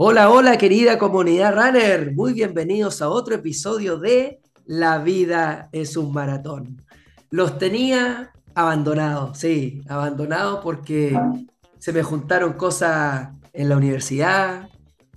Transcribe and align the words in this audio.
Hola, 0.00 0.30
hola 0.30 0.58
querida 0.58 0.96
comunidad 0.96 1.56
runner, 1.56 2.14
muy 2.14 2.32
bienvenidos 2.32 3.02
a 3.02 3.08
otro 3.08 3.34
episodio 3.34 3.98
de 3.98 4.38
La 4.64 4.98
vida 4.98 5.68
es 5.72 5.96
un 5.96 6.12
maratón. 6.12 6.84
Los 7.30 7.58
tenía 7.58 8.30
abandonados, 8.54 9.38
sí, 9.38 9.82
abandonados 9.88 10.60
porque 10.62 11.18
se 11.80 11.92
me 11.92 12.04
juntaron 12.04 12.52
cosas 12.52 13.30
en 13.52 13.68
la 13.68 13.76
universidad, 13.76 14.68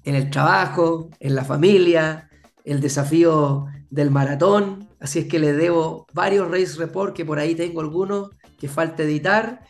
en 0.03 0.15
el 0.15 0.31
trabajo, 0.31 1.11
en 1.19 1.35
la 1.35 1.43
familia, 1.43 2.31
el 2.65 2.81
desafío 2.81 3.67
del 3.91 4.09
maratón, 4.09 4.89
así 4.99 5.19
es 5.19 5.25
que 5.27 5.37
les 5.37 5.55
debo 5.57 6.07
varios 6.11 6.49
race 6.49 6.79
report 6.79 7.15
que 7.15 7.23
por 7.23 7.37
ahí 7.37 7.53
tengo 7.53 7.81
algunos 7.81 8.31
que 8.57 8.67
falta 8.67 9.03
editar, 9.03 9.61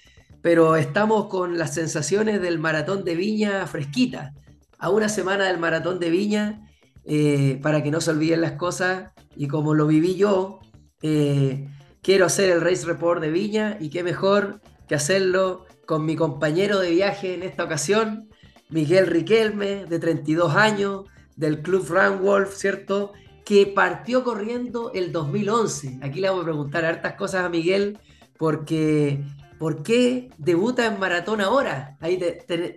pero 0.41 0.77
estamos 0.77 1.25
con 1.25 1.57
las 1.57 1.73
sensaciones 1.73 2.41
del 2.41 2.59
maratón 2.59 3.03
de 3.03 3.15
Viña 3.15 3.67
fresquita 3.67 4.35
a 4.81 4.89
una 4.89 5.07
semana 5.09 5.45
del 5.45 5.59
maratón 5.59 5.99
de 5.99 6.09
Viña 6.09 6.67
eh, 7.05 7.59
para 7.61 7.83
que 7.83 7.91
no 7.91 8.01
se 8.01 8.11
olviden 8.11 8.41
las 8.41 8.53
cosas 8.53 9.11
y 9.35 9.47
como 9.47 9.75
lo 9.75 9.87
viví 9.87 10.15
yo, 10.15 10.59
eh, 11.03 11.69
quiero 12.01 12.25
hacer 12.25 12.49
el 12.49 12.61
Race 12.61 12.85
Report 12.85 13.21
de 13.21 13.29
Viña 13.29 13.77
y 13.79 13.89
qué 13.89 14.03
mejor 14.03 14.59
que 14.87 14.95
hacerlo 14.95 15.65
con 15.85 16.03
mi 16.03 16.15
compañero 16.15 16.79
de 16.79 16.91
viaje 16.91 17.35
en 17.35 17.43
esta 17.43 17.63
ocasión, 17.63 18.27
Miguel 18.69 19.07
Riquelme, 19.07 19.85
de 19.85 19.99
32 19.99 20.55
años, 20.55 21.05
del 21.35 21.61
Club 21.61 21.87
Run 21.87 22.21
Wolf, 22.21 22.55
¿cierto? 22.55 23.13
Que 23.45 23.67
partió 23.67 24.23
corriendo 24.23 24.91
el 24.93 25.11
2011. 25.11 25.99
Aquí 26.01 26.19
le 26.21 26.29
vamos 26.29 26.43
a 26.43 26.45
preguntar 26.45 26.85
hartas 26.85 27.13
cosas 27.13 27.45
a 27.45 27.49
Miguel 27.49 27.99
porque 28.37 29.23
¿por 29.59 29.83
qué 29.83 30.29
debuta 30.39 30.87
en 30.87 30.99
maratón 30.99 31.39
ahora? 31.39 31.97
Ahí 31.99 32.19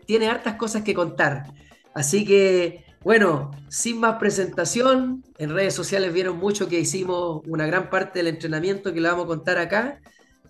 tiene 0.07 0.29
hartas 0.29 0.57
cosas 0.57 0.83
que 0.83 0.93
contar. 0.93 1.45
Así 1.95 2.25
que, 2.25 2.85
bueno, 3.03 3.53
sin 3.69 4.01
más 4.01 4.19
presentación, 4.19 5.25
en 5.39 5.55
redes 5.55 5.75
sociales 5.75 6.13
vieron 6.13 6.39
mucho 6.39 6.69
que 6.69 6.81
hicimos 6.81 7.43
una 7.47 7.67
gran 7.67 7.89
parte 7.89 8.19
del 8.19 8.27
entrenamiento 8.27 8.93
que 8.93 9.01
le 9.01 9.09
vamos 9.09 9.25
a 9.25 9.29
contar 9.29 9.59
acá, 9.59 10.01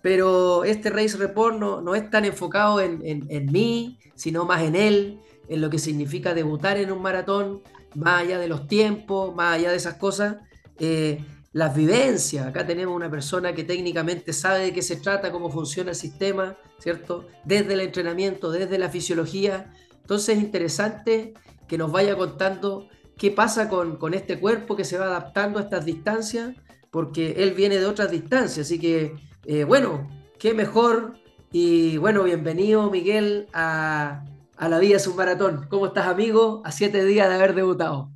pero 0.01 0.63
este 0.63 0.89
Race 0.89 1.17
Report 1.17 1.57
no, 1.57 1.95
es 1.95 2.09
tan 2.09 2.25
enfocado 2.25 2.81
en, 2.81 3.51
mí, 3.51 3.99
sino 4.15 4.45
más 4.45 4.63
en 4.63 4.75
él, 4.75 5.19
en 5.47 5.61
lo 5.61 5.69
que 5.69 5.79
significa 5.79 6.33
debutar 6.33 6.77
en 6.77 6.91
un 6.91 7.01
maratón, 7.01 7.61
más 7.95 8.21
allá 8.21 8.39
de 8.39 8.47
los 8.47 8.67
tiempos, 8.67 9.33
más 9.33 9.55
allá 9.55 9.71
de 9.71 9.77
esas 9.77 9.95
cosas. 9.95 10.37
Eh, 10.79 11.23
las 11.55 11.73
vivencias. 11.73 12.45
Acá 12.45 12.67
tenemos 12.67 12.93
una 12.93 13.09
persona 13.09 13.55
que 13.55 13.63
técnicamente 13.63 14.33
sabe 14.33 14.65
de 14.65 14.73
qué 14.73 14.81
se 14.81 14.97
trata, 14.97 15.31
cómo 15.31 15.49
funciona 15.49 15.91
el 15.91 15.95
sistema, 15.95 16.57
¿cierto? 16.79 17.29
Desde 17.45 17.75
el 17.75 17.79
entrenamiento, 17.79 18.51
desde 18.51 18.77
la 18.77 18.89
fisiología, 18.89 19.71
entonces 20.05 20.37
es 20.37 20.43
interesante 20.43 21.33
que 21.67 21.79
nos 21.79 21.91
vaya 21.91 22.15
contando 22.15 22.87
qué 23.17 23.31
pasa 23.31 23.67
con, 23.69 24.13
este 24.13 24.39
cuerpo 24.39 24.75
que 24.75 24.83
se 24.83 24.99
va 24.99 25.05
adaptando 25.05 25.57
a 25.57 25.63
estas 25.63 25.83
distancias, 25.83 26.53
porque 26.91 27.31
él 27.39 27.55
viene 27.55 27.79
de 27.79 27.87
otras 27.87 28.11
distancias. 28.11 28.67
Así 28.67 28.77
que, 28.77 29.15
eh, 29.45 29.63
bueno, 29.63 30.07
qué 30.37 30.53
mejor. 30.53 31.13
Y 31.51 31.97
bueno, 31.97 32.21
bienvenido 32.21 32.91
Miguel 32.91 33.47
a, 33.51 34.23
La 34.59 34.77
Vida 34.77 34.97
es 34.97 35.07
un 35.07 35.15
Maratón. 35.15 35.65
¿Cómo 35.69 35.87
estás, 35.87 36.05
amigo? 36.05 36.61
A 36.63 36.71
siete 36.71 37.03
días 37.03 37.27
de 37.27 37.33
haber 37.33 37.55
debutado. 37.55 38.11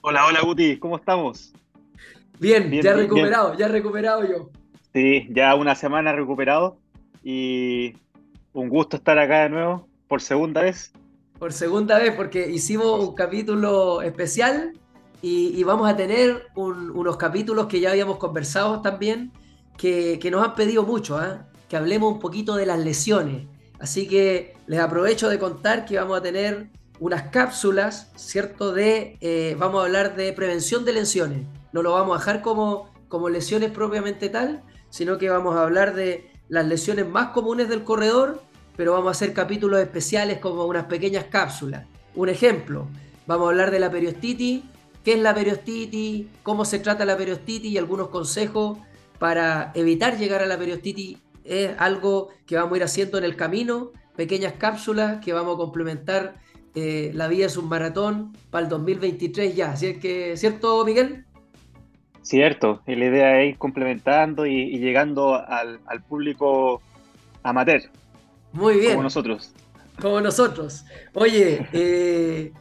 Hola, 0.00 0.26
hola, 0.26 0.40
Guti. 0.42 0.76
¿Cómo 0.80 0.96
estamos? 0.96 1.52
Bien, 2.40 2.68
ya 2.82 2.94
recuperado, 2.94 3.56
ya 3.56 3.66
he 3.66 3.68
recuperado 3.68 4.26
yo. 4.28 4.50
Sí, 4.92 5.28
ya 5.30 5.54
una 5.54 5.76
semana 5.76 6.12
recuperado 6.12 6.78
y 7.22 7.94
un 8.52 8.68
gusto 8.68 8.96
estar 8.96 9.16
acá 9.20 9.44
de 9.44 9.50
nuevo 9.50 9.88
por 10.08 10.22
segunda 10.22 10.62
vez. 10.62 10.92
Por 11.38 11.52
segunda 11.52 11.98
vez, 11.98 12.14
porque 12.14 12.48
hicimos 12.50 13.04
un 13.04 13.14
capítulo 13.14 14.02
especial 14.02 14.72
y, 15.22 15.62
vamos 15.64 15.90
a 15.90 15.96
tener 15.96 16.46
unos 16.54 17.16
capítulos 17.16 17.66
que 17.66 17.80
ya 17.80 17.90
habíamos 17.90 18.18
conversado 18.18 18.80
también, 18.80 19.32
que, 19.76 20.20
nos 20.30 20.44
han 20.44 20.54
pedido 20.54 20.84
mucho, 20.84 21.18
¿ah? 21.18 21.48
que 21.68 21.76
hablemos 21.76 22.12
un 22.12 22.20
poquito 22.20 22.54
de 22.54 22.66
las 22.66 22.78
lesiones. 22.78 23.46
Así 23.78 24.06
que 24.06 24.54
les 24.66 24.80
aprovecho 24.80 25.28
de 25.28 25.38
contar 25.38 25.84
que 25.84 25.98
vamos 25.98 26.18
a 26.18 26.22
tener 26.22 26.70
unas 27.00 27.24
cápsulas, 27.24 28.10
¿cierto? 28.16 28.72
De, 28.72 29.18
eh, 29.20 29.56
vamos 29.58 29.82
a 29.82 29.84
hablar 29.84 30.16
de 30.16 30.32
prevención 30.32 30.84
de 30.84 30.92
lesiones. 30.92 31.46
No 31.72 31.82
lo 31.82 31.92
vamos 31.92 32.16
a 32.16 32.18
dejar 32.20 32.40
como, 32.40 32.90
como 33.08 33.28
lesiones 33.28 33.70
propiamente 33.70 34.28
tal, 34.28 34.62
sino 34.90 35.18
que 35.18 35.28
vamos 35.28 35.56
a 35.56 35.64
hablar 35.64 35.94
de 35.94 36.30
las 36.48 36.66
lesiones 36.66 37.06
más 37.08 37.30
comunes 37.30 37.68
del 37.68 37.84
corredor 37.84 38.42
pero 38.76 38.92
vamos 38.92 39.08
a 39.08 39.10
hacer 39.12 39.32
capítulos 39.32 39.80
especiales 39.80 40.38
como 40.38 40.64
unas 40.66 40.84
pequeñas 40.84 41.24
cápsulas. 41.24 41.86
Un 42.14 42.28
ejemplo, 42.28 42.86
vamos 43.26 43.46
a 43.46 43.50
hablar 43.50 43.70
de 43.70 43.80
la 43.80 43.90
periostitis, 43.90 44.62
qué 45.04 45.14
es 45.14 45.20
la 45.20 45.34
periostitis, 45.34 46.26
cómo 46.42 46.64
se 46.64 46.78
trata 46.78 47.04
la 47.04 47.16
periostitis 47.16 47.72
y 47.72 47.78
algunos 47.78 48.08
consejos 48.08 48.78
para 49.18 49.72
evitar 49.74 50.18
llegar 50.18 50.42
a 50.42 50.46
la 50.46 50.58
periostitis. 50.58 51.18
Es 51.44 51.70
algo 51.78 52.28
que 52.46 52.56
vamos 52.56 52.74
a 52.74 52.76
ir 52.76 52.82
haciendo 52.82 53.18
en 53.18 53.24
el 53.24 53.36
camino, 53.36 53.92
pequeñas 54.16 54.54
cápsulas 54.54 55.24
que 55.24 55.32
vamos 55.32 55.54
a 55.54 55.58
complementar. 55.58 56.34
Eh, 56.74 57.10
la 57.14 57.28
vida 57.28 57.46
es 57.46 57.56
un 57.56 57.68
maratón 57.68 58.36
para 58.50 58.64
el 58.64 58.68
2023 58.68 59.54
ya. 59.54 59.76
¿Sí 59.76 59.98
que, 59.98 60.36
¿Cierto, 60.36 60.84
Miguel? 60.84 61.24
Cierto, 62.22 62.82
la 62.84 63.04
idea 63.04 63.40
es 63.40 63.50
ir 63.50 63.58
complementando 63.58 64.46
y, 64.46 64.78
llegando 64.78 65.36
al, 65.36 65.78
al 65.86 66.02
público 66.02 66.82
amateur. 67.44 67.82
Muy 68.56 68.78
bien. 68.78 68.92
Como 68.92 69.02
nosotros. 69.02 69.52
Como 70.00 70.20
nosotros. 70.20 70.84
Oye, 71.12 71.68
eh, 71.72 72.52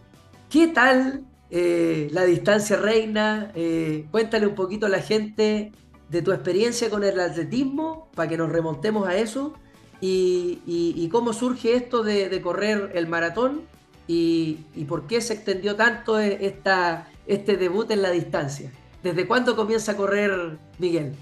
¿qué 0.50 0.68
tal 0.68 1.24
eh, 1.50 2.10
la 2.12 2.26
distancia 2.26 2.76
reina? 2.76 3.52
Eh, 3.56 4.06
cuéntale 4.12 4.46
un 4.46 4.56
poquito 4.56 4.88
a 4.88 4.90
la 4.90 5.00
gente 5.00 5.72
de 6.10 6.22
tu 6.22 6.34
experiencia 6.34 6.90
con 6.90 7.04
el 7.04 7.18
atletismo 7.20 8.10
para 8.14 8.30
que 8.30 8.38
nos 8.38 8.52
remontemos 8.52 9.08
a 9.08 9.16
eso 9.16 9.54
y, 10.02 11.08
cómo 11.12 11.32
surge 11.32 11.76
esto 11.76 12.04
de, 12.04 12.42
correr 12.42 12.92
el 12.94 13.08
maratón 13.08 13.62
y, 14.06 14.56
por 14.90 15.08
qué 15.08 15.22
se 15.22 15.34
extendió 15.34 15.78
tanto 15.78 16.20
esta, 16.20 17.08
este 17.26 17.56
debut 17.56 17.90
en 17.90 18.02
la 18.02 18.12
distancia. 18.12 18.70
¿Desde 19.02 19.26
cuándo 19.26 19.56
comienza 19.56 19.94
a 19.94 19.98
correr 19.98 20.58
Miguel? 20.78 21.14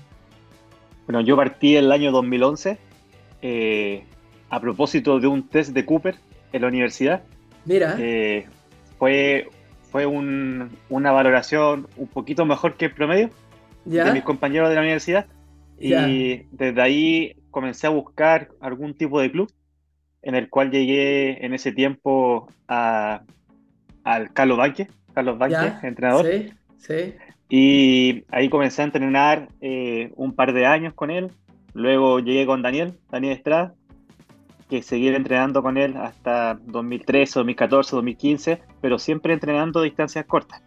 Bueno, 1.06 1.22
yo 1.22 1.36
partí 1.36 1.76
el 1.76 1.92
año 1.92 2.12
2011 2.12 2.80
a 4.54 4.60
propósito 4.60 5.20
de 5.20 5.26
un 5.26 5.48
test 5.48 5.72
de 5.72 5.84
Cooper 5.84 6.16
en 6.52 6.62
la 6.62 6.68
universidad. 6.68 7.24
Mira. 7.66 7.96
Eh, 8.00 8.46
fue 9.00 9.48
fue 9.92 10.06
una 10.06 11.12
valoración 11.12 11.88
un 11.98 12.08
poquito 12.08 12.46
mejor 12.46 12.76
que 12.76 12.86
el 12.86 12.94
promedio 12.94 13.30
de 13.86 14.12
mis 14.12 14.24
compañeros 14.24 14.70
de 14.70 14.76
la 14.76 14.82
universidad. 14.82 15.26
Y 15.80 16.44
desde 16.52 16.82
ahí 16.82 17.36
comencé 17.52 17.88
a 17.88 17.92
buscar 17.92 18.50
algún 18.60 18.94
tipo 18.96 19.20
de 19.20 19.32
club 19.32 19.52
en 20.22 20.36
el 20.36 20.50
cual 20.50 20.72
llegué 20.72 21.46
en 21.46 21.54
ese 21.54 21.72
tiempo 21.72 22.48
a, 22.68 23.22
al 24.04 24.34
Carlos 24.34 24.58
Banque, 24.58 24.88
Carlos 25.14 25.38
Banque, 25.38 25.86
entrenador. 25.88 26.26
Sí, 26.26 26.54
sí. 26.78 27.14
Y 27.50 28.24
ahí 28.30 28.50
comencé 28.50 28.82
a 28.82 28.86
entrenar 28.86 29.48
eh, 29.62 30.12
un 30.16 30.34
par 30.34 30.54
de 30.54 30.66
años 30.66 30.94
con 30.94 31.12
él. 31.12 31.32
Luego 31.74 32.20
llegué 32.20 32.46
con 32.46 32.62
Daniel, 32.62 33.00
Daniel 33.12 33.34
Estrada, 33.34 33.74
que 34.74 34.82
seguir 34.82 35.14
entrenando 35.14 35.62
con 35.62 35.78
él 35.78 35.96
hasta 35.98 36.56
2013, 36.66 37.42
2014, 37.42 37.96
2015, 37.96 38.62
pero 38.82 38.98
siempre 38.98 39.32
entrenando 39.32 39.84
distancias 39.84 40.26
cortas. 40.26 40.64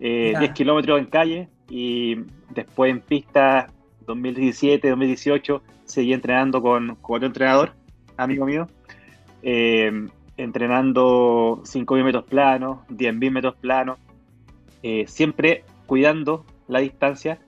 10 0.00 0.38
eh, 0.38 0.52
kilómetros 0.52 0.98
en 0.98 1.06
calle 1.06 1.48
y 1.70 2.16
después 2.50 2.90
en 2.90 3.00
pista 3.00 3.68
2017, 4.06 4.86
2018 4.86 5.62
seguí 5.86 6.12
entrenando 6.12 6.60
con, 6.60 6.98
otro 7.00 7.26
entrenador, 7.26 7.72
amigo 8.18 8.44
mío, 8.44 8.66
eh, 9.42 10.08
entrenando 10.36 11.62
5.000 11.64 12.04
metros 12.04 12.24
planos, 12.24 12.80
10.000 12.88 13.30
metros 13.30 13.54
planos, 13.56 13.98
eh, 14.82 15.06
siempre 15.06 15.64
cuidando 15.86 16.44
la 16.68 16.80
distancia 16.80 17.38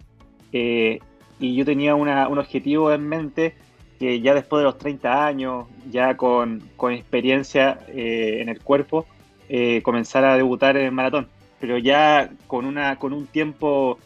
y 0.51 1.57
yo 1.57 1.65
tenía 1.65 1.95
un 1.95 2.09
objetivo 2.39 2.91
en 2.93 3.07
mente 3.07 3.55
que 3.99 4.21
ya 4.21 4.35
después 4.35 4.61
de 4.61 4.65
los 4.65 4.79
30 4.79 5.27
años, 5.27 5.67
ya 5.91 6.17
con, 6.17 6.63
experiencia 6.91 7.79
eh, 7.89 8.39
en 8.41 8.49
el 8.49 8.61
cuerpo, 8.61 9.07
eh, 9.49 9.83
comenzar 9.83 10.25
a 10.25 10.37
debutar 10.37 10.77
en 10.77 10.93
maratón. 10.95 11.29
Pero 11.61 11.79
ya 11.79 12.31
con, 12.47 12.67
una, 12.67 12.99
con 12.99 13.13
un 13.13 13.27
tiempo, 13.27 13.99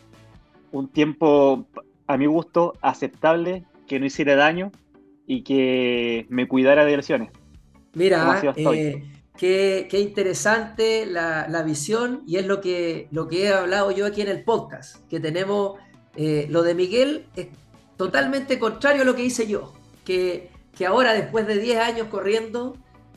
un 0.72 0.88
tiempo 0.88 1.66
a 2.06 2.16
mi 2.16 2.26
gusto 2.26 2.74
aceptable, 2.80 3.64
que 3.86 3.98
no 3.98 4.06
hiciera 4.06 4.36
daño 4.36 4.70
y 5.26 5.42
que 5.42 6.26
me 6.28 6.46
cuidara 6.46 6.84
de 6.84 6.96
lesiones. 6.96 7.30
Mira, 7.94 8.40
eh, 8.56 9.02
qué, 9.36 9.88
interesante 9.92 11.06
la, 11.06 11.62
visión 11.64 12.22
y 12.26 12.36
es 12.36 12.46
lo 12.46 12.60
que, 12.60 13.08
lo 13.10 13.28
que 13.28 13.44
he 13.44 13.52
hablado 13.52 13.90
yo 13.90 14.06
aquí 14.06 14.20
en 14.20 14.28
el 14.28 14.44
podcast, 14.44 15.08
que 15.08 15.20
tenemos, 15.20 15.78
lo 16.16 16.62
de 16.62 16.74
Miguel 16.74 17.26
es 17.34 17.48
totalmente 17.96 18.58
contrario 18.58 19.02
a 19.02 19.04
lo 19.04 19.14
que 19.14 19.24
hice 19.24 19.46
yo 19.46 19.77
que, 20.08 20.86
ahora, 20.86 21.12
después 21.12 21.46
de 21.46 21.58
10 21.58 21.80
años 21.80 22.06
corriendo, 22.10 22.76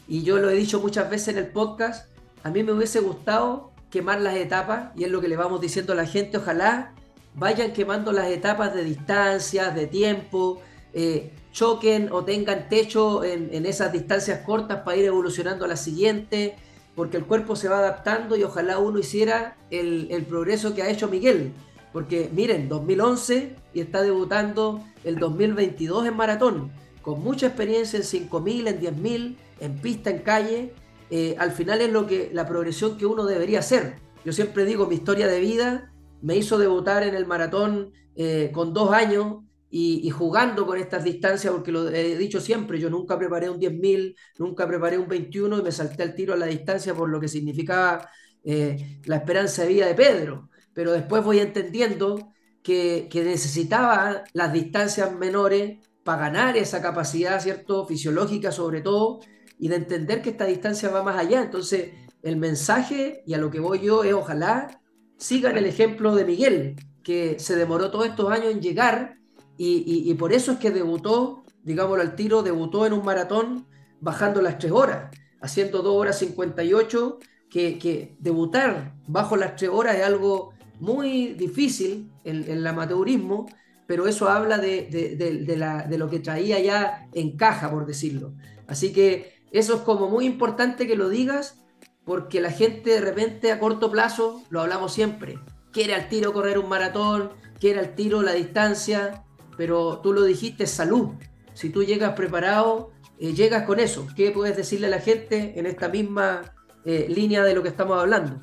y 0.10 0.24
yo 0.24 0.40
lo 0.40 0.50
he 0.50 0.56
dicho 0.56 0.82
muchas 0.82 1.10
veces 1.10 1.30
en 1.30 1.38
el 1.38 1.48
podcast, 1.48 2.10
a 2.44 2.50
mí 2.50 2.64
me 2.64 2.74
hubiese 2.74 3.00
gustado 3.00 3.72
quemar 3.90 4.20
las 4.20 4.36
etapas, 4.36 4.92
y 4.98 5.06
es 5.06 5.12
lo 5.12 5.22
que 5.22 5.30
le 5.30 5.38
vamos 5.38 5.62
diciendo 5.62 5.94
a 5.94 5.96
la 5.96 6.06
gente, 6.06 6.38
ojalá 6.38 6.94
vayan 7.34 7.72
quemando 7.72 8.12
las 8.12 8.28
etapas 8.28 8.74
de 8.74 8.84
distancias, 8.84 9.74
de 9.74 9.88
tiempo, 9.88 10.62
eh, 10.94 11.32
choquen 11.54 12.10
o 12.12 12.26
tengan 12.26 12.68
techo 12.68 13.24
en, 13.24 13.66
esas 13.66 13.94
distancias 13.94 14.42
cortas 14.46 14.82
para 14.84 14.98
ir 14.98 15.06
evolucionando 15.06 15.64
a 15.64 15.70
la 15.70 15.78
siguiente, 15.78 16.58
porque 16.94 17.16
el 17.16 17.26
cuerpo 17.26 17.56
se 17.56 17.70
va 17.70 17.78
adaptando 17.78 18.36
y 18.36 18.44
ojalá 18.44 18.80
uno 18.80 19.00
hiciera 19.00 19.56
el, 19.70 20.10
el 20.12 20.26
progreso 20.26 20.76
que 20.76 20.84
ha 20.84 20.90
hecho 20.90 21.08
Miguel. 21.08 21.54
Porque 21.94 22.30
miren, 22.34 22.68
2011 22.68 23.56
y 23.74 23.80
está 23.80 24.02
debutando 24.02 24.82
el 25.06 25.18
2022 25.20 26.08
en 26.08 26.16
maratón, 26.16 26.72
con 27.02 27.24
mucha 27.24 27.48
experiencia 27.48 27.98
en 27.98 28.04
5.000, 28.04 28.68
en 28.68 28.82
10.000, 28.82 29.36
en 29.60 29.76
pista, 29.80 30.10
en 30.10 30.20
calle. 30.20 30.74
Eh, 31.10 31.36
al 31.38 31.52
final 31.52 31.82
es 31.82 31.92
lo 31.92 32.08
que 32.08 32.30
la 32.34 32.48
progresión 32.48 32.98
que 32.98 33.06
uno 33.06 33.26
debería 33.26 33.60
hacer. 33.60 33.96
Yo 34.24 34.34
siempre 34.34 34.66
digo, 34.66 34.88
mi 34.88 34.96
historia 34.96 35.28
de 35.28 35.40
vida 35.40 35.92
me 36.22 36.36
hizo 36.36 36.58
debutar 36.58 37.04
en 37.04 37.16
el 37.16 37.26
maratón 37.26 37.92
eh, 38.16 38.52
con 38.54 38.74
dos 38.74 38.94
años 38.94 39.38
y, 39.74 40.10
jugando 40.10 40.66
con 40.66 40.78
estas 40.78 41.04
distancias, 41.04 41.54
porque 41.54 41.72
lo 41.72 41.88
he 41.88 42.18
dicho 42.18 42.42
siempre, 42.42 42.78
yo 42.78 42.90
nunca 42.90 43.18
preparé 43.18 43.50
un 43.50 43.58
10.000, 43.58 44.16
nunca 44.38 44.68
preparé 44.68 44.98
un 44.98 45.08
21 45.08 45.60
y 45.60 45.64
me 45.64 45.72
salté 45.72 46.04
al 46.04 46.14
tiro 46.14 46.34
a 46.34 46.38
la 46.38 46.46
distancia 46.46 46.94
por 46.94 47.10
lo 47.10 47.22
que 47.22 47.30
significaba 47.30 48.10
eh, 48.44 49.00
la 49.06 49.16
esperanza 49.16 49.64
de 49.64 49.70
vida 49.70 49.88
de 49.88 49.96
Pedro. 49.96 50.50
Pero 50.74 50.92
después 50.92 51.24
voy 51.24 51.40
entendiendo 51.40 52.34
que, 52.62 53.08
que 53.10 53.24
necesitaba 53.24 54.26
las 54.34 54.52
distancias 54.52 55.16
menores 55.18 55.80
para 56.04 56.24
ganar 56.24 56.58
esa 56.58 56.82
capacidad, 56.82 57.40
¿cierto? 57.42 57.86
Fisiológica 57.86 58.52
sobre 58.52 58.82
todo, 58.82 59.20
y 59.60 59.68
de 59.68 59.76
entender 59.76 60.22
que 60.22 60.32
esta 60.32 60.46
distancia 60.46 60.90
va 60.90 61.04
más 61.04 61.18
allá. 61.18 61.42
Entonces, 61.42 61.92
el 62.24 62.38
mensaje 62.38 63.24
y 63.26 63.34
a 63.34 63.38
lo 63.38 63.52
que 63.52 63.60
voy 63.60 63.80
yo 63.80 64.04
es 64.04 64.14
ojalá 64.14 64.82
sigan 65.18 65.58
el 65.58 65.66
ejemplo 65.66 66.16
de 66.16 66.26
Miguel, 66.26 66.76
que 67.04 67.40
se 67.40 67.56
demoró 67.56 67.92
todos 67.92 68.08
estos 68.08 68.32
años 68.32 68.52
en 68.52 68.62
llegar 68.62 69.18
y, 69.58 70.12
por 70.16 70.34
eso 70.34 70.54
es 70.54 70.58
que 70.58 70.72
debutó, 70.72 71.44
digámoslo 71.62 72.02
al 72.02 72.16
tiro, 72.16 72.42
debutó 72.42 72.88
en 72.88 72.94
un 72.94 73.06
maratón 73.06 73.68
bajando 74.00 74.42
las 74.42 74.58
tres 74.58 74.72
horas, 74.72 75.16
haciendo 75.40 75.84
2 75.84 75.94
horas 75.96 76.18
58, 76.18 77.20
que, 77.48 77.78
que 77.78 78.16
debutar 78.18 78.96
bajo 79.08 79.36
las 79.36 79.56
tres 79.56 79.70
horas 79.72 79.98
es 79.98 80.04
algo 80.04 80.54
muy 80.80 81.34
difícil 81.34 82.12
en, 82.24 82.50
el 82.50 82.66
amateurismo, 82.66 83.46
pero 83.92 84.08
eso 84.08 84.30
habla 84.30 84.58
de, 84.58 84.88
de, 84.90 85.98
lo 85.98 86.10
que 86.10 86.20
traía 86.20 86.62
ya 86.62 87.10
en 87.12 87.36
caja, 87.36 87.70
por 87.70 87.86
decirlo. 87.86 88.32
Así 88.66 88.94
que 88.94 89.34
eso 89.52 89.76
es 89.76 89.82
como 89.82 90.08
muy 90.08 90.26
importante 90.26 90.88
que 90.88 90.96
lo 90.96 91.10
digas, 91.10 91.62
porque 92.06 92.40
la 92.40 92.52
gente 92.52 92.92
de 92.92 93.02
repente 93.02 93.52
a 93.52 93.60
corto 93.60 93.92
plazo, 93.92 94.44
lo 94.50 94.62
hablamos 94.62 94.94
siempre, 94.94 95.40
quiere 95.74 95.94
al 95.94 96.08
tiro 96.08 96.32
correr 96.32 96.58
un 96.58 96.70
maratón, 96.70 97.32
quiere 97.60 97.82
al 97.82 97.94
tiro 97.94 98.22
la 98.22 98.32
distancia, 98.32 99.26
pero 99.58 99.98
tú 99.98 100.14
lo 100.14 100.24
dijiste, 100.24 100.68
salud. 100.68 101.10
Si 101.54 101.70
tú 101.70 101.84
llegas 101.84 102.14
preparado, 102.14 102.92
eh, 103.20 103.34
llegas 103.34 103.64
con 103.64 103.82
eso. 103.82 104.08
¿Qué 104.16 104.32
puedes 104.32 104.56
decirle 104.56 104.88
a 104.88 104.92
la 104.92 105.02
gente 105.02 105.60
en 105.60 105.66
esta 105.66 105.90
misma 105.90 106.44
eh, 106.86 107.08
línea 107.10 107.44
de 107.44 107.54
lo 107.54 107.62
que 107.62 107.68
estamos 107.68 108.00
hablando? 108.00 108.42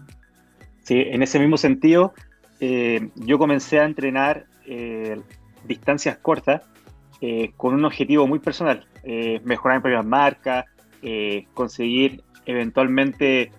Sí, 0.83 1.05
en 1.07 1.23
ese 1.23 1.39
mismo 1.39 1.57
sentido, 1.57 2.13
eh, 2.61 3.09
yo 3.15 3.39
comencé 3.39 3.81
a 3.81 3.87
entrenar 3.87 4.45
distancias 5.65 6.19
cortas 6.19 6.63
con 7.57 7.75
un 7.75 7.85
objetivo 7.85 8.29
muy 8.29 8.39
personal, 8.39 8.87
mejorar 9.43 9.79
mi 9.79 9.83
propia 9.83 10.03
marca, 10.03 10.67
conseguir 11.53 12.23
eventualmente 12.47 13.51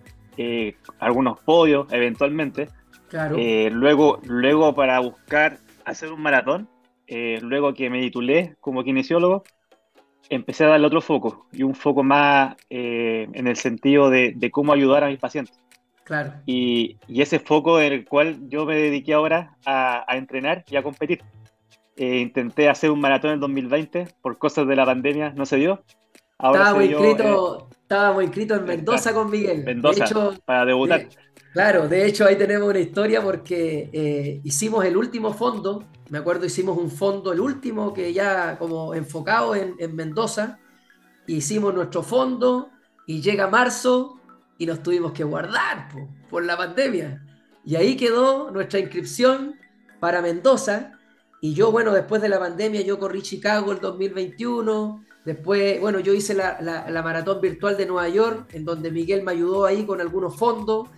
algunos 0.99 1.39
podios, 1.41 1.91
eventualmente. 1.91 2.69
Claro. 3.09 3.37
luego, 3.71 4.21
luego 4.23 4.75
para 4.75 4.99
buscar 4.99 5.57
hacer 5.83 6.11
un 6.11 6.21
maratón, 6.21 6.69
eh, 7.07 7.39
luego 7.41 7.73
que 7.73 7.89
me 7.89 7.99
titulé 8.01 8.55
como 8.59 8.83
kinesiólogo, 8.83 9.43
empecé 10.29 10.63
a 10.63 10.67
darle 10.67 10.85
otro 10.85 11.01
foco 11.01 11.47
y 11.51 11.63
un 11.63 11.73
foco 11.73 12.03
más 12.03 12.55
eh, 12.69 13.27
en 13.33 13.47
el 13.47 13.55
sentido 13.55 14.11
de, 14.11 14.49
cómo 14.51 14.73
ayudar 14.73 15.03
a 15.03 15.07
mis 15.07 15.17
pacientes. 15.17 15.59
Claro. 16.03 16.33
Y, 16.45 16.97
ese 17.07 17.39
foco 17.39 17.81
en 17.81 17.93
el 17.93 18.05
cual 18.05 18.47
yo 18.47 18.65
me 18.65 18.75
dediqué 18.75 19.13
ahora 19.13 19.55
a, 19.65 20.05
entrenar 20.15 20.63
y 20.69 20.75
a 20.75 20.83
competir. 20.83 21.21
Eh, 22.01 22.19
intenté 22.19 22.69
hacer 22.69 22.91
un 22.91 23.01
maratón 23.01 23.31
en 23.31 23.41
2020, 23.41 24.07
por 24.21 24.37
cosas 24.37 24.65
de 24.65 24.73
la 24.73 24.85
pandemia 24.85 25.31
no 25.31 25.45
se 25.45 25.57
dio. 25.57 25.83
Ahora 26.37 26.59
estábamos, 26.59 26.85
inscritos, 26.85 27.63
estábamos 27.81 28.23
inscritos 28.23 28.59
en 28.59 28.65
Mendoza 28.65 29.13
con 29.13 29.29
Miguel. 29.29 29.63
Mendoza, 29.65 30.05
para 30.45 30.63
debutar. 30.63 31.09
Claro, 31.51 31.89
de 31.89 32.05
hecho 32.05 32.25
ahí 32.25 32.37
tenemos 32.37 32.69
una 32.69 32.79
historia 32.79 33.21
porque 33.21 33.89
eh, 33.91 34.39
hicimos 34.45 34.85
el 34.85 34.95
último 34.95 35.33
fondo, 35.33 35.83
me 36.09 36.19
acuerdo 36.19 36.45
hicimos 36.45 36.77
un 36.77 36.89
fondo, 36.89 37.33
el 37.33 37.41
último 37.41 37.93
que 37.93 38.13
ya 38.13 38.57
como 38.57 38.95
enfocado 38.95 39.53
en, 39.53 39.93
Mendoza, 39.93 40.57
hicimos 41.27 41.73
nuestro 41.73 42.01
fondo 42.01 42.69
y 43.07 43.19
llega 43.19 43.49
marzo 43.49 44.21
y 44.57 44.65
nos 44.65 44.81
tuvimos 44.81 45.11
que 45.11 45.25
guardar 45.25 45.89
por 46.29 46.45
la 46.45 46.55
pandemia. 46.55 47.25
Y 47.65 47.75
ahí 47.75 47.97
quedó 47.97 48.51
nuestra 48.51 48.79
inscripción 48.79 49.55
para 49.99 50.21
Mendoza 50.21 50.93
y 51.41 51.53
yo, 51.53 51.71
bueno, 51.71 51.94
después 51.94 52.21
de 52.21 52.30
la 52.30 52.39
pandemia 52.39 52.81
yo 52.81 53.00
corrí 53.00 53.21
Chicago 53.21 53.71
el 53.71 53.80
2021, 53.80 55.03
después, 55.25 55.80
bueno, 55.80 56.00
yo 56.00 56.13
hice 56.13 56.33
la, 56.33 56.59
la 56.62 57.01
maratón 57.01 57.41
virtual 57.41 57.77
de 57.77 57.86
Nueva 57.86 58.09
York, 58.09 58.50
en 58.53 58.65
donde 58.65 58.91
Miguel 58.91 59.24
me 59.24 59.31
ayudó 59.31 59.65
ahí 59.65 59.86
con 59.86 60.01
algunos 60.01 60.36
fondos 60.36 60.89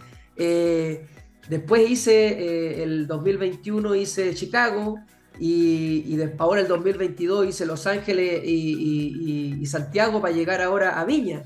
eh, 0.44 1.08
después 1.50 1.90
hice 1.90 2.30
eh, 2.30 2.84
el 2.84 3.08
2021 3.08 3.96
hice 3.96 4.34
Chicago 4.34 5.00
y, 5.40 6.18
ahora 6.38 6.62
el 6.62 6.68
2022 6.68 7.48
hice 7.48 7.66
Los 7.66 7.88
Ángeles 7.88 8.42
y, 8.44 9.66
Santiago 9.66 10.22
para 10.22 10.34
llegar 10.34 10.62
ahora 10.62 11.00
a 11.00 11.06
Viña. 11.06 11.44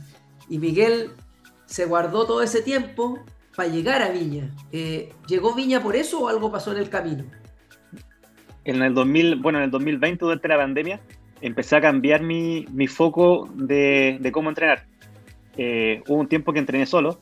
Y 0.49 0.59
Miguel 0.59 1.11
se 1.65 1.85
guardó 1.85 2.25
todo 2.25 2.41
ese 2.41 2.61
tiempo 2.61 3.19
para 3.55 3.69
llegar 3.69 4.01
a 4.01 4.09
Viña. 4.09 4.53
Eh, 4.71 5.13
¿Llegó 5.27 5.53
Viña 5.53 5.81
por 5.81 5.95
eso 5.95 6.21
o 6.21 6.27
algo 6.27 6.51
pasó 6.51 6.71
en 6.71 6.77
el 6.77 6.89
camino? 6.89 7.25
En 8.65 8.81
el 8.81 8.93
2000, 8.93 9.37
bueno, 9.37 9.59
en 9.59 9.65
el 9.65 9.71
2020 9.71 10.25
durante 10.25 10.47
la 10.47 10.57
pandemia 10.57 10.99
empecé 11.41 11.77
a 11.77 11.81
cambiar 11.81 12.21
mi, 12.21 12.65
foco 12.87 13.49
de, 13.53 14.29
cómo 14.33 14.49
entrenar. 14.49 14.85
hubo 15.55 16.19
un 16.19 16.27
tiempo 16.27 16.51
que 16.51 16.59
entrené 16.59 16.85
solo, 16.85 17.19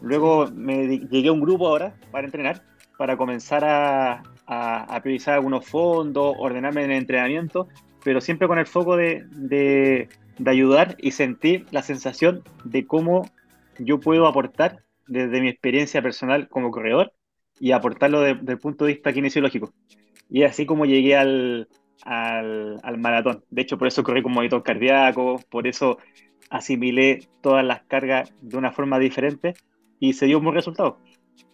Luego 0.00 0.48
me 0.52 0.98
llegué 0.98 1.28
a 1.28 1.32
un 1.32 1.40
grupo 1.40 1.68
ahora 1.68 1.94
para 2.10 2.26
entrenar, 2.26 2.62
para 2.98 3.16
comenzar 3.16 3.64
a, 3.64 4.22
a, 4.46 5.00
priorizar 5.02 5.34
algunos 5.34 5.66
fondos, 5.66 6.34
ordenarme 6.38 6.84
en 6.84 6.90
el 6.90 6.98
entrenamiento, 6.98 7.68
pero 8.04 8.20
siempre 8.20 8.48
con 8.48 8.58
el 8.58 8.66
foco 8.66 8.96
de, 8.96 9.24
de, 9.30 10.08
ayudar 10.44 10.96
y 10.98 11.12
sentir 11.12 11.66
la 11.70 11.82
sensación 11.82 12.42
de 12.64 12.86
cómo 12.86 13.28
yo 13.78 14.00
puedo 14.00 14.26
aportar 14.26 14.82
desde 15.06 15.40
mi 15.40 15.48
experiencia 15.48 16.02
personal 16.02 16.48
como 16.48 16.70
corredor 16.70 17.12
y 17.58 17.72
aportarlo 17.72 18.20
desde 18.20 18.52
el 18.52 18.58
punto 18.58 18.84
de 18.84 18.94
vista 18.94 19.12
kinesiológico. 19.12 19.72
Y 20.28 20.42
así 20.42 20.66
como 20.66 20.86
llegué 20.86 21.16
al, 21.16 21.68
al, 22.02 22.80
al, 22.82 22.98
maratón. 22.98 23.44
De 23.50 23.62
hecho, 23.62 23.78
por 23.78 23.88
eso 23.88 24.02
corrí 24.02 24.22
con 24.22 24.32
monitor 24.32 24.62
cardíaco, 24.62 25.40
por 25.50 25.66
eso 25.66 25.98
asimilé 26.50 27.28
todas 27.40 27.64
las 27.64 27.82
cargas 27.82 28.32
de 28.40 28.56
una 28.56 28.72
forma 28.72 28.98
diferente 28.98 29.54
y 29.98 30.12
se 30.12 30.26
dio 30.26 30.38
un 30.38 30.44
buen 30.44 30.56
resultado. 30.56 30.98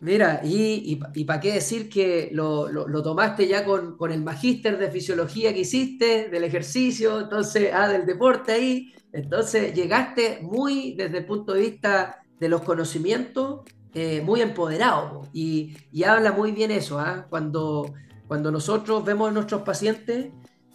Mira, 0.01 0.41
y, 0.43 1.01
y, 1.15 1.25
para 1.25 1.41
qué 1.41 1.53
decir 1.53 1.89
que 1.89 2.29
lo, 2.33 2.69
lo, 2.69 3.03
tomaste 3.03 3.47
ya 3.47 3.65
con, 3.65 3.97
con 3.97 4.11
el 4.11 4.23
magíster 4.23 4.79
de 4.79 4.91
fisiología 4.91 5.53
que 5.53 5.61
hiciste, 5.61 6.29
del 6.29 6.45
ejercicio, 6.45 7.21
entonces, 7.21 7.71
ah, 7.73 7.89
del 7.89 8.05
deporte 8.05 8.53
ahí, 8.53 8.93
entonces 9.13 9.75
llegaste 9.75 10.41
muy 10.43 10.95
desde 10.95 11.19
el 11.19 11.25
punto 11.25 11.53
de 11.53 11.61
vista 11.61 12.21
de 12.39 12.49
los 12.49 12.63
conocimientos, 12.63 13.61
eh, 13.95 14.23
muy 14.23 14.41
empoderado, 14.41 15.23
y, 15.33 15.77
y, 15.93 16.03
habla 16.03 16.33
muy 16.33 16.51
bien 16.51 16.73
eso, 16.73 16.99
¿ah? 16.99 17.27
cuando, 17.31 17.95
cuando 18.33 18.51
nosotros 18.51 19.05
vemos 19.05 19.29
a 19.29 19.31
nuestros 19.31 19.61
pacientes, 19.61 20.29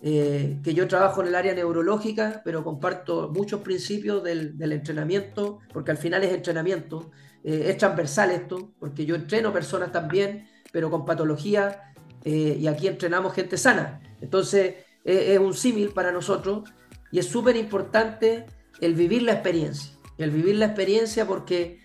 eh, 0.03 0.59
que 0.63 0.75
yo 0.75 0.87
trabajo 0.87 1.21
en 1.21 1.29
el 1.29 1.33
área 1.33 1.55
neurológica, 1.55 2.43
pero 2.45 2.63
comparto 2.63 3.31
muchos 3.33 3.61
principios 3.61 4.23
del, 4.23 4.71
entrenamiento, 4.71 5.57
porque 5.73 5.89
al 5.89 5.97
final 5.97 6.23
es 6.23 6.33
entrenamiento, 6.33 7.09
eh, 7.43 7.63
es 7.65 7.77
transversal 7.79 8.29
esto, 8.29 8.73
porque 8.79 9.07
yo 9.07 9.15
entreno 9.15 9.51
personas 9.51 9.91
también, 9.91 10.47
pero 10.71 10.91
con 10.91 11.03
patología, 11.03 11.93
eh, 12.23 12.57
y 12.59 12.67
aquí 12.67 12.85
entrenamos 12.85 13.33
gente 13.33 13.57
sana. 13.57 14.01
Entonces, 14.21 14.75
es 15.03 15.39
un 15.39 15.55
símil 15.55 15.89
para 15.89 16.11
nosotros 16.11 16.69
y 17.11 17.17
es 17.17 17.25
súper 17.25 17.55
importante 17.55 18.45
el 18.81 18.93
vivir 18.93 19.23
la 19.23 19.33
experiencia. 19.33 19.93
El 20.19 20.29
vivir 20.29 20.57
la 20.57 20.67
experiencia 20.67 21.25
porque 21.25 21.79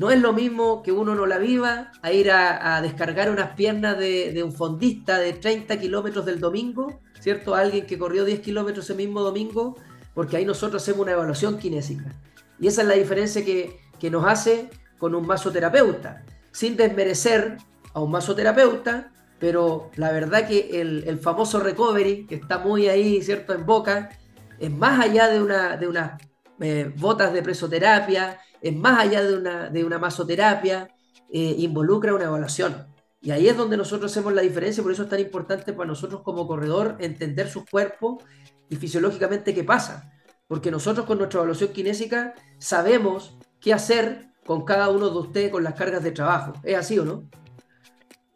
no 0.00 0.10
es 0.10 0.18
lo 0.18 0.32
mismo 0.32 0.82
que 0.82 0.92
uno 0.92 1.14
no 1.14 1.26
la 1.26 1.36
viva 1.36 1.92
a 2.00 2.10
ir 2.10 2.30
a, 2.30 2.80
descargar 2.80 3.30
unas 3.30 3.50
piernas 3.50 3.98
de, 3.98 4.40
un 4.42 4.50
fondista 4.50 5.18
de 5.18 5.34
30 5.34 5.78
kilómetros 5.78 6.24
del 6.24 6.40
domingo, 6.40 7.00
¿cierto? 7.20 7.54
Alguien 7.54 7.84
que 7.84 7.98
corrió 7.98 8.24
10 8.24 8.40
kilómetros 8.40 8.86
ese 8.86 8.94
mismo 8.94 9.20
domingo, 9.20 9.76
porque 10.14 10.38
ahí 10.38 10.46
nosotros 10.46 10.82
hacemos 10.82 11.02
una 11.02 11.12
evaluación 11.12 11.58
kinésica. 11.58 12.18
Y 12.58 12.66
esa 12.66 12.80
es 12.80 12.88
la 12.88 12.94
diferencia 12.94 13.44
que, 13.44 13.78
que 13.98 14.10
nos 14.10 14.24
hace 14.24 14.70
con 14.96 15.14
un 15.14 15.26
masoterapeuta, 15.26 16.24
sin 16.50 16.78
desmerecer 16.78 17.58
a 17.92 18.00
un 18.00 18.10
masoterapeuta, 18.10 19.12
pero 19.38 19.90
la 19.96 20.12
verdad 20.12 20.48
que 20.48 20.80
el, 20.80 21.18
famoso 21.18 21.60
recovery, 21.60 22.24
que 22.26 22.36
está 22.36 22.56
muy 22.56 22.88
ahí, 22.88 23.20
¿cierto?, 23.22 23.52
en 23.52 23.66
boca, 23.66 24.18
es 24.58 24.70
más 24.70 24.98
allá 24.98 25.28
de, 25.28 25.42
una, 25.42 25.76
de 25.76 25.88
unas 25.88 26.12
eh, 26.60 26.92
botas 26.96 27.32
de 27.32 27.42
presoterapia, 27.42 28.38
es 28.60 28.76
más 28.76 29.00
allá 29.00 29.22
de 29.22 29.36
una, 29.36 29.70
de 29.70 29.84
una 29.84 29.98
masoterapia, 29.98 30.88
eh, 31.32 31.54
involucra 31.58 32.14
una 32.14 32.24
evaluación. 32.24 32.86
Y 33.22 33.30
ahí 33.32 33.48
es 33.48 33.56
donde 33.56 33.76
nosotros 33.76 34.10
hacemos 34.10 34.32
la 34.32 34.42
diferencia, 34.42 34.82
por 34.82 34.92
eso 34.92 35.02
es 35.02 35.08
tan 35.08 35.20
importante 35.20 35.72
para 35.72 35.86
nosotros 35.86 36.22
como 36.22 36.46
corredor 36.46 36.96
entender 37.00 37.48
su 37.48 37.64
cuerpo 37.66 38.22
y 38.68 38.76
fisiológicamente 38.76 39.54
qué 39.54 39.64
pasa. 39.64 40.12
Porque 40.46 40.70
nosotros 40.70 41.06
con 41.06 41.18
nuestra 41.18 41.38
evaluación 41.38 41.72
kinésica 41.72 42.34
sabemos 42.58 43.36
qué 43.60 43.74
hacer 43.74 44.30
con 44.46 44.64
cada 44.64 44.88
uno 44.88 45.10
de 45.10 45.18
ustedes 45.18 45.50
con 45.50 45.62
las 45.62 45.74
cargas 45.74 46.02
de 46.02 46.12
trabajo. 46.12 46.54
¿Es 46.64 46.76
así 46.76 46.98
o 46.98 47.04
no? 47.04 47.24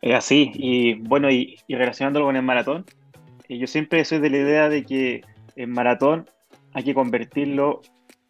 Es 0.00 0.14
así. 0.14 0.50
Y 0.54 0.95
bueno, 0.95 1.31
y, 1.31 1.59
relacionándolo 1.69 2.26
con 2.26 2.37
el 2.37 2.43
maratón, 2.43 2.85
eh, 3.49 3.59
yo 3.59 3.66
siempre 3.66 4.04
soy 4.04 4.19
de 4.21 4.31
la 4.31 4.37
idea 4.37 4.69
de 4.69 4.85
que 4.85 5.23
el 5.57 5.69
maratón 5.69 6.28
hay 6.75 6.85
que 6.85 6.95
convertirlo 6.95 7.81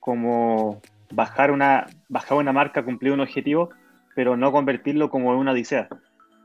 como 0.04 0.82
bajar 1.10 1.50
una, 1.50 1.86
bajar 2.10 2.36
una 2.36 2.52
marca, 2.52 2.84
cumplir 2.84 3.12
un 3.12 3.20
objetivo, 3.20 3.70
pero 4.14 4.36
no 4.36 4.52
convertirlo 4.52 5.08
como 5.08 5.30
una 5.30 5.52
odisea. 5.52 5.88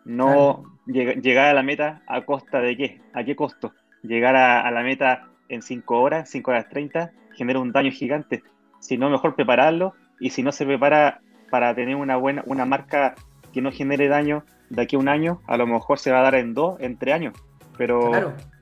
No 0.05 0.63
llegar 0.85 1.47
a 1.47 1.53
la 1.53 1.61
meta 1.61 2.01
a 2.07 2.21
costa 2.21 2.61
de 2.61 2.77
qué, 2.77 3.01
a 3.13 3.25
qué 3.25 3.35
costo. 3.35 3.73
Llegar 4.01 4.37
a, 4.37 4.71
la 4.71 4.81
meta 4.81 5.27
en 5.49 5.61
5 5.61 5.99
horas, 5.99 6.29
5 6.29 6.51
horas 6.51 6.69
30, 6.69 7.11
genera 7.35 7.59
un 7.59 7.73
daño 7.73 7.91
gigante. 7.91 8.43
Si 8.79 8.97
no, 8.97 9.09
mejor 9.09 9.35
prepararlo 9.35 9.93
y 10.21 10.29
si 10.29 10.41
no 10.41 10.53
se 10.53 10.65
prepara 10.65 11.19
para 11.51 11.75
tener 11.75 11.97
una 11.97 12.15
buena 12.15 12.43
una 12.45 12.63
marca 12.63 13.15
que 13.51 13.61
no 13.61 13.73
genere 13.73 14.07
daño 14.07 14.45
de 14.69 14.83
aquí 14.83 14.95
a 14.95 14.99
un 14.99 15.09
año, 15.09 15.41
a 15.47 15.57
lo 15.57 15.67
mejor 15.67 15.99
se 15.99 16.13
va 16.13 16.19
a 16.19 16.23
dar 16.23 16.35
en 16.35 16.53
dos, 16.53 16.79
en 16.79 16.97
tres 16.97 17.13
años. 17.13 17.33
Pero 17.77 18.09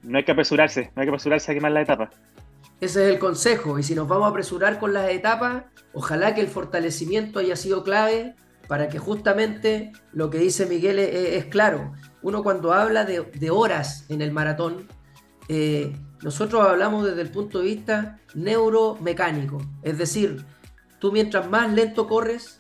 no 0.02 0.18
hay 0.18 0.24
que 0.24 0.32
apresurarse, 0.32 0.92
no 0.96 1.02
hay 1.02 1.06
que 1.06 1.12
apresurarse 1.12 1.52
a 1.52 1.54
quemar 1.54 1.72
la 1.72 1.82
etapa. 1.82 2.10
Ese 2.80 3.06
es 3.06 3.14
el 3.14 3.20
consejo. 3.20 3.80
Y 3.80 3.84
si 3.84 3.96
nos 3.96 4.08
vamos 4.08 4.26
a 4.26 4.30
apresurar 4.30 4.80
con 4.80 4.94
las 4.94 5.10
etapas, 5.10 5.64
ojalá 5.94 6.36
que 6.36 6.42
el 6.42 6.48
fortalecimiento 6.48 7.40
haya 7.40 7.56
sido 7.56 7.84
clave 7.84 8.36
para 8.68 8.90
que 8.90 9.00
justamente 9.00 9.94
lo 10.12 10.30
que 10.30 10.40
dice 10.40 10.66
Miguel 10.66 11.00
es, 11.00 11.46
claro. 11.46 11.94
Uno 12.22 12.44
cuando 12.44 12.74
habla 12.74 13.06
de, 13.06 13.50
horas 13.50 14.06
en 14.10 14.22
el 14.22 14.32
maratón, 14.32 14.88
eh, 15.48 15.96
nosotros 16.22 16.68
hablamos 16.68 17.06
desde 17.06 17.22
el 17.22 17.30
punto 17.30 17.60
de 17.60 17.66
vista 17.66 18.20
neuromecánico. 18.36 19.62
Es 19.84 19.98
decir, 19.98 20.46
tú 21.00 21.12
mientras 21.12 21.50
más 21.50 21.72
lento 21.72 22.08
corres, 22.08 22.60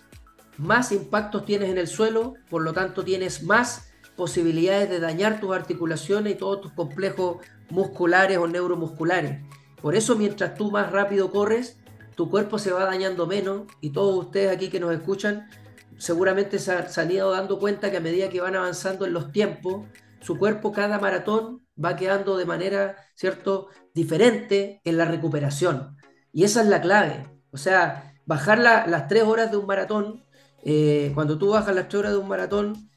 más 0.57 0.91
impactos 0.91 1.45
tienes 1.45 1.69
en 1.69 1.77
el 1.77 1.87
suelo, 1.87 2.35
por 2.49 2.63
lo 2.63 2.73
tanto 2.73 3.03
tienes 3.03 3.43
más 3.43 3.91
posibilidades 4.15 4.89
de 4.89 4.99
dañar 4.99 5.39
tus 5.39 5.55
articulaciones 5.55 6.33
y 6.33 6.37
todos 6.37 6.61
tus 6.61 6.71
complejos 6.71 7.37
musculares 7.69 8.37
o 8.37 8.47
neuromusculares. 8.47 9.41
Por 9.81 9.95
eso 9.95 10.15
mientras 10.15 10.55
tú 10.55 10.71
más 10.71 10.91
rápido 10.91 11.31
corres, 11.31 11.77
tu 12.15 12.29
cuerpo 12.29 12.57
se 12.57 12.71
va 12.71 12.85
dañando 12.85 13.27
menos 13.27 13.63
y 13.81 13.91
todos 13.91 14.25
ustedes 14.25 14.51
aquí 14.51 14.69
que 14.69 14.79
nos 14.79 14.93
escuchan 14.93 15.47
seguramente 15.97 16.59
se, 16.59 16.71
han 16.71 17.11
ido 17.11 17.31
dando 17.31 17.59
cuenta 17.59 17.91
que 17.91 17.97
a 17.97 18.01
medida 18.01 18.29
que 18.29 18.41
van 18.41 18.55
avanzando 18.55 19.05
en 19.05 19.13
los 19.13 19.31
tiempos, 19.31 19.85
su 20.21 20.37
cuerpo 20.37 20.71
cada 20.71 20.99
maratón 20.99 21.65
va 21.83 21.95
quedando 21.95 22.37
de 22.37 22.45
manera, 22.45 22.95
¿cierto?, 23.15 23.67
diferente 23.93 24.81
en 24.83 24.97
la 24.97 25.05
recuperación. 25.05 25.97
Y 26.31 26.43
esa 26.43 26.61
es 26.61 26.67
la 26.67 26.81
clave. 26.81 27.27
O 27.51 27.57
sea, 27.57 28.15
bajar 28.25 28.59
las 28.59 29.07
tres 29.07 29.23
horas 29.23 29.51
de 29.51 29.57
un 29.57 29.65
maratón, 29.65 30.23
eh, 30.63 31.11
cuando 31.15 31.37
tú 31.37 31.49
bajas 31.49 31.73
las 31.73 31.87
tres 31.87 31.99
horas 31.99 32.11
de 32.11 32.17
un 32.17 32.27
maratón, 32.27 32.89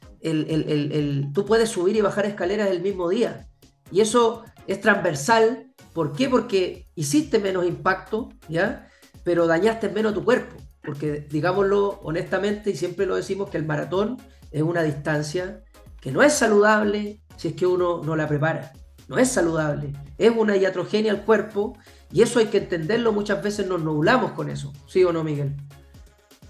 tú 1.33 1.45
puedes 1.45 1.69
subir 1.69 1.95
y 1.95 2.01
bajar 2.01 2.25
escaleras 2.25 2.69
el 2.69 2.81
mismo 2.81 3.09
día. 3.09 3.47
Y 3.91 4.01
eso 4.01 4.43
es 4.67 4.79
transversal. 4.79 5.70
¿Por 5.93 6.13
qué? 6.13 6.29
Porque 6.29 6.87
hiciste 6.95 7.39
menos 7.39 7.65
impacto, 7.65 8.29
¿ya? 8.47 8.87
Pero 9.23 9.47
dañaste 9.47 9.89
menos 9.89 10.13
tu 10.13 10.23
cuerpo 10.23 10.55
porque 10.83 11.25
digámoslo 11.29 11.99
honestamente 12.03 12.71
y 12.71 12.75
siempre 12.75 13.05
lo 13.05 13.15
decimos 13.15 13.49
que 13.49 13.57
el 13.57 13.65
maratón 13.65 14.17
es 14.51 14.61
una 14.61 14.83
distancia 14.83 15.63
que 15.99 16.11
no 16.11 16.23
es 16.23 16.33
saludable 16.33 17.19
si 17.37 17.49
es 17.49 17.53
que 17.53 17.67
uno 17.67 18.01
no 18.03 18.15
la 18.15 18.27
prepara. 18.27 18.73
No 19.07 19.17
es 19.17 19.29
saludable, 19.29 19.91
es 20.17 20.31
una 20.35 20.55
iatrogenia 20.55 21.11
al 21.11 21.23
cuerpo 21.23 21.77
y 22.13 22.21
eso 22.21 22.39
hay 22.39 22.45
que 22.45 22.59
entenderlo, 22.59 23.11
muchas 23.11 23.43
veces 23.43 23.67
nos 23.67 23.81
nublamos 23.81 24.31
con 24.31 24.49
eso. 24.49 24.71
¿Sí 24.87 25.03
o 25.03 25.11
no, 25.11 25.23
Miguel? 25.23 25.53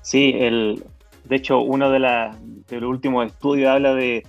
Sí, 0.03 0.33
el, 0.35 0.83
de 1.23 1.35
hecho, 1.35 1.59
uno 1.59 1.89
de, 1.89 1.99
los 1.99 2.89
últimos 2.89 3.25
estudios 3.25 3.69
habla 3.69 3.95
de, 3.95 4.23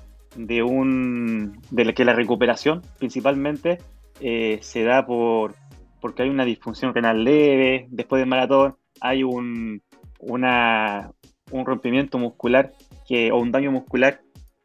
un, 0.62 1.61
de 1.71 1.95
que 1.95 2.04
la 2.07 2.14
recuperación 2.14 2.83
principalmente 2.99 3.78
eh, 4.21 4.59
se 4.62 4.85
da 4.85 5.07
por, 5.07 5.54
porque 6.00 6.23
hay 6.23 6.28
una 6.28 6.45
disfunción 6.45 6.95
renal 6.95 7.25
leve 7.25 7.87
después 7.90 8.21
del 8.21 8.28
maratón, 8.28 8.76
hay 9.00 9.23
un, 9.25 9.83
una, 10.19 11.11
un 11.50 11.66
rompimiento 11.66 12.19
muscular 12.19 12.73
que, 13.07 13.33
o 13.33 13.38
un 13.38 13.52
daño 13.52 13.71
muscular 13.73 14.21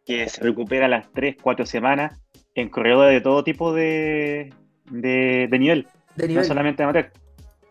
que 0.06 0.30
se 0.30 0.42
recupera 0.42 0.86
a 0.86 0.90
las 0.90 1.12
3, 1.12 1.36
4 1.42 1.66
semanas 1.66 2.20
en 2.56 2.70
corredores 2.70 3.14
de 3.14 3.22
todo 3.22 3.44
tipo 3.44 3.74
de, 3.74 4.54
de, 4.90 5.48
nivel, 5.60 5.88
no 6.30 6.44
solamente 6.44 6.84
amateur. 6.84 7.12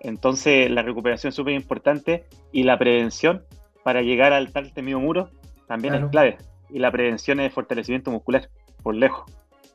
Entonces 0.00 0.70
la 0.70 0.82
recuperación 0.82 1.30
es 1.30 1.34
súper 1.34 1.54
importante 1.54 2.24
y 2.52 2.62
la 2.62 2.78
prevención 2.78 3.44
para 3.82 4.02
llegar 4.02 4.32
al 4.32 4.52
tal 4.52 4.72
temido 4.72 5.00
muro 5.00 5.30
también 5.66 5.94
es 5.94 6.04
clave. 6.10 6.38
Y 6.68 6.78
la 6.78 6.90
prevención 6.90 7.40
es 7.40 7.52
fortalecimiento 7.52 8.10
muscular, 8.10 8.48
por 8.82 8.94
lejos. 8.94 9.30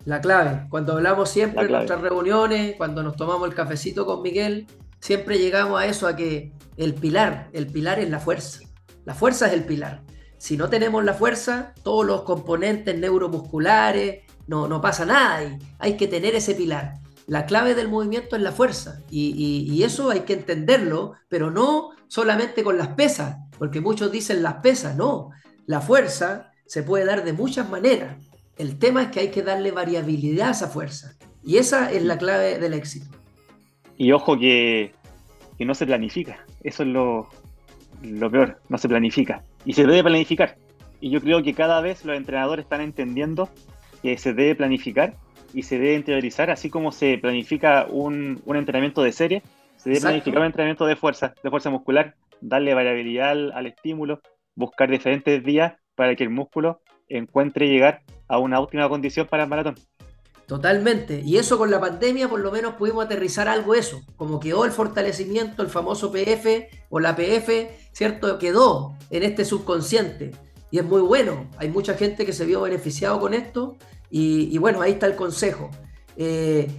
La 0.06 0.20
clave, 0.20 0.68
cuando 0.70 0.94
hablamos 0.94 1.30
siempre 1.30 1.66
en 1.66 1.72
nuestras 1.72 2.02
reuniones, 2.02 2.76
cuando 2.78 3.04
nos 3.04 3.16
tomamos 3.16 3.48
el 3.48 3.56
cafecito 3.56 4.06
con 4.06 4.22
Miguel, 4.22 4.68
siempre 5.00 5.38
llegamos 5.38 5.80
a 5.80 5.86
eso, 5.86 6.08
a 6.08 6.16
que 6.16 6.54
el 6.78 6.94
pilar, 6.96 7.50
el 7.54 7.68
pilar 7.68 8.00
es 8.00 8.10
la 8.10 8.20
fuerza. 8.20 8.62
La 9.06 9.14
fuerza 9.14 9.48
es 9.48 9.54
el 9.54 9.66
pilar. 9.66 10.04
Si 10.38 10.58
no 10.58 10.70
tenemos 10.70 11.04
la 11.04 11.14
fuerza, 11.14 11.74
todos 11.84 12.06
los 12.06 12.24
componentes 12.24 12.98
neuromusculares, 12.98 14.24
no, 14.48 14.68
no 14.68 14.82
pasa 14.82 15.06
nada. 15.06 15.44
Y 15.44 15.60
hay 15.78 15.98
que 15.98 16.08
tener 16.08 16.34
ese 16.34 16.56
pilar. 16.56 16.96
La 17.28 17.46
clave 17.46 17.76
del 17.76 17.88
movimiento 17.88 18.36
es 18.36 18.42
la 18.42 18.52
fuerza. 18.52 19.02
Y, 19.10 19.84
eso 19.84 20.10
hay 20.10 20.22
que 20.22 20.34
entenderlo, 20.34 21.14
pero 21.30 21.52
no 21.52 21.92
solamente 22.08 22.64
con 22.64 22.78
las 22.78 22.90
pesas, 22.90 23.38
porque 23.58 23.82
muchos 23.82 24.12
dicen 24.12 24.42
las 24.42 24.56
pesas. 24.56 24.96
No, 24.96 25.30
la 25.66 25.80
fuerza 25.80 26.52
se 26.66 26.84
puede 26.84 27.06
dar 27.06 27.24
de 27.24 27.34
muchas 27.34 27.70
maneras. 27.70 28.18
El 28.58 28.78
tema 28.78 29.04
es 29.04 29.08
que 29.10 29.22
hay 29.22 29.32
que 29.32 29.44
darle 29.44 29.72
variabilidad 29.72 30.50
a 30.50 30.52
esa 30.52 30.68
fuerza. 30.68 31.14
Y 31.44 31.58
esa 31.58 31.92
es 31.92 32.04
la 32.04 32.18
clave 32.18 32.60
del 32.60 32.74
éxito. 32.74 33.08
Y 33.98 34.12
ojo 34.12 34.38
que, 34.38 34.94
no 35.60 35.76
se 35.76 35.86
planifica. 35.86 36.46
Eso 36.64 36.84
es 36.84 36.90
lo, 36.90 37.30
peor, 38.32 38.60
no 38.70 38.78
se 38.78 38.90
planifica. 38.90 39.44
Y 39.66 39.74
se 39.74 39.86
debe 39.86 40.04
planificar. 40.04 40.58
Y 41.00 41.10
yo 41.10 41.22
creo 41.22 41.44
que 41.44 41.54
cada 41.54 41.82
vez 41.82 42.04
los 42.06 42.18
entrenadores 42.18 42.66
están 42.66 42.82
entendiendo 42.82 43.50
que 44.02 44.18
se 44.18 44.34
debe 44.34 44.56
planificar 44.56 45.16
y 45.54 45.64
se 45.64 45.78
debe 45.78 45.96
interiorizar, 45.96 46.50
así 46.50 46.70
como 46.70 46.92
se 46.92 47.18
planifica 47.18 47.86
un, 47.90 48.42
entrenamiento 48.48 49.04
de 49.04 49.12
serie, 49.12 49.44
se 49.76 49.90
debe 49.90 50.02
planificar 50.02 50.40
un 50.40 50.48
entrenamiento 50.48 50.86
de 50.86 50.96
fuerza, 50.96 51.34
de 51.44 51.50
fuerza 51.50 51.70
muscular, 51.70 52.16
darle 52.40 52.74
variabilidad 52.74 53.32
al, 53.32 53.52
al 53.52 53.68
estímulo, 53.68 54.22
buscar 54.56 54.90
diferentes 54.90 55.44
vías 55.44 55.74
para 55.96 56.16
que 56.16 56.24
el 56.24 56.30
músculo 56.30 56.82
encuentre 57.10 57.68
llegar 57.68 58.02
a 58.32 58.38
una 58.38 58.62
óptima 58.62 58.88
condición 58.88 59.28
para 59.28 59.44
el 59.44 59.50
maratón. 59.50 59.76
Totalmente. 60.48 61.22
Y 61.24 61.38
eso 61.38 61.58
con 61.58 61.70
la 61.70 61.82
pandemia 61.82 62.30
por 62.30 62.40
lo 62.40 62.52
menos 62.52 62.76
pudimos 62.76 63.06
aterrizar 63.06 63.50
algo 63.50 63.76
eso. 63.76 64.02
Como 64.16 64.40
quedó 64.40 64.64
el 64.64 64.72
fortalecimiento, 64.72 65.62
el 65.62 65.70
famoso 65.70 66.12
PF 66.12 66.70
o 66.90 67.00
la 67.00 67.16
PF, 67.16 67.70
¿cierto? 67.92 68.40
Quedó 68.40 68.94
en 69.10 69.24
este 69.24 69.44
subconsciente. 69.44 70.32
Y 70.72 70.80
es 70.80 70.86
muy 70.86 71.02
bueno. 71.02 71.50
Hay 71.58 71.70
mucha 71.70 71.96
gente 71.96 72.26
que 72.26 72.32
se 72.32 72.46
vio 72.46 72.62
beneficiado 72.62 73.20
con 73.20 73.34
esto. 73.34 73.78
Y, 74.10 74.58
bueno, 74.58 74.82
ahí 74.82 74.94
está 74.94 75.08
el 75.08 75.16
consejo. 75.16 75.70
Eh, 76.18 76.70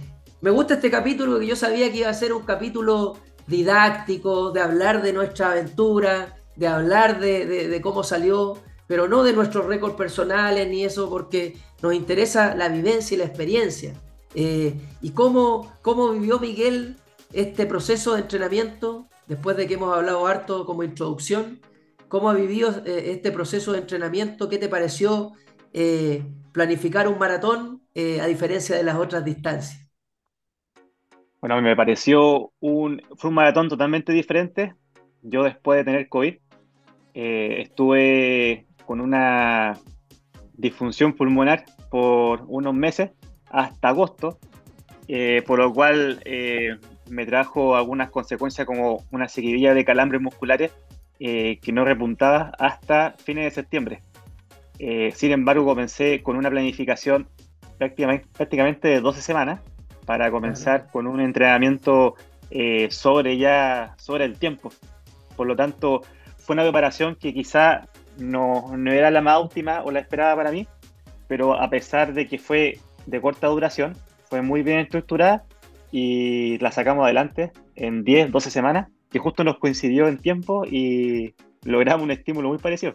me 0.41 0.49
gusta 0.49 0.75
este 0.75 0.89
capítulo 0.91 1.33
porque 1.33 1.47
yo 1.47 1.55
sabía 1.55 1.91
que 1.91 1.99
iba 1.99 2.09
a 2.09 2.13
ser 2.13 2.33
un 2.33 2.43
capítulo 2.43 3.17
didáctico, 3.47 4.51
de 4.51 4.61
hablar 4.61 5.01
de 5.01 5.13
nuestra 5.13 5.51
aventura, 5.51 6.35
de 6.55 6.67
hablar 6.67 7.19
de 7.19 7.79
cómo 7.81 8.03
salió 8.03 8.59
pero 8.87 9.07
no 9.07 9.23
de 9.23 9.33
nuestros 9.33 9.65
récords 9.65 9.95
personales 9.95 10.67
ni 10.67 10.83
eso, 10.83 11.09
porque 11.09 11.57
nos 11.81 11.93
interesa 11.93 12.55
la 12.55 12.69
vivencia 12.69 13.15
y 13.15 13.17
la 13.17 13.25
experiencia. 13.25 13.93
Eh, 14.35 14.75
¿Y 15.01 15.11
cómo, 15.11 15.71
cómo 15.81 16.11
vivió 16.11 16.39
Miguel 16.39 16.95
este 17.31 17.65
proceso 17.65 18.13
de 18.13 18.21
entrenamiento, 18.21 19.07
después 19.27 19.57
de 19.57 19.67
que 19.67 19.75
hemos 19.75 19.95
hablado 19.95 20.25
harto 20.27 20.65
como 20.65 20.83
introducción? 20.83 21.59
¿Cómo 22.07 22.29
ha 22.29 22.33
vivido 22.33 22.69
eh, 22.85 23.11
este 23.11 23.31
proceso 23.31 23.71
de 23.71 23.79
entrenamiento? 23.79 24.49
¿Qué 24.49 24.57
te 24.57 24.69
pareció 24.69 25.33
eh, 25.73 26.23
planificar 26.51 27.07
un 27.07 27.17
maratón 27.17 27.81
a 27.95 28.25
diferencia 28.25 28.75
de 28.75 28.83
las 28.83 28.95
otras 28.95 29.23
distancias? 29.23 29.87
Bueno, 31.39 31.61
me 31.61 31.75
pareció 31.75 32.51
un, 32.59 33.01
fue 33.17 33.29
un 33.29 33.35
maratón 33.35 33.69
totalmente 33.69 34.11
diferente. 34.13 34.73
Yo 35.21 35.43
después 35.43 35.77
de 35.77 35.83
tener 35.83 36.09
COVID, 36.09 36.35
estuve 37.13 38.65
con 38.85 39.01
una 39.01 39.77
disfunción 40.53 41.13
pulmonar 41.13 41.65
por 41.89 42.43
unos 42.47 42.73
meses 42.73 43.11
hasta 43.49 43.89
agosto, 43.89 44.37
por 45.45 45.59
lo 45.59 45.73
cual 45.73 46.21
me 47.09 47.25
trajo 47.25 47.75
algunas 47.75 48.09
consecuencias 48.09 48.65
como 48.65 49.03
una 49.11 49.27
seguidilla 49.27 49.73
de 49.73 49.85
calambres 49.85 50.21
musculares 50.21 50.71
que 51.19 51.71
no 51.71 51.85
repuntaba 51.85 52.51
hasta 52.57 53.15
fines 53.23 53.45
de 53.45 53.51
septiembre. 53.51 54.01
sin 55.13 55.31
embargo, 55.31 55.65
comencé 55.65 56.23
con 56.23 56.35
una 56.35 56.49
planificación 56.49 57.27
prácticamente, 57.77 58.27
prácticamente 58.35 58.87
de 58.87 59.01
12 59.01 59.21
semanas 59.21 59.59
para 60.05 60.31
comenzar 60.31 60.87
con 60.91 61.07
un 61.07 61.19
entrenamiento 61.21 62.15
eh, 62.49 62.87
sobre 62.91 63.37
ya 63.37 63.95
sobre 63.97 64.25
el 64.25 64.37
tiempo. 64.37 64.71
Por 65.35 65.47
lo 65.47 65.55
tanto, 65.55 66.01
fue 66.37 66.53
una 66.53 66.63
preparación 66.63 67.15
que 67.15 67.33
quizá 67.33 67.87
no, 68.17 68.75
no, 68.77 68.91
era 68.91 69.11
la 69.11 69.21
más 69.21 69.37
óptima 69.37 69.83
o 69.83 69.91
la 69.91 69.99
esperada 69.99 70.35
para 70.35 70.51
mí, 70.51 70.67
pero 71.27 71.53
a 71.53 71.69
pesar 71.69 72.13
de 72.13 72.27
que 72.27 72.37
fue 72.37 72.79
de 73.05 73.21
corta 73.21 73.47
duración, 73.47 73.95
fue 74.29 74.41
muy 74.41 74.63
bien 74.63 74.79
estructurada 74.79 75.43
y 75.91 76.57
la 76.59 76.71
sacamos 76.71 77.03
adelante 77.03 77.51
en 77.75 78.03
10, 78.03 78.31
12 78.31 78.49
semanas, 78.49 78.89
que 79.09 79.19
justo 79.19 79.43
nos 79.43 79.59
coincidió 79.59 80.07
en 80.07 80.17
tiempo 80.17 80.65
y 80.65 81.35
logramos 81.63 82.03
un 82.03 82.11
estímulo 82.11 82.49
muy 82.49 82.57
parecido. 82.57 82.93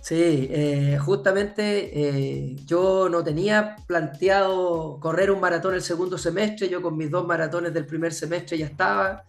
Sí, 0.00 0.48
eh, 0.50 0.98
justamente 1.00 1.90
eh, 1.92 2.56
yo 2.66 3.08
no 3.08 3.22
tenía 3.22 3.76
planteado 3.86 4.98
correr 4.98 5.30
un 5.30 5.40
maratón 5.40 5.74
el 5.74 5.82
segundo 5.82 6.18
semestre, 6.18 6.68
yo 6.68 6.82
con 6.82 6.96
mis 6.96 7.08
dos 7.08 7.24
maratones 7.24 7.72
del 7.72 7.86
primer 7.86 8.12
semestre 8.12 8.58
ya 8.58 8.66
estaba 8.66 9.22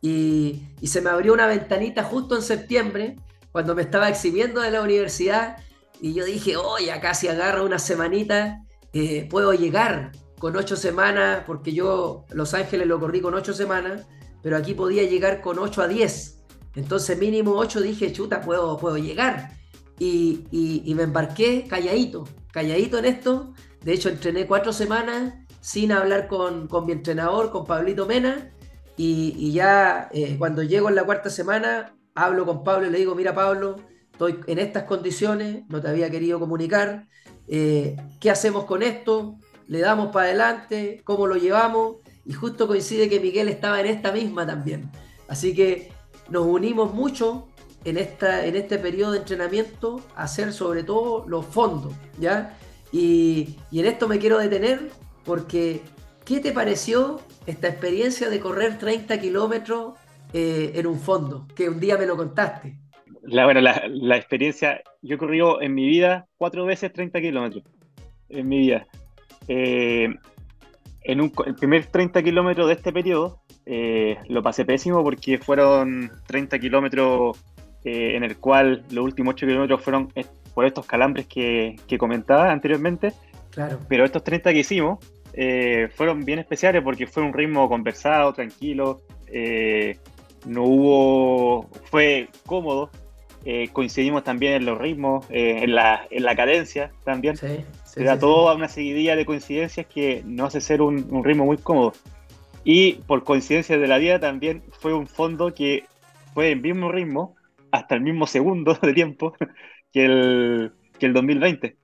y, 0.00 0.62
se 0.82 1.00
me 1.00 1.10
abrió 1.10 1.32
una 1.34 1.46
ventanita 1.46 2.04
justo 2.04 2.36
en 2.36 2.42
septiembre 2.42 3.16
cuando 3.52 3.74
me 3.74 3.82
estaba 3.82 4.08
exhibiendo 4.08 4.60
de 4.60 4.70
la 4.70 4.82
universidad 4.82 5.58
y 6.00 6.14
yo 6.14 6.24
dije, 6.24 6.56
oye, 6.56 6.92
acá 6.92 7.14
si 7.14 7.28
agarro 7.28 7.64
una 7.64 7.78
semanita 7.78 8.62
eh, 8.92 9.26
puedo 9.30 9.52
llegar 9.52 10.12
con 10.38 10.56
ocho 10.56 10.76
semanas, 10.76 11.44
porque 11.46 11.72
yo 11.72 12.24
Los 12.30 12.54
Ángeles 12.54 12.86
lo 12.86 12.98
corrí 12.98 13.20
con 13.20 13.34
ocho 13.34 13.52
semanas, 13.52 14.06
pero 14.42 14.56
aquí 14.56 14.74
podía 14.74 15.02
llegar 15.02 15.42
con 15.42 15.58
ocho 15.58 15.82
a 15.82 15.88
diez. 15.88 16.42
Entonces 16.74 17.18
mínimo 17.18 17.56
ocho 17.56 17.80
dije, 17.80 18.12
chuta, 18.12 18.40
puedo, 18.40 18.78
puedo 18.78 18.96
llegar 18.96 19.60
y, 20.00 20.94
me 20.96 21.02
embarqué 21.02 21.66
calladito, 21.68 22.26
calladito 22.52 22.98
en 22.98 23.04
esto. 23.04 23.52
De 23.82 23.92
hecho, 23.92 24.08
entrené 24.08 24.46
cuatro 24.46 24.72
semanas 24.72 25.34
sin 25.60 25.92
hablar 25.92 26.26
con, 26.26 26.68
mi 26.86 26.92
entrenador, 26.92 27.50
con 27.50 27.66
Pablito 27.66 28.06
Mena. 28.06 28.50
Y, 28.96 29.52
ya 29.52 30.08
eh, 30.12 30.36
cuando 30.38 30.62
llego 30.62 30.88
en 30.88 30.94
la 30.94 31.04
cuarta 31.04 31.30
semana, 31.30 31.94
hablo 32.14 32.46
con 32.46 32.64
Pablo 32.64 32.86
y 32.86 32.90
le 32.90 32.98
digo, 32.98 33.14
mira 33.14 33.34
Pablo, 33.34 33.76
estoy 34.12 34.40
en 34.46 34.58
estas 34.58 34.84
condiciones, 34.84 35.64
no 35.68 35.80
te 35.80 35.88
había 35.88 36.10
querido 36.10 36.38
comunicar. 36.38 37.06
Eh, 37.48 37.96
¿Qué 38.20 38.30
hacemos 38.30 38.64
con 38.64 38.82
esto? 38.82 39.36
¿Le 39.66 39.80
damos 39.80 40.12
para 40.12 40.26
adelante? 40.26 41.00
¿Cómo 41.04 41.26
lo 41.26 41.36
llevamos? 41.36 41.96
Y 42.24 42.32
justo 42.32 42.66
coincide 42.66 43.08
que 43.08 43.20
Miguel 43.20 43.48
estaba 43.48 43.80
en 43.80 43.86
esta 43.86 44.12
misma 44.12 44.46
también. 44.46 44.90
Así 45.28 45.54
que 45.54 45.92
nos 46.28 46.46
unimos 46.46 46.92
mucho, 46.92 47.48
en, 47.84 47.96
esta, 47.96 48.44
en 48.44 48.56
este 48.56 48.78
periodo 48.78 49.12
de 49.12 49.18
entrenamiento 49.18 50.00
hacer 50.14 50.52
sobre 50.52 50.82
todo 50.82 51.24
los 51.26 51.46
fondos, 51.46 51.92
¿ya? 52.18 52.56
Y, 52.92 53.56
en 53.72 53.86
esto 53.86 54.08
me 54.08 54.18
quiero 54.18 54.38
detener 54.38 54.90
porque, 55.24 55.82
¿qué 56.24 56.40
te 56.40 56.52
pareció 56.52 57.20
esta 57.46 57.68
experiencia 57.68 58.28
de 58.28 58.40
correr 58.40 58.78
30 58.78 59.20
kilómetros 59.20 59.94
eh, 60.32 60.72
en 60.74 60.86
un 60.86 60.98
fondo? 60.98 61.46
Que 61.54 61.68
un 61.68 61.80
día 61.80 61.96
me 61.96 62.06
lo 62.06 62.16
contaste. 62.16 62.78
La, 63.22 63.44
bueno, 63.44 63.60
la, 63.60 64.16
experiencia, 64.16 64.82
yo 65.02 65.16
he 65.16 65.18
corrido 65.18 65.60
en 65.60 65.74
mi 65.74 65.86
vida 65.86 66.26
cuatro 66.36 66.64
veces 66.64 66.92
30 66.92 67.20
kilómetros, 67.20 67.64
en 68.28 68.48
mi 68.48 68.58
vida. 68.58 68.86
Eh, 69.48 70.08
en 71.02 71.20
un, 71.20 71.32
el 71.46 71.54
primer 71.54 71.86
30 71.86 72.22
kilómetros 72.22 72.68
de 72.68 72.74
este 72.74 72.92
periodo 72.92 73.40
eh, 73.66 74.18
lo 74.28 74.42
pasé 74.42 74.64
pésimo 74.64 75.02
porque 75.02 75.38
fueron 75.38 76.10
30 76.26 76.58
kilómetros 76.58 77.38
eh, 77.84 78.16
en 78.16 78.24
el 78.24 78.36
cual 78.36 78.84
los 78.90 79.04
últimos 79.04 79.34
8 79.34 79.46
kilómetros 79.46 79.82
fueron 79.82 80.12
por 80.54 80.66
estos 80.66 80.84
calambres 80.86 81.26
que, 81.26 81.76
comentaba 81.98 82.50
anteriormente. 82.50 83.12
Claro. 83.50 83.78
Pero 83.88 84.04
estos 84.04 84.22
30 84.22 84.52
que 84.52 84.58
hicimos 84.58 84.98
eh, 85.32 85.88
fueron 85.94 86.24
bien 86.24 86.38
especiales 86.38 86.82
porque 86.82 87.06
fue 87.06 87.22
un 87.22 87.32
ritmo 87.32 87.68
conversado, 87.68 88.32
tranquilo, 88.32 89.00
eh, 89.28 89.98
no 90.46 90.64
hubo, 90.64 91.68
fue 91.84 92.28
cómodo, 92.46 92.90
coincidimos 93.72 94.22
también 94.24 94.54
en 94.54 94.66
los 94.66 94.78
ritmos, 94.78 95.26
en, 95.30 95.74
la, 95.74 96.06
en 96.10 96.22
la 96.24 96.36
cadencia 96.36 96.92
también. 97.04 97.36
Sí, 97.36 97.64
sí, 97.84 98.00
Era 98.00 98.18
toda 98.18 98.54
una 98.54 98.68
seguidilla 98.68 99.16
de 99.16 99.24
coincidencias 99.24 99.86
que 99.86 100.22
nos 100.26 100.48
hace 100.48 100.60
ser 100.60 100.82
un, 100.82 101.06
un 101.10 101.24
ritmo 101.24 101.46
muy 101.46 101.56
cómodo. 101.56 101.92
Y 102.64 102.94
por 103.06 103.24
coincidencia 103.24 103.78
de 103.78 103.88
la 103.88 103.98
vida 103.98 104.20
también 104.20 104.62
fue 104.70 104.92
un 104.92 105.06
fondo 105.06 105.54
que 105.54 105.84
fue 106.34 106.52
el 106.52 106.60
mismo 106.60 106.92
ritmo, 106.92 107.36
hasta 107.70 107.94
el 107.94 108.02
mismo 108.02 108.26
segundo 108.26 108.74
de 108.82 108.92
tiempo 108.92 109.34
que 109.92 110.04
el, 110.04 110.72
que 110.98 111.06
el 111.06 111.12
2020. 111.12 111.76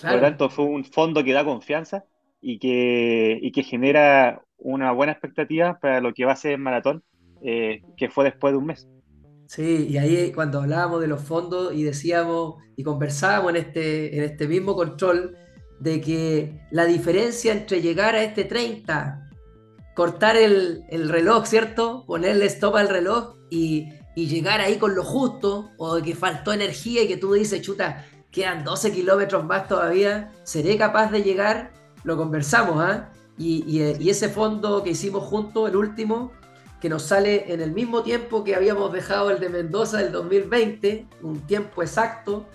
Por 0.00 0.12
lo 0.12 0.20
tanto, 0.20 0.48
fue 0.48 0.64
un 0.64 0.84
fondo 0.84 1.24
que 1.24 1.32
da 1.32 1.44
confianza 1.44 2.04
y 2.40 2.58
que, 2.58 3.38
y 3.40 3.50
que 3.50 3.64
genera 3.64 4.42
una 4.58 4.92
buena 4.92 5.12
expectativa 5.12 5.78
para 5.80 6.00
lo 6.00 6.14
que 6.14 6.24
va 6.24 6.32
a 6.32 6.36
ser 6.36 6.52
el 6.52 6.58
maratón, 6.58 7.02
eh, 7.42 7.82
que 7.96 8.08
fue 8.08 8.24
después 8.24 8.52
de 8.52 8.58
un 8.58 8.66
mes. 8.66 8.88
Sí, 9.46 9.86
y 9.88 9.96
ahí 9.96 10.32
cuando 10.32 10.60
hablábamos 10.60 11.00
de 11.00 11.06
los 11.06 11.22
fondos 11.22 11.72
y 11.74 11.82
decíamos 11.82 12.56
y 12.76 12.84
conversábamos 12.84 13.50
en 13.50 13.56
este, 13.56 14.16
en 14.16 14.24
este 14.24 14.46
mismo 14.46 14.76
control 14.76 15.36
de 15.80 16.00
que 16.00 16.60
la 16.70 16.84
diferencia 16.84 17.52
entre 17.52 17.80
llegar 17.80 18.14
a 18.14 18.22
este 18.22 18.44
30, 18.44 19.30
cortar 19.94 20.36
el, 20.36 20.82
el 20.90 21.08
reloj, 21.08 21.46
¿cierto? 21.46 22.04
Ponerle 22.06 22.46
stop 22.46 22.76
al 22.76 22.88
reloj 22.88 23.36
y, 23.48 23.88
y 24.18 24.26
llegar 24.26 24.60
ahí 24.60 24.78
con 24.78 24.96
lo 24.96 25.04
justo, 25.04 25.70
o 25.78 25.94
de 25.94 26.02
que 26.02 26.16
faltó 26.16 26.52
energía 26.52 27.04
y 27.04 27.08
que 27.08 27.16
tú 27.16 27.34
dices, 27.34 27.62
chuta, 27.62 28.04
quedan 28.32 28.64
12 28.64 28.92
kilómetros 28.92 29.44
más 29.44 29.68
todavía, 29.68 30.32
¿seré 30.42 30.76
capaz 30.76 31.12
de 31.12 31.22
llegar? 31.22 31.70
Lo 32.02 32.16
conversamos, 32.16 32.82
¿ah? 32.82 33.12
Y, 33.38 33.80
ese 34.10 34.28
fondo 34.28 34.82
que 34.82 34.90
hicimos 34.90 35.22
juntos, 35.22 35.70
el 35.70 35.76
último, 35.76 36.32
que 36.80 36.88
nos 36.88 37.02
sale 37.02 37.52
en 37.52 37.60
el 37.60 37.72
mismo 37.72 38.02
tiempo 38.02 38.44
que 38.44 38.54
habíamos 38.54 38.92
dejado 38.92 39.30
el 39.30 39.40
de 39.40 39.48
Mendoza 39.48 39.98
del 39.98 40.12
2020, 40.12 41.06
un 41.22 41.40
tiempo 41.46 41.82
exacto, 41.82 42.46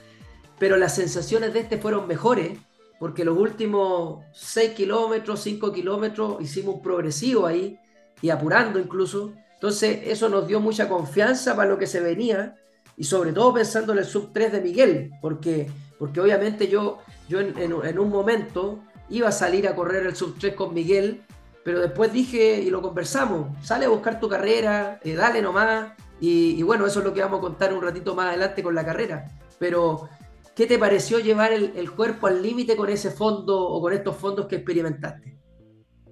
pero 0.60 0.78
las 0.78 0.96
sensaciones 0.96 1.54
de 1.54 1.62
este 1.62 1.78
fueron 1.78 2.08
mejores, 2.08 2.58
porque 3.00 3.26
los 3.26 3.38
últimos 3.38 4.24
6 4.34 4.72
kilómetros, 4.72 5.42
5 5.42 5.74
kilómetros, 5.74 6.42
hicimos 6.42 6.76
un 6.76 6.82
progresivo 6.82 7.46
ahí, 7.46 7.78
y 8.22 8.30
apurando 8.30 8.80
incluso, 8.80 9.34
entonces, 9.64 10.02
eso 10.08 10.28
nos 10.28 10.46
dio 10.46 10.60
mucha 10.60 10.90
confianza 10.90 11.56
para 11.56 11.70
lo 11.70 11.78
que 11.78 11.88
se 11.88 12.02
venía 12.02 12.56
y 12.98 13.06
sobre 13.06 13.32
todo 13.32 13.54
pensando 13.54 13.94
en 13.94 14.00
el 14.00 14.06
sub 14.06 14.32
3 14.34 14.52
de 14.52 14.60
Miguel, 14.60 15.12
porque, 15.22 15.70
porque 15.98 16.20
obviamente 16.20 16.68
yo, 16.68 17.00
yo 17.30 17.40
en, 17.40 17.98
un 17.98 18.10
momento 18.10 18.84
iba 19.10 19.30
a 19.30 19.32
salir 19.32 19.66
a 19.66 19.74
correr 19.74 20.06
el 20.06 20.18
sub 20.18 20.38
3 20.38 20.54
con 20.54 20.74
Miguel, 20.74 21.22
pero 21.64 21.82
después 21.82 22.12
dije 22.12 22.62
y 22.62 22.70
lo 22.70 22.82
conversamos, 22.82 23.48
sale 23.66 23.86
a 23.86 23.90
buscar 23.90 24.20
tu 24.20 24.28
carrera, 24.28 25.00
eh, 25.04 25.14
dale 25.14 25.42
nomás, 25.42 25.94
y, 26.26 26.64
bueno, 26.64 26.86
eso 26.86 27.00
es 27.00 27.06
lo 27.06 27.14
que 27.14 27.20
vamos 27.20 27.40
a 27.40 27.42
contar 27.42 27.74
un 27.74 27.82
ratito 27.82 28.16
más 28.16 28.28
adelante 28.30 28.64
con 28.64 28.74
la 28.74 28.86
carrera. 28.86 29.26
Pero, 29.60 30.08
¿qué 30.56 30.66
te 30.66 30.80
pareció 30.80 31.20
llevar 31.20 31.52
el, 31.52 31.92
cuerpo 31.92 32.28
al 32.28 32.42
límite 32.42 32.78
con 32.78 32.90
ese 32.90 33.12
fondo 33.12 33.60
o 33.62 33.82
con 33.82 33.92
estos 33.92 34.16
fondos 34.16 34.46
que 34.46 34.56
experimentaste? 34.56 35.36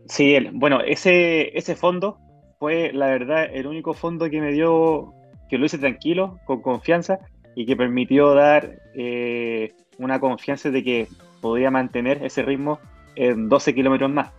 Sí, 0.08 0.36
bueno, 0.52 0.82
ese, 0.82 1.58
ese 1.58 1.78
fondo 1.78 2.18
fue, 2.60 2.92
la 2.92 3.06
verdad, 3.06 3.46
el 3.54 3.68
único 3.68 3.94
fondo 3.94 4.30
que 4.30 4.42
me 4.42 4.52
dio, 4.52 5.14
que 5.50 5.58
lo 5.58 5.66
hice 5.66 5.78
tranquilo, 5.78 6.40
con 6.44 6.62
confianza, 6.62 7.20
y 7.56 7.66
que 7.66 7.78
permitió 7.78 8.34
dar 8.34 8.82
eh, 8.94 9.72
una 9.98 10.20
confianza 10.20 10.72
de 10.72 10.84
que 10.84 11.08
podía 11.40 11.72
mantener 11.72 12.22
ese 12.26 12.42
ritmo 12.42 12.80
en 13.16 13.48
12 13.48 13.74
kilómetros 13.74 14.12
más, 14.12 14.32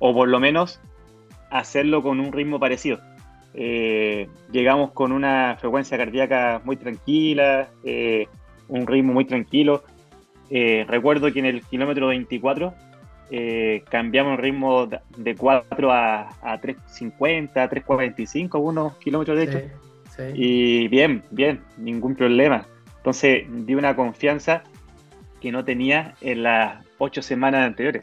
o 0.00 0.12
por 0.12 0.28
lo 0.28 0.40
menos 0.40 0.80
hacerlo 1.50 2.02
con 2.02 2.18
un 2.18 2.32
ritmo 2.32 2.58
parecido. 2.58 2.98
Eh, 3.54 4.28
llegamos 4.50 4.90
con 4.92 5.12
una 5.12 5.56
frecuencia 5.60 5.96
cardíaca 5.96 6.60
muy 6.64 6.76
tranquila, 6.76 7.68
eh, 7.84 8.26
un 8.66 8.86
ritmo 8.86 9.12
muy 9.12 9.24
tranquilo. 9.24 9.84
recuerdo 10.50 11.32
que 11.32 11.38
en 11.38 11.46
el 11.46 11.62
kilómetro 11.62 12.08
24 12.08 12.74
eh, 13.32 13.84
cambiamos 13.88 14.32
el 14.32 14.38
ritmo 14.38 14.88
de 15.16 15.36
4 15.36 15.92
a, 15.92 16.28
a 16.42 16.60
3.50, 16.60 17.52
3.45, 17.52 18.54
algunos 18.54 18.96
kilómetros 18.96 19.38
de 19.38 19.44
hecho. 19.44 19.60
Y 20.34 20.88
bien, 20.88 21.22
bien, 21.30 21.62
ningún 21.78 22.16
problema. 22.16 22.66
Entonces 22.96 23.44
di 23.48 23.74
una 23.74 23.94
confianza 23.94 24.64
que 25.40 25.52
no 25.52 25.64
tenía 25.64 26.14
en 26.20 26.42
las 26.42 26.84
8 26.98 27.22
semanas 27.22 27.66
anteriores. 27.66 28.02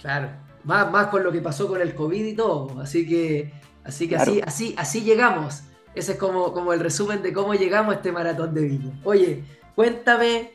Claro, 0.00 0.28
más, 0.68 0.92
más 0.92 1.06
con 1.06 1.24
lo 1.24 1.32
que 1.32 1.40
pasó 1.40 1.66
con 1.66 1.80
el 1.80 1.94
COVID 1.94 2.24
y 2.26 2.34
todo. 2.34 2.78
Así 2.78 3.08
que, 3.08 3.50
así, 3.84 4.06
que 4.06 4.16
así, 4.16 4.40
así, 4.44 4.74
así 4.76 5.00
llegamos. 5.00 5.62
ese 5.94 6.12
es 6.12 6.18
como, 6.18 6.52
como 6.52 6.74
el 6.74 6.80
resumen 6.80 7.22
de 7.22 7.32
cómo 7.32 7.54
llegamos 7.54 7.94
a 7.94 7.96
este 7.96 8.12
maratón 8.12 8.52
de 8.52 8.60
Viña. 8.60 9.00
Oye, 9.02 9.44
cuéntame, 9.74 10.52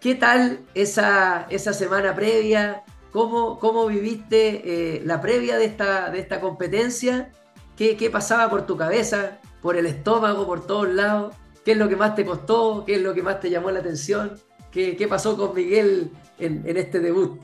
¿qué 0.00 0.16
tal 0.16 0.58
esa, 0.74 1.46
esa 1.48 1.72
semana 1.72 2.12
previa? 2.12 2.82
¿Cómo, 3.12 3.60
cómo 3.60 3.86
viviste 3.86 4.96
eh, 4.96 5.02
la 5.04 5.20
previa 5.20 5.56
de 5.58 5.66
esta, 5.66 6.10
de 6.10 6.18
esta 6.18 6.40
competencia? 6.40 7.30
¿Qué, 7.76 7.96
¿Qué 7.96 8.10
pasaba 8.10 8.50
por 8.50 8.66
tu 8.66 8.76
cabeza, 8.76 9.38
por 9.60 9.76
el 9.76 9.86
estómago, 9.86 10.44
por 10.44 10.66
todos 10.66 10.88
lados? 10.88 11.36
¿Qué 11.64 11.72
es 11.72 11.78
lo 11.78 11.88
que 11.88 11.94
más 11.94 12.16
te 12.16 12.24
costó? 12.24 12.84
¿Qué 12.84 12.96
es 12.96 13.02
lo 13.02 13.14
que 13.14 13.22
más 13.22 13.38
te 13.38 13.48
llamó 13.48 13.70
la 13.70 13.78
atención? 13.78 14.40
¿Qué, 14.72 14.96
qué 14.96 15.06
pasó 15.06 15.36
con 15.36 15.54
Miguel 15.54 16.10
en, 16.40 16.64
en, 16.66 16.76
este 16.76 16.98
debut? 16.98 17.38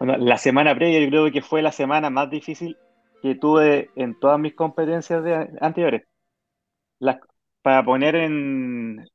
Bueno, 0.00 0.16
la 0.16 0.38
semana 0.38 0.74
previa 0.74 0.98
yo 0.98 1.08
creo 1.10 1.30
que 1.30 1.42
fue 1.42 1.60
la 1.60 1.72
semana 1.72 2.08
más 2.08 2.30
difícil 2.30 2.78
que 3.22 3.34
tuve 3.34 3.90
en 3.96 4.18
todas 4.18 4.40
mis 4.40 4.54
competencias 4.54 5.22
de, 5.22 5.46
anteriores. 5.60 6.04
para 7.62 7.84
poner 7.84 8.16
en, 8.16 9.06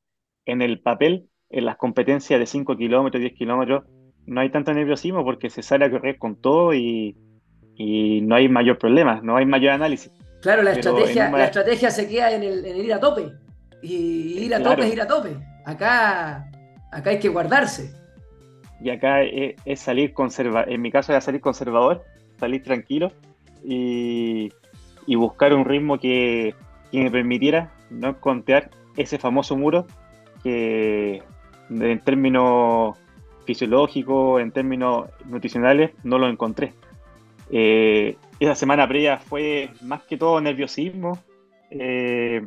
en 0.45 0.61
el 0.61 0.79
papel, 0.79 1.27
en 1.49 1.65
las 1.65 1.77
competencias 1.77 2.39
de 2.39 2.45
5 2.45 2.77
kilómetros, 2.77 3.19
10 3.19 3.33
kilómetros, 3.33 3.85
no 4.27 4.41
hay 4.41 4.51
tanto 4.51 4.73
nerviosismo 4.73 5.23
porque 5.23 5.49
se 5.49 5.63
sale 5.63 5.85
a 5.85 5.89
correr 5.91 6.19
con 6.19 6.39
todo 6.39 6.71
y, 6.75 7.17
y 7.75 8.21
no 8.21 8.35
hay 8.35 8.47
mayor 8.47 8.77
problema, 8.77 9.21
no 9.23 9.37
hay 9.37 9.47
mayor 9.47 9.71
análisis. 9.73 10.11
Claro, 10.43 10.61
la, 10.61 10.73
estrategia, 10.73 11.31
la 11.31 11.45
estrategia 11.45 11.89
se 11.89 12.07
queda 12.07 12.31
en 12.31 12.43
el, 12.43 12.63
en 12.63 12.75
el 12.75 12.85
ir 12.85 12.93
a 12.93 12.99
tope. 12.99 13.31
Y 13.81 14.37
ir 14.37 14.53
a 14.53 14.61
tope 14.61 14.85
es 14.85 14.93
ir 14.93 15.01
a 15.01 15.07
tope. 15.07 15.35
Acá, 15.65 16.51
acá 16.91 17.09
hay 17.09 17.17
que 17.17 17.29
guardarse. 17.29 18.04
Y 18.81 18.89
acá 18.89 19.23
es, 19.23 19.79
salir 19.79 20.13
conservador. 20.13 20.71
En 20.71 20.81
mi 20.81 20.91
caso 20.91 21.11
era 21.11 21.21
salir 21.21 21.41
conservador, 21.41 22.03
salir 22.37 22.63
tranquilo 22.63 23.11
y, 23.63 24.51
buscar 25.07 25.53
un 25.53 25.65
ritmo 25.65 25.99
que, 25.99 26.53
me 26.91 27.11
permitiera 27.11 27.71
no 27.89 28.09
encontrar 28.09 28.69
ese 28.95 29.17
famoso 29.17 29.57
muro 29.57 29.85
que 30.43 31.21
en 31.69 31.99
términos 31.99 32.97
fisiológicos, 33.45 34.41
en 34.41 34.51
términos 34.51 35.09
nutricionales, 35.25 35.91
no 36.03 36.17
lo 36.17 36.29
encontré. 36.29 36.73
Eh, 37.51 38.15
esa 38.39 38.55
semana 38.55 38.87
previa 38.87 39.17
fue 39.17 39.69
más 39.81 40.03
que 40.03 40.17
todo 40.17 40.39
nerviosismo, 40.41 41.19
eh, 41.69 42.45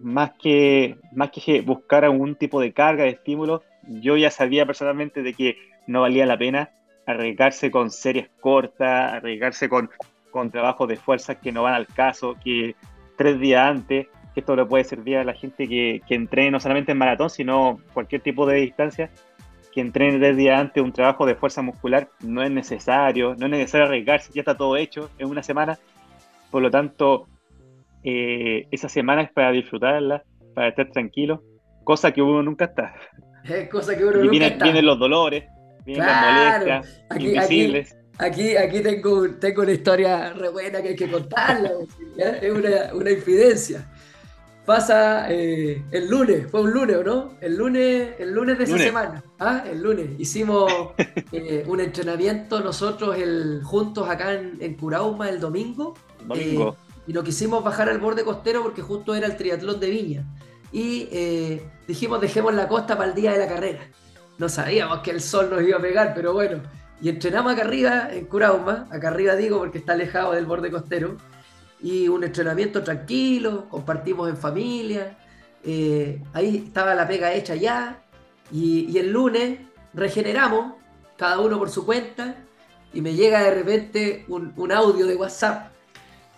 más 0.00 0.32
que, 0.32 0.96
más 1.12 1.30
que 1.30 1.62
buscar 1.62 2.04
algún 2.04 2.34
tipo 2.36 2.60
de 2.60 2.72
carga, 2.72 3.04
de 3.04 3.10
estímulo, 3.10 3.62
yo 3.88 4.16
ya 4.16 4.30
sabía 4.30 4.66
personalmente 4.66 5.22
de 5.22 5.34
que 5.34 5.56
no 5.86 6.02
valía 6.02 6.26
la 6.26 6.38
pena 6.38 6.70
arriesgarse 7.06 7.70
con 7.70 7.90
series 7.90 8.28
cortas, 8.40 9.12
arriesgarse 9.12 9.68
con, 9.68 9.90
con 10.30 10.50
trabajos 10.50 10.88
de 10.88 10.96
fuerzas 10.96 11.36
que 11.36 11.52
no 11.52 11.62
van 11.62 11.74
al 11.74 11.86
caso, 11.86 12.36
que 12.42 12.74
tres 13.16 13.38
días 13.38 13.68
antes, 13.68 14.08
que 14.32 14.40
esto 14.40 14.56
le 14.56 14.64
puede 14.64 14.84
servir 14.84 15.18
a 15.18 15.24
la 15.24 15.34
gente 15.34 15.68
que, 15.68 16.02
que 16.06 16.14
entrene 16.14 16.50
no 16.50 16.60
solamente 16.60 16.92
en 16.92 16.98
maratón, 16.98 17.30
sino 17.30 17.80
cualquier 17.92 18.22
tipo 18.22 18.46
de 18.46 18.56
distancia, 18.56 19.10
que 19.72 19.80
entrene 19.80 20.18
tres 20.18 20.36
días 20.36 20.60
antes 20.60 20.82
un 20.82 20.92
trabajo 20.92 21.26
de 21.26 21.34
fuerza 21.34 21.60
muscular 21.60 22.08
no 22.20 22.42
es 22.42 22.50
necesario, 22.50 23.34
no 23.36 23.46
es 23.46 23.50
necesario 23.50 23.86
arriesgarse, 23.86 24.32
ya 24.32 24.40
está 24.40 24.56
todo 24.56 24.76
hecho 24.76 25.10
en 25.18 25.28
una 25.28 25.42
semana. 25.42 25.78
Por 26.50 26.62
lo 26.62 26.70
tanto, 26.70 27.26
eh, 28.04 28.68
esa 28.70 28.88
semana 28.88 29.22
es 29.22 29.32
para 29.32 29.50
disfrutarla, 29.50 30.22
para 30.54 30.68
estar 30.68 30.90
tranquilo, 30.90 31.42
cosa 31.82 32.12
que 32.12 32.22
uno 32.22 32.42
nunca 32.42 32.66
está. 32.66 32.94
cosa 33.70 33.96
que 33.96 34.04
uno 34.04 34.18
nunca 34.18 34.30
vienen, 34.30 34.52
está. 34.52 34.64
Vienen 34.64 34.86
los 34.86 34.98
dolores, 34.98 35.44
vienen 35.84 36.06
las 36.06 36.62
molestias, 36.62 37.02
aquí, 37.08 37.26
invisibles. 37.26 37.96
Aquí, 38.18 38.56
aquí, 38.56 38.80
tengo, 38.80 39.28
tengo 39.40 39.62
una 39.62 39.72
historia 39.72 40.32
re 40.34 40.48
buena 40.48 40.80
que 40.80 40.88
hay 40.90 40.96
que 40.96 41.10
contarla, 41.10 41.72
es 42.16 42.52
una, 42.52 42.94
una 42.94 43.10
infidencia 43.10 43.88
pasa 44.64 45.30
eh, 45.30 45.82
el 45.90 46.08
lunes, 46.08 46.50
fue 46.50 46.62
un 46.62 46.72
lunes, 46.72 46.96
¿o 46.96 47.04
no? 47.04 47.30
El 47.40 47.56
lunes, 47.56 48.14
el 48.18 48.32
lunes 48.32 48.58
de 48.58 48.64
esa 48.64 48.78
semana. 48.78 49.22
¿ah? 49.38 49.64
El 49.70 49.82
lunes. 49.82 50.10
Hicimos 50.18 50.72
eh, 51.32 51.64
un 51.66 51.80
entrenamiento 51.80 52.60
nosotros 52.60 53.16
el, 53.16 53.60
juntos 53.62 54.08
acá 54.08 54.32
en, 54.34 54.56
en 54.60 54.74
Curauma 54.74 55.28
el 55.28 55.40
domingo. 55.40 55.94
Domingo. 56.26 56.76
Eh, 56.78 56.94
y 57.06 57.12
nos 57.12 57.24
quisimos 57.24 57.62
bajar 57.62 57.90
al 57.90 57.98
borde 57.98 58.24
costero 58.24 58.62
porque 58.62 58.80
justo 58.80 59.14
era 59.14 59.26
el 59.26 59.36
triatlón 59.36 59.78
de 59.78 59.90
Viña. 59.90 60.24
Y 60.76 61.60
dijimos, 61.86 62.20
dejemos 62.20 62.52
la 62.52 62.66
costa 62.66 62.96
para 62.96 63.10
el 63.10 63.14
día 63.14 63.32
de 63.32 63.38
la 63.38 63.46
carrera. 63.46 63.80
No 64.38 64.48
sabíamos 64.48 64.98
que 64.98 65.12
el 65.12 65.20
sol 65.20 65.48
nos 65.48 65.62
iba 65.62 65.78
a 65.78 65.80
pegar, 65.80 66.12
pero 66.14 66.32
bueno. 66.32 66.60
Y 67.00 67.08
entrenamos 67.08 67.52
acá 67.52 67.62
arriba, 67.62 68.08
en 68.10 68.26
Curauma, 68.26 68.88
acá 68.90 69.08
arriba 69.08 69.36
digo 69.36 69.58
porque 69.58 69.78
está 69.78 69.92
alejado 69.92 70.32
del 70.32 70.46
borde 70.46 70.72
costero 70.72 71.16
y 71.84 72.08
un 72.08 72.24
entrenamiento 72.24 72.82
tranquilo, 72.82 73.68
compartimos 73.68 74.30
en 74.30 74.38
familia, 74.38 75.18
eh, 75.62 76.18
ahí 76.32 76.64
estaba 76.66 76.94
la 76.94 77.06
pega 77.06 77.34
hecha 77.34 77.54
ya, 77.56 78.02
y, 78.50 78.96
el 78.96 79.12
lunes 79.12 79.58
regeneramos, 79.92 80.76
cada 81.18 81.40
uno 81.40 81.58
por 81.58 81.68
su 81.68 81.84
cuenta, 81.84 82.36
y 82.94 83.02
me 83.02 83.12
llega 83.12 83.42
de 83.42 83.50
repente 83.50 84.24
un, 84.28 84.72
audio 84.72 85.06
de 85.06 85.14
WhatsApp, 85.14 85.72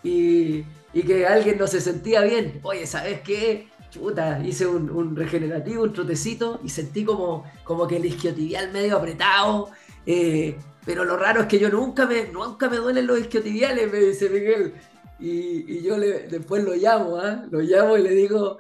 y, 0.03 0.64
que 0.92 1.27
alguien 1.27 1.59
no 1.59 1.68
se 1.68 1.81
sentía 1.81 2.22
bien, 2.22 2.59
oye, 2.64 2.85
¿sabes 2.85 3.20
qué? 3.20 3.68
Chuta, 3.96 4.40
hice 4.44 4.66
un, 4.66 5.16
regenerativo, 5.16 5.82
un 5.82 5.92
trotecito, 5.92 6.61
y 6.62 6.68
sentí 6.68 7.04
como, 7.04 7.44
como 7.64 7.87
que 7.87 7.96
el 7.96 8.04
isquiotibial 8.04 8.70
medio 8.72 8.98
apretado, 8.98 9.70
eh, 10.04 10.56
pero 10.85 11.04
lo 11.04 11.16
raro 11.16 11.42
es 11.42 11.46
que 11.46 11.59
yo 11.59 11.70
nunca 11.70 12.06
me, 12.06 12.28
nunca 12.28 12.68
me 12.68 12.76
duelen 12.76 13.06
los 13.06 13.18
isquiotibiales, 13.18 13.90
me 13.90 13.98
dice 13.98 14.28
Miguel. 14.28 14.74
Y, 15.18 15.82
yo 15.82 15.96
le, 15.96 16.28
después 16.28 16.62
lo 16.62 16.74
llamo, 16.74 17.16
¿ah? 17.16 17.46
lo 17.50 17.61
llamo 17.61 17.96
y 17.96 18.02
le 18.02 18.11
digo, 18.11 18.59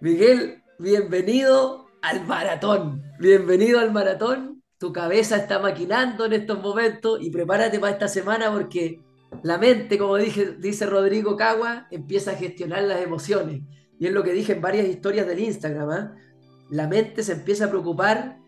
Miguel, 0.00 0.62
bienvenido 0.78 1.86
al 2.02 2.26
maratón, 2.26 3.02
bienvenido 3.18 3.80
al 3.80 3.92
maratón, 3.92 4.62
tu 4.78 4.92
cabeza 4.92 5.36
está 5.36 5.58
maquinando 5.58 6.26
en 6.26 6.34
estos 6.34 6.60
momentos 6.60 7.18
y 7.22 7.30
prepárate 7.30 7.78
para 7.78 7.94
esta 7.94 8.08
semana 8.08 8.52
porque 8.52 9.00
la 9.42 9.56
mente, 9.56 9.96
como 9.96 10.16
dice 10.16 10.86
Rodrigo 10.86 11.34
Cagua, 11.36 11.86
empieza 11.90 12.32
a 12.32 12.36
gestionar 12.36 12.82
las 12.82 13.00
emociones. 13.00 13.62
Y 13.98 14.06
es 14.06 14.12
lo 14.12 14.22
que 14.22 14.32
dije 14.32 14.52
en 14.52 14.60
varias 14.60 14.86
historias 14.86 15.26
del 15.26 15.40
Instagram. 15.40 15.90
¿ah? 15.90 16.16
La 16.70 16.86
mente 16.86 17.22
se 17.22 17.32
empieza 17.32 17.66
a 17.66 17.70
preocupar 17.70 18.38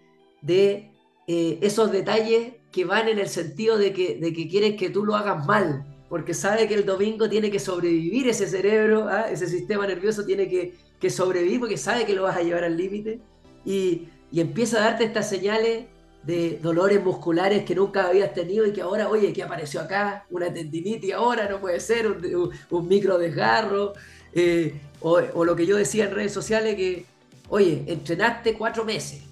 de 0.43 0.93
eh, 1.27 1.59
esos 1.63 1.91
detalles 1.93 2.55
que 2.73 2.85
van 2.85 3.09
en 3.09 3.19
el 3.19 3.29
sentido 3.29 3.79
de 3.79 3.93
que, 3.93 4.17
de 4.17 4.33
que 4.33 4.49
quieren 4.49 4.77
que 4.77 4.91
tú 4.91 5.05
lo 5.05 5.17
hagas 5.17 5.47
mal 5.47 5.85
porque 6.09 6.35
sabe 6.35 6.67
que 6.67 6.75
el 6.75 6.87
domingo 6.87 7.29
tiene 7.29 7.51
que 7.51 7.59
sobrevivir 7.59 8.29
ese 8.29 8.47
cerebro, 8.47 9.09
¿ah? 9.09 9.31
ese 9.31 9.47
sistema 9.47 9.87
nervioso 9.87 10.25
tiene 10.25 10.49
que, 10.49 11.11
sobrevivir 11.11 11.61
porque 11.61 11.77
sabe 11.77 12.05
que 12.07 12.15
lo 12.15 12.25
vas 12.25 12.37
a 12.37 12.43
llevar 12.43 12.65
al 12.65 12.77
límite 12.77 13.21
y, 13.65 14.09
empieza 14.33 14.79
a 14.79 14.91
darte 14.91 15.05
estas 15.05 15.29
señales 15.29 15.87
de 16.23 16.59
dolores 16.61 17.03
musculares 17.03 17.65
que 17.65 17.75
nunca 17.75 18.09
habías 18.09 18.35
tenido 18.35 18.67
y 18.67 18.73
que 18.73 18.83
ahora, 18.83 19.09
oye, 19.09 19.33
¿qué 19.33 19.43
apareció 19.43 19.81
acá? 19.81 20.27
Una 20.31 20.53
tendinitis 20.53 21.15
ahora, 21.15 21.49
no 21.49 21.61
puede 21.61 21.81
ser, 21.81 22.07
un, 22.07 22.89
micro 22.89 23.17
desgarro, 23.17 23.95
eh, 24.33 24.81
o, 25.01 25.45
lo 25.45 25.57
que 25.57 25.67
yo 25.67 25.77
decía 25.77 26.05
en 26.05 26.15
redes 26.15 26.33
sociales 26.33 26.77
que, 26.77 27.07
oye, 27.49 27.85
entrenaste 27.87 28.55
cuatro 28.55 28.85
meses, 28.85 29.23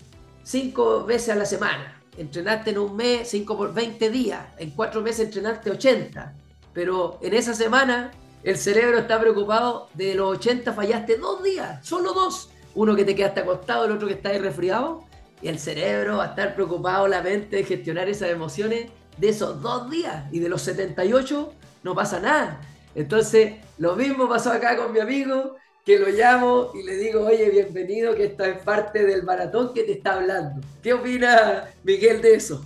cinco 0.42 1.04
veces 1.04 1.30
a 1.30 1.34
la 1.34 1.46
semana, 1.46 2.02
entrenaste 2.16 2.70
en 2.70 2.78
un 2.78 2.96
mes, 2.96 3.28
cinco 3.28 3.56
por 3.56 3.74
20 3.74 4.10
días, 4.10 4.46
en 4.58 4.70
cuatro 4.70 5.02
meses 5.02 5.26
entrenaste 5.26 5.70
80 5.70 6.34
pero 6.76 7.18
en 7.22 7.32
esa 7.32 7.54
semana 7.54 8.10
el 8.44 8.58
cerebro 8.58 8.98
está 8.98 9.18
preocupado 9.18 9.88
de 9.94 10.14
los 10.14 10.36
80 10.36 10.74
fallaste 10.74 11.16
dos 11.16 11.42
días, 11.42 11.84
solo 11.86 12.12
dos. 12.12 12.50
Uno 12.74 12.94
que 12.94 13.06
te 13.06 13.14
quedaste 13.14 13.40
acostado, 13.40 13.86
el 13.86 13.92
otro 13.92 14.06
que 14.06 14.12
está 14.12 14.28
ahí 14.28 14.38
resfriado. 14.38 15.02
Y 15.40 15.48
el 15.48 15.58
cerebro 15.58 16.18
va 16.18 16.24
a 16.24 16.26
estar 16.28 16.54
preocupado, 16.54 17.08
la 17.08 17.22
mente, 17.22 17.56
de 17.56 17.64
gestionar 17.64 18.10
esas 18.10 18.28
emociones 18.28 18.90
de 19.16 19.28
esos 19.30 19.62
dos 19.62 19.88
días. 19.88 20.26
Y 20.32 20.40
de 20.40 20.50
los 20.50 20.60
78 20.60 21.50
no 21.82 21.94
pasa 21.94 22.20
nada. 22.20 22.60
Entonces, 22.96 23.56
lo 23.76 23.94
mismo 23.94 24.26
pasó 24.26 24.50
acá 24.50 24.74
con 24.76 24.90
mi 24.90 25.00
amigo, 25.00 25.56
que 25.84 25.98
lo 25.98 26.08
llamo 26.08 26.70
y 26.74 26.82
le 26.82 26.96
digo, 26.96 27.26
oye, 27.26 27.50
bienvenido, 27.50 28.14
que 28.16 28.24
esta 28.24 28.48
es 28.48 28.58
parte 28.62 29.04
del 29.04 29.22
maratón 29.22 29.74
que 29.74 29.82
te 29.82 29.92
está 29.92 30.14
hablando. 30.14 30.66
¿Qué 30.82 30.94
opina 30.94 31.64
Miguel 31.84 32.22
de 32.22 32.34
eso? 32.34 32.64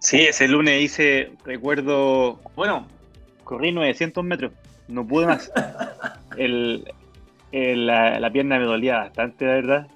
Sí, 0.00 0.22
ese 0.22 0.48
lunes 0.48 0.82
hice, 0.82 1.30
recuerdo, 1.44 2.40
bueno, 2.56 2.88
corrí 3.44 3.70
900 3.72 4.24
metros, 4.24 4.52
no 4.88 5.06
pude 5.06 5.26
más. 5.26 5.50
la, 7.52 8.30
pierna 8.32 8.58
me 8.58 8.64
dolía 8.64 8.98
bastante, 8.98 9.44
la 9.44 9.52
verdad. 9.52 9.86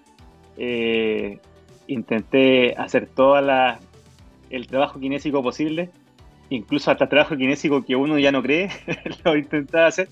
Eh, 0.56 1.40
intenté 1.88 2.76
hacer 2.76 3.08
todo 3.08 3.36
el 4.50 4.66
trabajo 4.68 5.00
kinésico 5.00 5.42
posible, 5.42 5.90
incluso 6.54 6.90
hasta 6.90 7.08
trabajo 7.08 7.36
kinésico 7.36 7.84
que 7.84 7.96
uno 7.96 8.18
ya 8.18 8.32
no 8.32 8.42
cree, 8.42 8.70
lo 9.24 9.36
intentaba 9.36 9.86
hacer. 9.86 10.08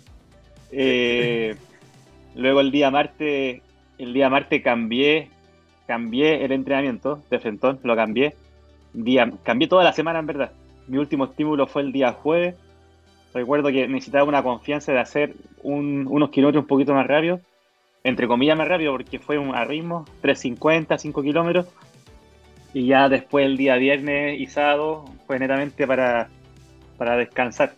Eh, 0.72 1.56
luego 2.34 2.60
el 2.60 2.70
día 2.70 2.90
martes, 2.90 3.62
el 3.98 4.12
día 4.12 4.30
martes 4.30 4.62
cambié, 4.62 5.28
cambié 5.86 6.44
el 6.44 6.52
entrenamiento 6.52 7.22
de 7.30 7.38
Fentón, 7.38 7.80
lo 7.82 7.96
cambié 7.96 8.34
día, 8.92 9.30
cambié 9.42 9.68
toda 9.68 9.84
la 9.84 9.92
semana 9.92 10.18
en 10.18 10.26
verdad. 10.26 10.52
Mi 10.88 10.98
último 10.98 11.24
estímulo 11.24 11.66
fue 11.66 11.82
el 11.82 11.92
día 11.92 12.12
jueves 12.12 12.54
recuerdo 13.32 13.70
que 13.70 13.86
necesitaba 13.88 14.24
una 14.24 14.42
confianza 14.42 14.92
de 14.92 14.98
hacer 14.98 15.34
unos 15.62 16.30
kilómetros 16.30 16.62
un 16.62 16.68
poquito 16.68 16.94
más 16.94 17.06
rápido, 17.06 17.40
entre 18.04 18.26
comillas 18.26 18.56
más 18.56 18.68
rápido, 18.68 18.92
porque 18.92 19.18
fue 19.18 19.38
un 19.38 19.54
a 19.54 19.64
ritmo, 19.64 20.04
350, 20.22 20.98
5 20.98 21.22
kilómetros, 21.22 21.66
y 22.72 22.86
ya 22.86 23.08
después 23.08 23.46
el 23.46 23.56
día 23.56 23.76
viernes 23.76 24.40
y 24.40 24.46
sábado 24.46 25.04
fue 25.26 25.38
netamente 25.38 25.86
para, 25.86 26.28
para 26.96 27.16
descansar. 27.16 27.74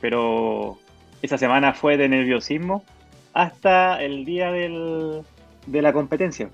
Pero 0.00 0.78
esa 1.22 1.38
semana 1.38 1.72
fue 1.72 1.96
de 1.96 2.08
nerviosismo 2.08 2.84
hasta 3.32 4.02
el 4.02 4.24
día 4.24 4.50
del, 4.50 5.22
de 5.66 5.82
la 5.82 5.92
competencia. 5.92 6.50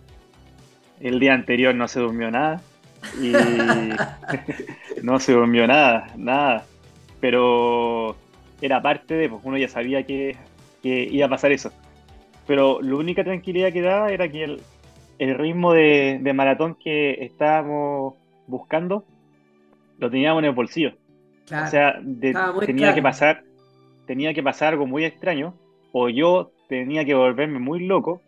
El 1.00 1.18
día 1.18 1.34
anterior 1.34 1.74
no 1.74 1.88
se 1.88 2.00
durmió 2.00 2.30
nada 2.30 2.60
y 3.20 3.32
no 5.02 5.18
se 5.18 5.32
durmió 5.32 5.66
nada, 5.66 6.12
nada. 6.16 6.64
Pero 7.20 8.16
era 8.60 8.82
parte 8.82 9.14
de, 9.14 9.28
pues 9.28 9.42
uno 9.44 9.56
ya 9.58 9.68
sabía 9.68 10.04
que, 10.04 10.36
iba 10.82 11.26
a 11.26 11.30
pasar 11.30 11.52
eso. 11.52 11.72
Pero 12.46 12.80
la 12.82 12.96
única 12.96 13.24
tranquilidad 13.24 13.72
que 13.72 13.82
daba 13.82 14.10
era 14.10 14.28
que 14.28 14.44
el, 14.44 14.62
ritmo 15.30 15.72
de, 15.72 16.32
maratón 16.34 16.74
que 16.74 17.24
estábamos 17.24 18.14
buscando 18.46 19.04
lo 19.98 20.10
teníamos 20.10 20.40
en 20.40 20.46
el 20.46 20.54
bolsillo. 20.54 20.94
o 21.46 21.66
sea, 21.68 22.00
tenía 22.66 22.94
que 22.94 23.02
pasar, 23.02 23.44
tenía 24.06 24.34
que 24.34 24.42
pasar 24.42 24.72
algo 24.72 24.86
muy 24.86 25.04
extraño, 25.04 25.54
o 25.92 26.08
yo 26.08 26.50
tenía 26.68 27.04
que 27.04 27.14
volverme 27.14 27.58
muy 27.58 27.86
loco 27.86 28.20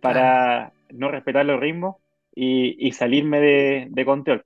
para 0.00 0.72
no 0.90 1.10
respetar 1.10 1.44
los 1.44 1.60
ritmos 1.60 1.96
y, 2.34 2.90
salirme 2.92 3.40
de, 3.40 3.86
de, 3.90 4.04
control. 4.04 4.44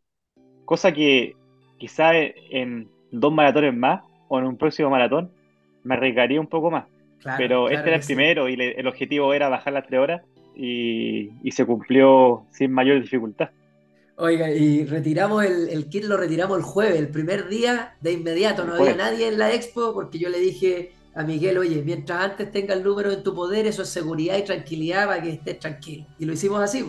Cosa 0.65 0.93
que 0.93 1.37
quizá 1.79 2.13
en 2.15 2.89
dos 3.13 3.33
maratones 3.33 3.75
más 3.75 4.03
o 4.29 4.39
en 4.39 4.47
un 4.47 4.57
próximo 4.57 4.91
maratón 4.91 5.31
me 5.85 5.95
arriesgaría 5.95 6.41
un 6.41 6.49
poco 6.49 6.71
más. 6.71 6.87
Pero 7.37 7.69
este 7.69 7.89
era 7.89 7.97
el 7.97 8.05
primero 8.05 8.49
y 8.49 8.55
el 8.55 8.87
objetivo 8.87 9.33
era 9.35 9.49
bajar 9.49 9.73
las 9.73 9.87
tres 9.87 10.01
horas 10.01 10.23
y, 10.59 11.51
se 11.53 11.65
cumplió 11.65 12.47
sin 12.51 12.73
mayor 12.73 13.01
dificultad. 13.01 13.51
Oiga, 14.17 14.51
y 14.51 14.85
retiramos 14.85 15.45
el, 15.45 15.69
el, 15.69 15.89
kit, 15.89 16.05
lo 16.05 16.17
retiramos 16.17 16.59
el 16.59 16.65
jueves, 16.65 16.99
el 16.99 17.09
primer 17.09 17.49
día 17.49 17.95
de 18.01 18.13
inmediato. 18.13 18.65
No 18.65 18.75
había 18.75 18.97
nadie 18.97 19.29
en 19.29 19.39
la 19.39 19.55
expo 19.55 19.95
porque 19.95 20.19
yo 20.19 20.29
le 20.29 20.41
dije 20.41 20.93
a 21.15 21.23
Miguel, 21.23 21.59
oye, 21.59 21.83
mientras 21.85 22.21
antes 22.21 22.51
tenga 22.51 22.75
el 22.75 22.83
número 22.83 23.13
en 23.13 23.23
tu 23.23 23.35
poder, 23.35 23.67
eso 23.67 23.83
es 23.83 23.89
seguridad 23.89 24.37
y 24.37 24.45
tranquilidad 24.45 25.07
para 25.07 25.23
que 25.23 25.31
estés 25.31 25.59
tranquilo. 25.61 26.07
Y 26.19 26.25
lo 26.25 26.33
hicimos 26.33 26.61
así, 26.61 26.85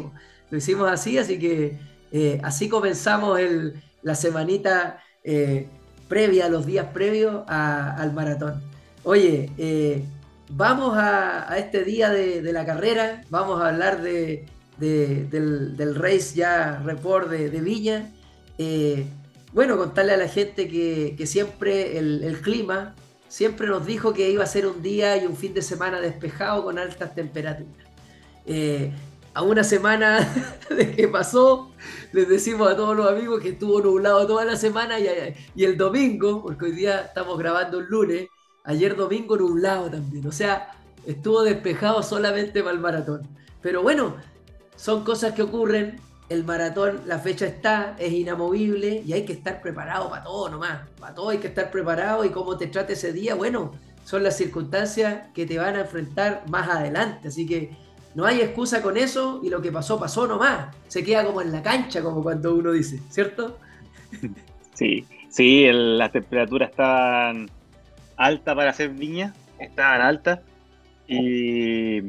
lo 0.50 0.58
hicimos 0.58 0.90
así, 0.90 1.18
así 1.18 1.38
que 1.38 1.80
eh, 2.12 2.40
así 2.44 2.68
comenzamos 2.68 3.40
el, 3.40 3.82
la 4.02 4.16
semanita 4.16 5.00
eh, 5.24 5.68
previa, 6.08 6.50
los 6.50 6.66
días 6.66 6.88
previos 6.94 7.44
al 7.48 8.14
maratón. 8.14 8.62
Oye, 9.04 9.52
eh, 9.58 10.04
vamos 10.50 10.98
a, 10.98 11.56
este 11.58 11.84
día 11.84 12.10
de, 12.10 12.42
la 12.52 12.66
carrera, 12.66 13.24
vamos 13.30 13.62
a 13.62 13.70
hablar 13.70 14.02
de, 14.02 14.46
del, 14.78 15.96
race 15.96 16.36
ya 16.36 16.82
report 16.84 17.30
de, 17.30 17.50
Viña. 17.62 18.12
Eh, 18.58 19.06
bueno, 19.54 19.78
contarle 19.78 20.14
a 20.14 20.18
la 20.18 20.28
gente 20.28 20.68
que, 20.68 21.26
siempre 21.26 21.98
el, 21.98 22.40
clima 22.42 22.96
siempre 23.28 23.68
nos 23.68 23.86
dijo 23.86 24.14
que 24.14 24.32
iba 24.32 24.44
a 24.44 24.48
ser 24.48 24.66
un 24.66 24.82
día 24.82 25.16
y 25.18 25.28
un 25.28 25.38
fin 25.38 25.54
de 25.54 25.62
semana 25.62 26.02
despejado 26.02 26.64
con 26.64 26.80
altas 26.80 27.14
temperaturas. 27.14 27.88
Eh, 28.46 28.92
a 29.36 29.44
una 29.44 29.64
semana 29.64 30.28
de 30.70 30.96
que 30.96 31.08
pasó, 31.08 31.72
les 32.12 32.28
decimos 32.28 32.72
a 32.72 32.76
todos 32.76 32.98
los 32.98 33.08
amigos 33.08 33.40
que 33.42 33.50
estuvo 33.50 33.80
nublado 33.80 34.26
toda 34.26 34.44
la 34.46 34.56
semana 34.56 35.00
y, 35.00 35.08
y 35.56 35.64
el 35.64 35.78
domingo, 35.78 36.42
porque 36.42 36.66
hoy 36.66 36.72
día 36.72 37.02
estamos 37.02 37.38
grabando 37.38 37.80
el 37.80 37.86
lunes, 37.86 38.28
ayer 38.64 38.96
domingo 38.96 39.38
nublado 39.38 39.90
también. 39.90 40.26
O 40.28 40.32
sea, 40.32 40.72
estuvo 41.06 41.44
despejado 41.44 42.04
solamente 42.04 42.62
para 42.62 42.74
el 42.74 42.80
maratón. 42.80 43.28
Pero 43.62 43.82
bueno, 43.82 44.16
son 44.76 45.04
cosas 45.04 45.34
que 45.34 45.42
ocurren. 45.42 46.00
El 46.30 46.44
maratón, 46.44 47.02
la 47.08 47.18
fecha 47.18 47.48
está, 47.48 47.96
es 47.98 48.14
inamovible 48.14 49.02
y 49.04 49.14
hay 49.14 49.26
que 49.26 49.34
estar 49.34 49.62
preparado 49.62 50.12
para 50.12 50.24
todo 50.24 50.50
nomás. 50.50 50.88
Para 51.00 51.16
todo 51.16 51.30
hay 51.30 51.40
que 51.40 51.48
estar 51.48 51.72
preparado 51.72 52.24
y 52.24 52.30
cómo 52.30 52.56
te 52.56 52.68
trate 52.68 52.94
ese 52.94 53.12
día, 53.12 53.34
bueno, 53.34 53.72
son 54.04 54.22
las 54.22 54.38
circunstancias 54.38 55.28
que 55.34 55.48
te 55.48 55.58
van 55.58 55.76
a 55.76 55.82
enfrentar 55.82 56.44
más 56.48 56.70
adelante. 56.70 57.30
Así 57.30 57.48
que 57.48 57.76
no 58.14 58.26
hay 58.26 58.42
excusa 58.42 58.82
con 58.82 58.98
eso 58.98 59.40
y 59.44 59.50
lo 59.50 59.62
que 59.62 59.72
pasó, 59.72 60.00
pasó 60.00 60.28
nomás. 60.28 60.76
Se 60.88 61.04
queda 61.04 61.26
como 61.26 61.42
en 61.42 61.52
la 61.52 61.64
cancha, 61.64 62.04
como 62.04 62.22
cuando 62.22 62.54
uno 62.56 62.72
dice, 62.72 63.00
¿cierto? 63.10 63.58
Sí, 64.74 65.06
sí, 65.30 65.68
las 65.74 66.10
temperaturas 66.14 66.70
están 66.70 67.50
alta 68.20 68.54
para 68.54 68.70
hacer 68.70 68.90
viña, 68.90 69.34
estaban 69.58 70.02
altas. 70.02 70.42
Y 71.08 72.04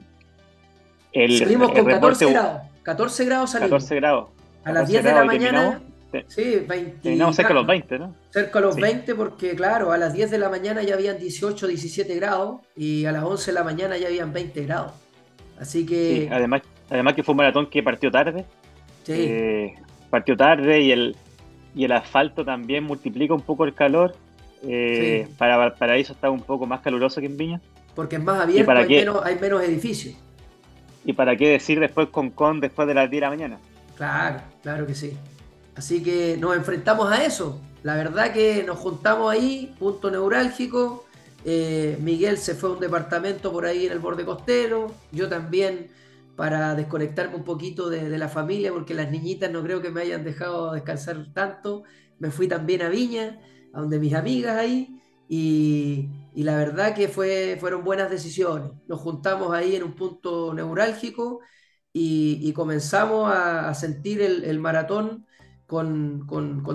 el, 1.13 1.39
salimos 1.39 1.73
con 1.73 1.87
14 1.87 2.31
grados. 2.31 2.63
14 2.83 3.25
grados 3.25 3.51
salimos. 3.51 3.71
14 3.71 3.95
grados. 3.97 4.29
A 4.65 4.73
las 4.73 4.89
10 4.89 5.05
de 5.05 5.13
la 5.13 5.25
mañana. 5.25 5.81
Sí, 6.27 6.65
20. 6.69 6.99
Terminamos 7.03 7.37
cerca 7.37 7.51
de 7.51 7.55
los 7.55 7.67
20, 7.67 7.99
¿no? 8.01 8.15
Cerca 8.31 8.59
de 8.59 8.67
los 8.67 8.77
20 8.77 9.15
porque, 9.15 9.55
claro, 9.55 9.93
a 9.93 9.97
las 9.97 10.13
10 10.13 10.33
de 10.33 10.39
la 10.39 10.49
mañana 10.49 10.83
ya 10.83 10.95
habían 10.95 11.19
18, 11.19 11.69
17 11.69 12.17
grados 12.17 12.61
y 12.77 13.05
a 13.07 13.13
las 13.13 13.23
11 13.23 13.53
de 13.53 13.55
la 13.55 13.65
mañana 13.65 13.97
ya 13.97 14.09
habían 14.09 14.33
20 14.33 14.65
grados. 14.65 14.93
Así 15.61 15.87
que... 15.87 16.29
además, 16.33 16.63
además 16.91 17.15
que 17.15 17.23
fue 17.23 17.33
un 17.33 17.37
maratón 17.37 17.71
que 17.71 17.83
partió 17.83 18.11
tarde. 18.11 18.45
Sí. 19.05 19.13
Eh, 19.13 19.75
partió 20.11 20.37
tarde 20.37 20.81
y 20.81 20.91
el, 20.91 21.17
y 21.77 21.85
el 21.85 21.93
asfalto 21.93 22.45
también 22.45 22.83
multiplica 22.85 23.33
un 23.33 23.43
poco 23.43 23.65
el 23.65 23.75
calor. 23.75 24.17
Eh, 24.63 25.29
para 25.39 25.75
Paraíso 25.75 26.13
está 26.13 26.31
un 26.31 26.43
poco 26.43 26.67
más 26.67 26.81
caluroso 26.81 27.21
que 27.21 27.27
en 27.27 27.37
Viña. 27.37 27.61
Porque 27.95 28.17
es 28.17 28.23
más 28.23 28.41
abierto, 28.41 28.71
hay, 28.71 28.89
menos, 28.89 29.25
hay 29.25 29.39
menos 29.39 29.63
edificios. 29.63 30.15
¿Y 31.05 31.13
para 31.13 31.37
qué 31.37 31.49
decir 31.49 31.81
después 31.81 32.09
con 32.09 32.31
Con 32.31 32.61
después 32.61 32.87
de 32.87 32.95
las 32.95 33.11
10 33.11 33.21
de 33.21 33.21
la 33.21 33.31
mañana? 33.31 33.59
Claro, 33.97 34.41
claro 34.63 34.87
que 34.87 34.95
sí. 34.95 35.17
Así 35.77 36.03
que 36.03 36.37
nos 36.39 36.57
enfrentamos 36.57 37.11
a 37.11 37.25
eso. 37.25 37.61
La 37.83 37.97
verdad 37.97 38.33
que 38.33 38.63
nos 38.65 38.79
juntamos 38.79 39.33
ahí, 39.33 39.75
punto 39.79 40.11
neurálgico. 40.11 41.07
Eh, 41.45 41.97
Miguel 42.01 42.37
se 42.37 42.55
fue 42.55 42.69
a 42.69 42.73
un 42.75 42.81
departamento 42.81 43.51
por 43.51 43.65
ahí 43.65 43.87
en 43.87 43.93
el 43.93 43.99
borde 43.99 44.25
costero. 44.25 44.95
Yo 45.11 45.29
también 45.29 45.89
para 46.37 46.75
desconectarme 46.75 47.37
un 47.37 47.45
poquito 47.45 47.89
de, 47.91 48.09
de, 48.09 48.19
la 48.19 48.29
familia, 48.29 48.73
porque 48.73 48.95
las 48.95 49.11
niñitas 49.11 49.51
no 49.51 49.63
creo 49.63 49.83
que 49.83 49.91
me 49.91 50.03
hayan 50.03 50.25
dejado 50.25 50.73
descansar 50.73 51.27
tanto. 51.33 51.83
Me 52.19 52.31
fui 52.31 52.47
también 52.47 52.83
a 52.83 52.89
Viña 52.89 53.39
a 53.73 53.81
donde 53.81 53.99
mis 53.99 54.15
amigas 54.15 54.57
ahí 54.57 55.01
y, 55.33 56.09
la 56.35 56.57
verdad 56.57 56.95
que 56.95 57.07
fue, 57.09 57.57
fueron 57.61 57.85
buenas 57.85 58.11
decisiones. 58.11 58.73
Nos 58.89 59.01
juntamos 59.01 59.53
ahí 59.53 59.77
en 59.77 59.85
un 59.85 59.95
punto 59.95 60.53
neurálgico 60.53 61.41
y, 61.93 62.53
comenzamos 62.53 63.31
a, 63.33 63.73
sentir 63.75 64.21
el, 64.23 64.59
maratón 64.59 65.27
con, 65.67 66.27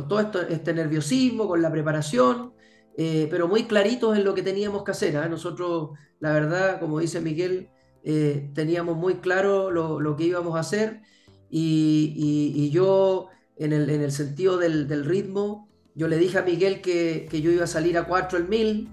todo 0.07 0.19
esto, 0.21 0.41
este 0.41 0.73
nerviosismo, 0.73 1.47
con 1.47 1.61
la 1.61 1.71
preparación, 1.71 2.53
eh, 2.97 3.27
pero 3.29 3.49
muy 3.49 3.65
claritos 3.65 4.17
en 4.17 4.23
lo 4.23 4.33
que 4.33 4.41
teníamos 4.41 4.83
que 4.83 4.91
hacer. 4.91 5.17
¿ah? 5.17 5.27
Nosotros, 5.27 5.91
la 6.21 6.31
verdad, 6.31 6.79
como 6.79 6.99
dice 6.99 7.19
Miguel, 7.19 7.69
eh, 8.03 8.51
teníamos 8.53 8.95
muy 8.95 9.15
claro 9.15 9.69
lo, 9.69 10.15
que 10.15 10.23
íbamos 10.23 10.55
a 10.55 10.59
hacer 10.59 11.01
y, 11.49 12.69
yo 12.71 13.27
en 13.57 13.73
el, 13.73 14.11
sentido 14.13 14.57
del 14.57 15.03
ritmo, 15.03 15.67
yo 15.95 16.09
le 16.09 16.17
dije 16.17 16.37
a 16.37 16.41
Miguel 16.41 16.81
que, 16.81 17.27
yo 17.31 17.51
iba 17.51 17.63
a 17.63 17.67
salir 17.67 17.97
a 17.97 18.03
4 18.03 18.37
el 18.37 18.47
1000, 18.49 18.89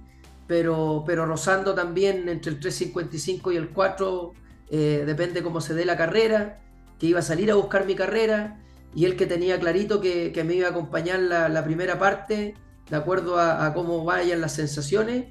pero, 0.47 1.03
pero 1.05 1.27
rozando 1.27 1.75
también 1.75 2.29
entre 2.29 2.53
el 2.53 2.61
3.55 2.61 3.53
y 3.53 3.57
el 3.57 3.71
4, 3.71 4.33
eh, 4.71 5.03
depende 5.05 5.43
cómo 5.43 5.61
se 5.61 5.75
dé 5.75 5.85
la 5.85 5.97
carrera, 5.97 6.61
que 7.01 7.07
iba 7.07 7.19
a 7.19 7.23
salir 7.23 7.51
a 7.51 7.57
buscar 7.57 7.87
mi 7.87 7.97
carrera 7.97 8.61
y 8.95 9.05
él 9.07 9.17
que 9.17 9.27
tenía 9.27 9.59
clarito 9.59 10.01
que, 10.01 10.33
me 10.47 10.55
iba 10.55 10.69
a 10.69 10.71
acompañar 10.71 11.19
la, 11.21 11.65
primera 11.65 11.99
parte, 11.99 12.55
de 12.89 12.97
acuerdo 12.97 13.39
a, 13.39 13.73
cómo 13.75 14.05
vayan 14.05 14.41
las 14.41 14.55
sensaciones. 14.55 15.27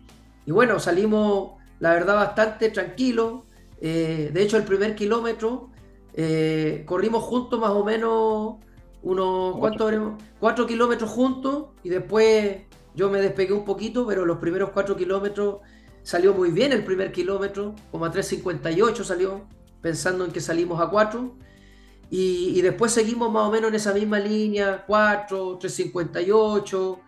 Y 0.45 0.51
bueno, 0.51 0.79
salimos, 0.79 1.53
la 1.79 1.93
verdad, 1.93 2.15
bastante 2.15 2.69
tranquilos. 2.69 3.43
Eh, 3.79 4.31
de 4.33 4.41
hecho, 4.41 4.57
el 4.57 4.63
primer 4.63 4.95
kilómetro 4.95 5.69
eh, 6.13 6.83
corrimos 6.85 7.23
juntos 7.23 7.59
más 7.59 7.71
o 7.71 7.85
menos 7.85 8.55
unos. 9.03 9.57
Cuatro 10.39 10.67
kilómetros 10.67 11.09
juntos 11.09 11.65
y 11.83 11.89
después 11.89 12.61
yo 12.95 13.09
me 13.09 13.21
despegué 13.21 13.53
un 13.53 13.65
poquito, 13.65 14.05
pero 14.05 14.25
los 14.25 14.37
primeros 14.37 14.71
cuatro 14.71 14.95
kilómetros 14.95 15.59
salió 16.03 16.33
muy 16.33 16.51
bien 16.51 16.71
el 16.71 16.83
primer 16.83 17.11
kilómetro, 17.11 17.75
como 17.91 18.05
a 18.05 18.11
3.58 18.11 19.03
salió, 19.03 19.41
pensando 19.81 20.25
en 20.25 20.31
que 20.31 20.41
salimos 20.41 20.81
a 20.81 20.89
4. 20.89 21.33
Y, 22.13 22.61
después 22.61 22.91
seguimos 22.91 23.31
más 23.31 23.47
o 23.47 23.51
menos 23.51 23.69
en 23.69 23.75
esa 23.75 23.93
misma 23.93 24.19
línea, 24.19 24.83
4, 24.85 25.59
3.58. 25.59 26.99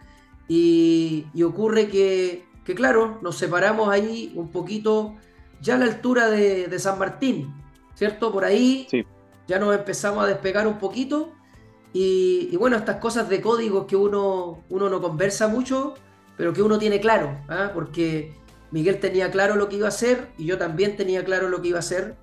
Y, 0.48 1.26
y 1.34 1.44
ocurre 1.44 1.90
que, 1.90 2.46
que, 2.64 2.74
claro, 2.74 3.20
nos 3.22 3.38
separamos 3.38 3.90
ahí 3.90 4.32
un 4.36 4.50
poquito, 4.50 5.16
ya 5.62 5.76
a 5.76 5.78
la 5.78 5.86
altura 5.86 6.30
de, 6.30 6.68
de 6.68 6.80
San 6.80 6.98
Martín, 7.00 7.54
¿cierto? 7.96 8.32
Por 8.32 8.46
ahí 8.46 8.88
ya 9.46 9.60
nos 9.60 9.76
empezamos 9.76 10.24
a 10.24 10.28
despegar 10.28 10.68
un 10.68 10.78
poquito 10.80 11.34
y, 11.94 12.56
bueno, 12.58 12.76
estas 12.76 12.98
cosas 12.98 13.30
de 13.30 13.40
códigos 13.40 13.86
que 13.86 13.96
uno, 13.96 14.64
uno 14.70 14.90
no 14.90 15.00
conversa 15.00 15.48
mucho, 15.48 15.94
pero 16.36 16.52
que 16.52 16.64
uno 16.64 16.80
tiene 16.80 17.00
claro, 17.00 17.40
¿ah? 17.48 17.70
porque 17.74 18.34
Miguel 18.72 19.00
tenía 19.00 19.30
claro 19.30 19.56
lo 19.56 19.70
que 19.70 19.76
iba 19.76 19.86
a 19.86 19.90
hacer 19.90 20.30
y 20.38 20.46
yo 20.46 20.58
también 20.58 20.98
tenía 20.98 21.24
claro 21.24 21.50
lo 21.50 21.62
que 21.62 21.68
iba 21.68 21.78
a 21.78 21.82
hacer, 21.82 22.16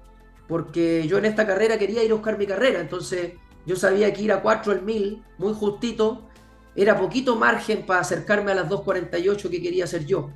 porque 0.49 1.07
yo 1.07 1.19
en 1.19 1.25
esta 1.25 1.47
carrera 1.47 1.79
quería 1.79 2.03
ir 2.03 2.11
a 2.11 2.15
buscar 2.15 2.37
mi 2.37 2.47
carrera, 2.47 2.81
entonces 2.81 3.35
yo 3.65 3.77
sabía 3.77 4.13
que 4.13 4.23
ir 4.23 4.33
a 4.33 4.43
4 4.43 4.73
el 4.73 4.83
1000, 4.83 5.23
muy 5.39 5.55
justito, 5.55 6.29
era 6.75 6.99
poquito 6.99 7.37
margen 7.37 7.87
para 7.87 8.01
acercarme 8.01 8.51
a 8.51 8.57
las 8.57 8.69
2.48 8.69 9.51
que 9.51 9.63
quería 9.63 9.85
hacer 9.85 10.05
yo. 10.05 10.31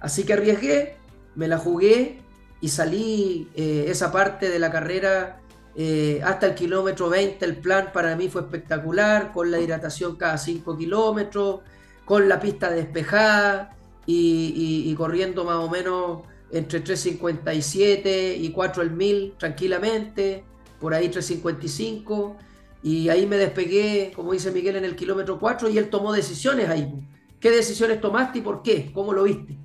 Así 0.00 0.24
que 0.24 0.32
arriesgué, 0.32 0.96
me 1.36 1.46
la 1.46 1.58
jugué 1.58 2.18
y 2.60 2.68
salí 2.68 3.48
eh, 3.54 3.84
esa 3.88 4.10
parte 4.10 4.48
de 4.48 4.58
la 4.58 4.72
carrera 4.72 5.40
eh, 5.76 6.20
hasta 6.24 6.46
el 6.46 6.54
kilómetro 6.54 7.08
20. 7.08 7.44
El 7.44 7.56
plan 7.56 7.90
para 7.92 8.14
mí 8.16 8.28
fue 8.28 8.42
espectacular, 8.42 9.32
con 9.32 9.50
la 9.50 9.60
hidratación 9.60 10.16
cada 10.16 10.38
5 10.38 10.76
kilómetros, 10.76 11.60
con 12.04 12.28
la 12.28 12.40
pista 12.40 12.70
despejada 12.70 13.76
y, 14.06 14.94
corriendo 14.96 15.44
más 15.44 15.56
o 15.56 15.68
menos 15.68 16.22
entre 16.52 16.84
3.57 16.84 18.36
y 18.38 18.50
4 18.50 18.82
el 18.82 18.90
1000 18.92 19.34
tranquilamente, 19.38 20.44
por 20.78 20.94
ahí 20.94 21.08
3.55 21.08 22.36
y 22.82 23.08
ahí 23.08 23.26
me 23.26 23.36
despegué, 23.36 24.12
como 24.14 24.32
dice 24.32 24.52
Miguel, 24.52 24.76
en 24.76 24.84
el 24.84 24.94
kilómetro 24.94 25.40
4 25.40 25.70
y 25.70 25.78
él 25.78 25.88
tomó 25.88 26.12
decisiones 26.12 26.68
ahí. 26.68 26.92
¿Qué 27.40 27.50
decisiones 27.50 28.00
tomaste 28.00 28.38
y 28.38 28.42
por 28.42 28.62
qué? 28.62 28.92
¿Cómo 28.92 29.12
lo 29.12 29.24
viste? 29.24 29.56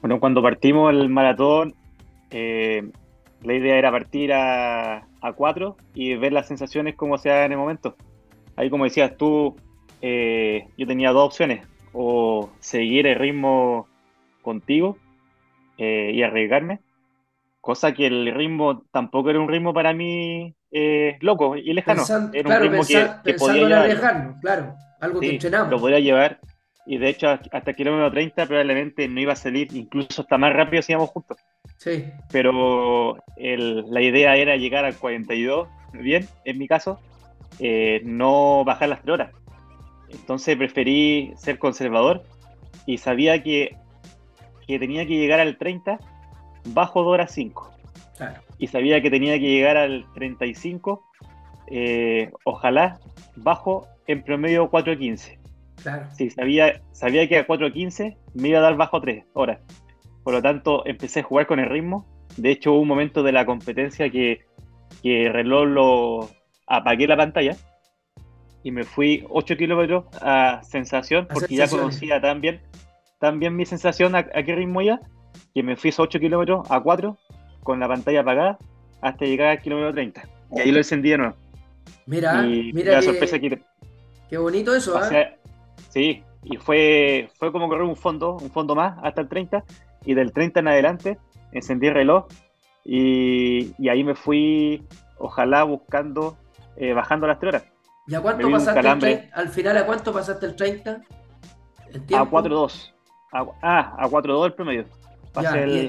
Bueno, 0.00 0.20
cuando 0.20 0.42
partimos 0.42 0.92
el 0.92 1.08
maratón, 1.08 1.74
eh, 2.30 2.90
la 3.46 3.54
idea 3.54 3.76
era 3.76 3.92
partir 3.92 4.32
a, 4.32 5.06
a 5.20 5.32
4 5.32 5.76
y 5.94 6.16
ver 6.16 6.32
las 6.32 6.48
sensaciones 6.48 6.96
como 6.96 7.16
se 7.16 7.30
en 7.30 7.52
el 7.52 7.58
momento. 7.58 7.96
Ahí, 8.56 8.70
como 8.70 8.84
decías 8.84 9.16
tú, 9.16 9.54
eh, 10.02 10.66
yo 10.76 10.86
tenía 10.86 11.12
dos 11.12 11.26
opciones, 11.26 11.64
o 11.92 12.50
seguir 12.58 13.06
el 13.06 13.16
ritmo 13.16 13.86
contigo 14.42 14.98
eh, 15.78 16.10
y 16.12 16.22
arriesgarme, 16.22 16.80
cosa 17.60 17.92
que 17.92 18.06
el 18.06 18.34
ritmo 18.34 18.82
tampoco 18.90 19.30
era 19.30 19.40
un 19.40 19.48
ritmo 19.48 19.72
para 19.72 19.92
mí 19.92 20.54
eh, 20.72 21.16
loco 21.20 21.56
y 21.56 21.72
lejano. 21.72 22.02
era 22.32 22.48
un 22.48 22.62
ritmo 22.62 22.82
que, 22.84 23.34
podía 23.34 23.80
arriesgarnos, 23.80 24.40
claro, 24.40 24.74
algo 25.00 25.20
que 25.20 25.30
entrenamos. 25.30 25.70
Lo 25.70 25.78
podría 25.78 26.00
llevar 26.00 26.40
y 26.84 26.98
de 26.98 27.08
hecho 27.10 27.28
hasta 27.28 27.70
el 27.70 27.76
kilómetro 27.76 28.10
30 28.10 28.46
probablemente 28.46 29.06
no 29.08 29.20
iba 29.20 29.34
a 29.34 29.36
salir, 29.36 29.68
incluso 29.72 30.22
hasta 30.22 30.36
más 30.36 30.52
rápido 30.52 30.82
si 30.82 30.92
íbamos 30.92 31.10
juntos. 31.10 31.36
Sí. 31.78 32.04
Pero 32.32 33.16
la 33.36 34.02
idea 34.02 34.36
era 34.36 34.56
llegar 34.56 34.84
al 34.84 34.96
42, 34.96 35.68
bien, 35.92 36.26
en 36.44 36.58
mi 36.58 36.66
caso, 36.66 37.00
eh, 37.58 38.00
no 38.04 38.64
bajar 38.64 38.88
las 38.88 39.02
3 39.02 39.14
horas. 39.14 39.32
Entonces 40.08 40.56
preferí 40.56 41.32
ser 41.36 41.58
conservador 41.58 42.22
y 42.86 42.98
sabía 42.98 43.42
que, 43.42 43.76
que 44.66 44.78
tenía 44.78 45.06
que 45.06 45.16
llegar 45.16 45.40
al 45.40 45.58
30 45.58 45.98
bajo 46.66 47.02
2 47.02 47.12
horas 47.12 47.32
5. 47.32 47.72
Claro 48.16 48.46
y 48.58 48.66
sabía 48.68 49.00
que 49.02 49.10
tenía 49.10 49.34
que 49.34 49.50
llegar 49.50 49.76
al 49.76 50.06
35, 50.14 51.04
eh, 51.68 52.30
ojalá 52.44 52.98
bajo 53.36 53.86
en 54.06 54.22
promedio 54.22 54.70
4.15. 54.70 55.38
Claro. 55.82 56.06
Sí, 56.16 56.30
sabía, 56.30 56.80
sabía 56.92 57.28
que 57.28 57.38
a 57.38 57.46
4.15 57.46 58.16
me 58.34 58.48
iba 58.48 58.58
a 58.58 58.62
dar 58.62 58.76
bajo 58.76 59.00
3 59.00 59.24
horas. 59.34 59.60
Por 60.26 60.34
lo 60.34 60.42
tanto, 60.42 60.84
empecé 60.86 61.20
a 61.20 61.22
jugar 61.22 61.46
con 61.46 61.60
el 61.60 61.68
ritmo. 61.68 62.04
De 62.36 62.50
hecho, 62.50 62.72
hubo 62.72 62.80
un 62.80 62.88
momento 62.88 63.22
de 63.22 63.30
la 63.30 63.46
competencia 63.46 64.10
que, 64.10 64.44
que 65.00 65.26
el 65.26 65.32
reloj 65.32 65.68
lo 65.68 66.30
apagué 66.66 67.06
la 67.06 67.16
pantalla 67.16 67.56
y 68.64 68.72
me 68.72 68.82
fui 68.82 69.24
8 69.30 69.56
kilómetros 69.56 70.06
a 70.20 70.62
sensación, 70.64 71.28
porque 71.32 71.54
ya 71.54 71.68
conocía 71.68 72.20
tan 72.20 72.40
bien, 72.40 72.60
tan 73.20 73.38
bien 73.38 73.54
mi 73.54 73.66
sensación 73.66 74.16
a, 74.16 74.26
a 74.34 74.42
qué 74.42 74.56
ritmo 74.56 74.82
iba, 74.82 74.98
que 75.54 75.62
me 75.62 75.76
fui 75.76 75.90
esos 75.90 76.02
8 76.08 76.18
kilómetros 76.18 76.68
a 76.72 76.80
4 76.80 77.16
con 77.62 77.78
la 77.78 77.86
pantalla 77.86 78.22
apagada 78.22 78.58
hasta 79.02 79.26
llegar 79.26 79.50
al 79.50 79.62
kilómetro 79.62 79.94
30. 79.94 80.28
Y 80.56 80.58
ahí 80.58 80.72
lo 80.72 80.78
encendí 80.78 81.10
de 81.10 81.18
nuevo. 81.18 81.36
Mira, 82.06 82.42
mira. 82.42 82.94
La 82.94 83.02
sorpresa 83.02 83.38
que. 83.38 83.60
Qué 84.28 84.38
bonito 84.38 84.74
eso, 84.74 85.00
¿eh? 85.08 85.38
Sí, 85.90 86.24
y 86.42 86.56
fue, 86.56 87.28
fue 87.38 87.52
como 87.52 87.68
correr 87.68 87.84
un 87.84 87.94
fondo, 87.94 88.38
un 88.38 88.50
fondo 88.50 88.74
más 88.74 88.98
hasta 89.04 89.20
el 89.20 89.28
30, 89.28 89.64
y 90.04 90.14
del 90.14 90.32
30 90.32 90.60
en 90.60 90.68
adelante 90.68 91.18
encendí 91.52 91.88
el 91.88 91.94
reloj 91.94 92.26
y, 92.84 93.74
y 93.78 93.88
ahí 93.88 94.04
me 94.04 94.14
fui, 94.14 94.86
ojalá 95.18 95.64
buscando, 95.64 96.36
eh, 96.76 96.92
bajando 96.92 97.26
las 97.26 97.38
3 97.38 97.54
horas. 97.54 97.64
¿Y 98.06 98.14
a 98.14 98.20
cuánto 98.20 98.50
pasaste 98.50 98.88
el 98.88 98.98
30? 98.98 99.36
Al 99.36 99.48
final, 99.48 99.76
¿a 99.78 99.86
cuánto 99.86 100.12
pasaste 100.12 100.46
el 100.46 100.56
30? 100.56 100.90
a 100.92 102.24
4.2. 102.24 102.92
Ah, 103.32 103.96
a 103.98 104.08
4.2 104.08 104.46
el 104.46 104.54
promedio 104.54 104.86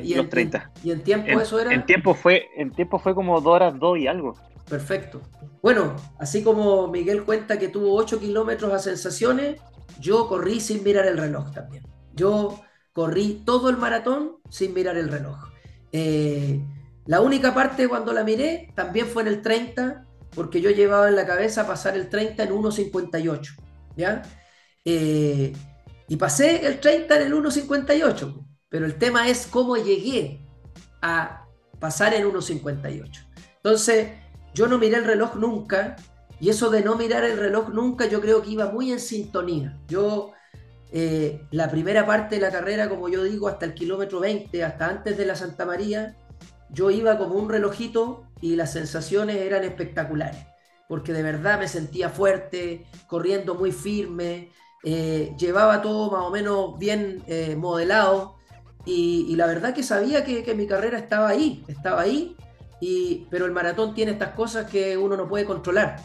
y, 0.04 0.16
los 0.16 0.30
30. 0.30 0.72
¿Y 0.84 0.92
en 0.92 1.04
tiempo 1.04 1.40
eso 1.40 1.60
era? 1.60 1.74
En 1.74 1.86
tiempo 1.86 2.14
fue, 2.14 2.50
en 2.56 2.72
tiempo 2.72 3.00
fue 3.00 3.16
como 3.16 3.40
2 3.40 3.54
horas 3.54 3.80
2 3.80 4.00
y 4.00 4.08
algo. 4.08 4.34
Perfecto. 4.70 5.22
Bueno, 5.62 5.96
así 6.20 6.44
como 6.44 6.88
Miguel 6.88 7.24
cuenta 7.24 7.58
que 7.58 7.70
tuvo 7.70 7.96
8 7.96 8.20
kilómetros 8.20 8.74
a 8.74 8.80
sensaciones, 8.80 9.62
yo 10.00 10.28
corrí 10.28 10.60
sin 10.60 10.84
mirar 10.84 11.06
el 11.06 11.18
reloj 11.18 11.52
también. 11.52 11.84
Yo 12.14 12.60
corrí 12.98 13.44
todo 13.46 13.70
el 13.70 13.78
maratón 13.78 14.38
sin 14.50 14.74
mirar 14.74 14.98
el 14.98 15.10
reloj. 15.10 15.38
Eh, 15.92 16.60
la 17.06 17.22
única 17.22 17.54
parte 17.54 17.88
cuando 17.88 18.12
la 18.12 18.24
miré 18.24 18.74
también 18.74 19.06
fue 19.06 19.22
en 19.22 19.28
el 19.28 19.44
30, 19.44 20.08
porque 20.32 20.62
yo 20.62 20.72
llevaba 20.72 21.08
en 21.08 21.16
la 21.16 21.28
cabeza 21.28 21.68
pasar 21.68 21.96
el 21.96 22.10
30 22.10 22.42
en 22.42 22.50
1.58. 22.50 23.56
¿Ya? 23.96 24.24
Eh, 24.84 25.54
y 26.08 26.16
pasé 26.16 26.66
el 26.66 26.80
30 26.80 27.22
en 27.22 27.28
el 27.28 27.34
1.58. 27.36 28.48
Pero 28.68 28.88
el 28.88 28.96
tema 28.96 29.30
es 29.30 29.46
cómo 29.46 29.78
llegué 29.78 30.44
a 31.04 31.46
pasar 31.80 32.16
en 32.16 32.26
1.58. 32.26 33.28
Entonces, 33.58 34.14
yo 34.56 34.66
no 34.66 34.80
miré 34.80 34.98
el 34.98 35.06
reloj 35.06 35.36
nunca, 35.36 35.98
y 36.40 36.50
eso 36.50 36.72
de 36.72 36.82
no 36.82 36.96
mirar 36.96 37.24
el 37.26 37.38
reloj 37.38 37.70
nunca, 37.70 38.08
yo 38.08 38.22
creo 38.22 38.42
que 38.42 38.50
iba 38.50 38.72
muy 38.72 38.92
en 38.92 39.00
sintonía. 39.00 39.78
Yo, 39.88 40.34
eh, 40.92 41.46
la 41.52 41.70
primera 41.70 42.06
parte 42.06 42.36
de 42.36 42.42
la 42.42 42.52
carrera, 42.52 42.88
como 42.90 43.10
yo 43.10 43.24
digo, 43.24 43.48
hasta 43.48 43.66
el 43.66 43.74
kilómetro 43.74 44.20
20, 44.20 44.64
hasta 44.64 44.88
antes 44.88 45.18
de 45.18 45.26
la 45.26 45.36
Santa 45.36 45.66
María, 45.66 46.16
yo 46.70 46.90
iba 46.90 47.18
como 47.18 47.36
un 47.36 47.50
relojito 47.50 48.26
y 48.42 48.56
las 48.56 48.74
sensaciones 48.74 49.38
eran 49.38 49.64
espectaculares, 49.64 50.46
porque 50.88 51.14
de 51.14 51.24
verdad 51.24 51.60
me 51.60 51.68
sentía 51.68 52.10
fuerte, 52.10 52.86
corriendo 53.08 53.56
muy 53.56 53.72
firme, 53.72 54.52
eh, 54.84 55.34
llevaba 55.38 55.82
todo 55.82 56.12
más 56.12 56.22
o 56.22 56.30
menos 56.30 56.78
bien 56.78 57.24
eh, 57.28 57.56
modelado 57.58 58.38
y, 58.86 59.36
la 59.36 59.48
verdad 59.48 59.74
que 59.74 59.84
sabía 59.84 60.24
que, 60.24 60.56
mi 60.56 60.66
carrera 60.66 60.98
estaba 60.98 61.28
ahí, 61.28 61.66
estaba 61.68 62.02
ahí, 62.02 62.38
y, 62.80 63.28
pero 63.30 63.46
el 63.46 63.52
maratón 63.52 63.94
tiene 63.94 64.14
estas 64.14 64.30
cosas 64.30 64.70
que 64.70 64.98
uno 64.98 65.18
no 65.18 65.28
puede 65.28 65.44
controlar. 65.44 65.98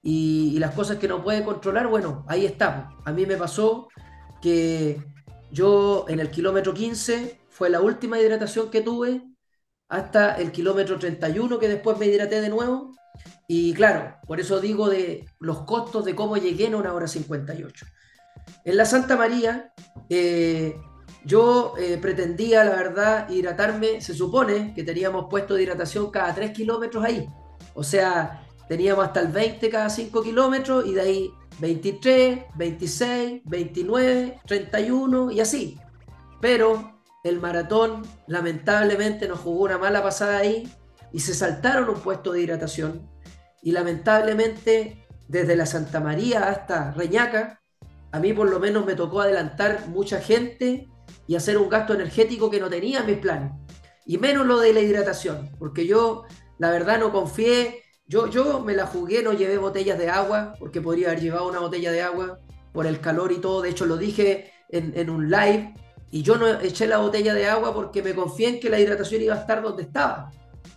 Y, 0.00 0.56
las 0.60 0.72
cosas 0.72 0.98
que 0.98 1.08
no 1.08 1.24
puede 1.24 1.42
controlar, 1.42 1.88
bueno, 1.88 2.24
ahí 2.28 2.46
estamos. 2.46 2.94
A 3.04 3.10
mí 3.10 3.26
me 3.26 3.36
pasó 3.36 3.88
que 4.40 5.02
yo 5.50 6.06
en 6.08 6.20
el 6.20 6.30
kilómetro 6.30 6.74
15 6.74 7.40
fue 7.48 7.70
la 7.70 7.80
última 7.80 8.18
hidratación 8.18 8.70
que 8.70 8.80
tuve 8.80 9.22
hasta 9.88 10.36
el 10.36 10.52
kilómetro 10.52 10.98
31 10.98 11.58
que 11.58 11.68
después 11.68 11.98
me 11.98 12.06
hidraté 12.06 12.40
de 12.40 12.48
nuevo. 12.48 12.94
Y 13.48 13.74
claro, 13.74 14.16
por 14.26 14.40
eso 14.40 14.60
digo 14.60 14.88
de 14.88 15.26
los 15.40 15.62
costos 15.62 16.04
de 16.04 16.14
cómo 16.14 16.36
llegué 16.36 16.66
en 16.66 16.76
una 16.76 16.94
hora 16.94 17.08
58. 17.08 17.86
En 18.64 18.76
la 18.76 18.84
Santa 18.84 19.16
María, 19.16 19.72
eh, 20.08 20.76
yo 21.24 21.74
eh, 21.78 21.98
pretendía, 22.00 22.64
la 22.64 22.76
verdad, 22.76 23.28
hidratarme. 23.28 24.00
Se 24.00 24.14
supone 24.14 24.72
que 24.74 24.84
teníamos 24.84 25.26
puesto 25.28 25.54
de 25.54 25.64
hidratación 25.64 26.10
cada 26.10 26.34
3 26.34 26.52
kilómetros 26.52 27.04
ahí. 27.04 27.28
O 27.74 27.82
sea, 27.82 28.46
teníamos 28.68 29.04
hasta 29.04 29.20
el 29.20 29.28
20 29.28 29.68
cada 29.68 29.90
5 29.90 30.22
kilómetros 30.22 30.86
y 30.86 30.94
de 30.94 31.00
ahí 31.00 31.30
23, 31.58 32.44
26, 32.54 33.42
29, 33.44 34.40
31 34.46 35.30
y 35.30 35.40
así. 35.40 35.78
Pero 36.40 37.00
el 37.24 37.40
maratón 37.40 38.02
lamentablemente 38.26 39.28
nos 39.28 39.40
jugó 39.40 39.64
una 39.64 39.78
mala 39.78 40.02
pasada 40.02 40.38
ahí 40.38 40.72
y 41.12 41.20
se 41.20 41.34
saltaron 41.34 41.88
un 41.88 42.00
puesto 42.00 42.32
de 42.32 42.42
hidratación. 42.42 43.08
Y 43.62 43.72
lamentablemente 43.72 45.06
desde 45.28 45.54
la 45.54 45.66
Santa 45.66 46.00
María 46.00 46.48
hasta 46.48 46.92
Reñaca, 46.92 47.60
a 48.12 48.18
mí 48.18 48.32
por 48.32 48.50
lo 48.50 48.58
menos 48.58 48.84
me 48.86 48.94
tocó 48.94 49.20
adelantar 49.20 49.88
mucha 49.88 50.20
gente 50.20 50.88
y 51.26 51.36
hacer 51.36 51.58
un 51.58 51.68
gasto 51.68 51.94
energético 51.94 52.50
que 52.50 52.58
no 52.58 52.68
tenía 52.68 53.00
en 53.00 53.06
mis 53.06 53.18
planes. 53.18 53.52
Y 54.06 54.18
menos 54.18 54.46
lo 54.46 54.58
de 54.58 54.72
la 54.72 54.80
hidratación, 54.80 55.50
porque 55.58 55.86
yo 55.86 56.24
la 56.58 56.70
verdad 56.70 56.98
no 56.98 57.12
confié, 57.12 57.82
yo, 58.10 58.26
yo 58.26 58.58
me 58.58 58.74
la 58.74 58.86
jugué, 58.86 59.22
no 59.22 59.32
llevé 59.32 59.56
botellas 59.56 59.96
de 59.96 60.10
agua, 60.10 60.54
porque 60.58 60.80
podría 60.80 61.10
haber 61.10 61.20
llevado 61.20 61.48
una 61.48 61.60
botella 61.60 61.92
de 61.92 62.02
agua 62.02 62.40
por 62.72 62.88
el 62.88 63.00
calor 63.00 63.30
y 63.30 63.36
todo, 63.36 63.62
de 63.62 63.70
hecho 63.70 63.86
lo 63.86 63.96
dije 63.96 64.50
en, 64.68 64.92
en 64.96 65.10
un 65.10 65.30
live, 65.30 65.76
y 66.10 66.22
yo 66.22 66.36
no 66.36 66.48
eché 66.48 66.88
la 66.88 66.98
botella 66.98 67.34
de 67.34 67.46
agua 67.46 67.72
porque 67.72 68.02
me 68.02 68.12
confié 68.12 68.48
en 68.48 68.58
que 68.58 68.68
la 68.68 68.80
hidratación 68.80 69.22
iba 69.22 69.36
a 69.36 69.38
estar 69.38 69.62
donde 69.62 69.84
estaba, 69.84 70.32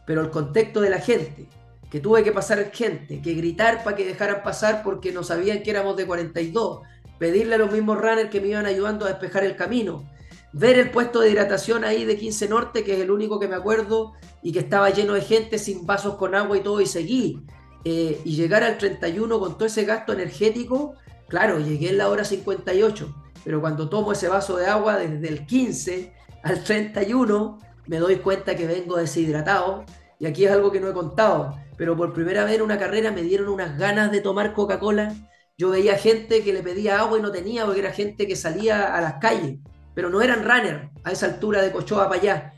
pero 0.05 0.21
el 0.21 0.29
contexto 0.29 0.79
de 0.79 0.91
la 0.91 0.99
gente, 0.99 1.49
que 1.89 1.99
tuve 1.99 2.23
que 2.23 2.31
pasar 2.31 2.71
gente, 2.71 3.19
que 3.19 3.33
gritar 3.33 3.83
para 3.83 3.95
que 3.97 4.05
dejaran 4.05 4.43
pasar 4.43 4.83
porque 4.83 5.11
no 5.11 5.23
sabían 5.23 5.63
que 5.63 5.71
éramos 5.71 5.97
de 5.97 6.05
42, 6.05 6.81
pedirle 7.17 7.55
a 7.55 7.57
los 7.57 7.71
mismos 7.71 7.97
runners 7.97 8.29
que 8.29 8.41
me 8.41 8.49
iban 8.49 8.67
ayudando 8.67 9.05
a 9.05 9.09
despejar 9.09 9.43
el 9.43 9.55
camino, 9.55 10.07
ver 10.53 10.77
el 10.77 10.91
puesto 10.91 11.19
de 11.19 11.31
hidratación 11.31 11.83
ahí 11.83 12.05
de 12.05 12.15
15 12.15 12.47
Norte, 12.47 12.83
que 12.83 12.93
es 12.93 12.99
el 12.99 13.11
único 13.11 13.39
que 13.39 13.47
me 13.47 13.55
acuerdo, 13.55 14.13
y 14.41 14.51
que 14.51 14.59
estaba 14.59 14.91
lleno 14.91 15.13
de 15.13 15.21
gente 15.21 15.57
sin 15.57 15.85
vasos 15.85 16.15
con 16.15 16.35
agua 16.35 16.57
y 16.57 16.61
todo, 16.61 16.79
y 16.79 16.85
seguí. 16.85 17.41
Eh, 17.83 18.21
y 18.23 18.35
llegar 18.35 18.63
al 18.63 18.77
31 18.77 19.39
con 19.39 19.55
todo 19.55 19.65
ese 19.65 19.83
gasto 19.83 20.13
energético, 20.13 20.93
claro, 21.27 21.59
llegué 21.59 21.89
en 21.89 21.97
la 21.97 22.07
hora 22.09 22.23
58, 22.23 23.13
pero 23.43 23.59
cuando 23.59 23.89
tomo 23.89 24.13
ese 24.13 24.29
vaso 24.29 24.55
de 24.55 24.67
agua 24.67 24.97
desde 24.97 25.27
el 25.27 25.45
15 25.45 26.13
al 26.43 26.63
31, 26.63 27.57
me 27.87 27.97
doy 27.97 28.17
cuenta 28.17 28.55
que 28.55 28.67
vengo 28.67 28.97
deshidratado, 28.97 29.83
y 30.19 30.27
aquí 30.27 30.45
es 30.45 30.51
algo 30.51 30.71
que 30.71 30.79
no 30.79 30.87
he 30.87 30.93
contado, 30.93 31.57
pero 31.75 31.97
por 31.97 32.13
primera 32.13 32.45
vez 32.45 32.55
en 32.55 32.61
una 32.61 32.77
carrera 32.77 33.11
me 33.11 33.23
dieron 33.23 33.49
unas 33.49 33.77
ganas 33.77 34.11
de 34.11 34.21
tomar 34.21 34.53
Coca-Cola. 34.53 35.13
Yo 35.57 35.71
veía 35.71 35.97
gente 35.97 36.43
que 36.43 36.53
le 36.53 36.63
pedía 36.63 36.99
agua 36.99 37.19
y 37.19 37.21
no 37.21 37.31
tenía, 37.31 37.65
porque 37.65 37.81
era 37.81 37.91
gente 37.91 38.27
que 38.27 38.35
salía 38.35 38.95
a 38.95 39.01
las 39.01 39.15
calles, 39.15 39.59
pero 39.93 40.09
no 40.09 40.21
eran 40.21 40.43
runners 40.43 40.89
a 41.03 41.11
esa 41.11 41.27
altura 41.27 41.61
de 41.61 41.71
Cochoa 41.71 42.07
para 42.07 42.21
allá. 42.21 42.53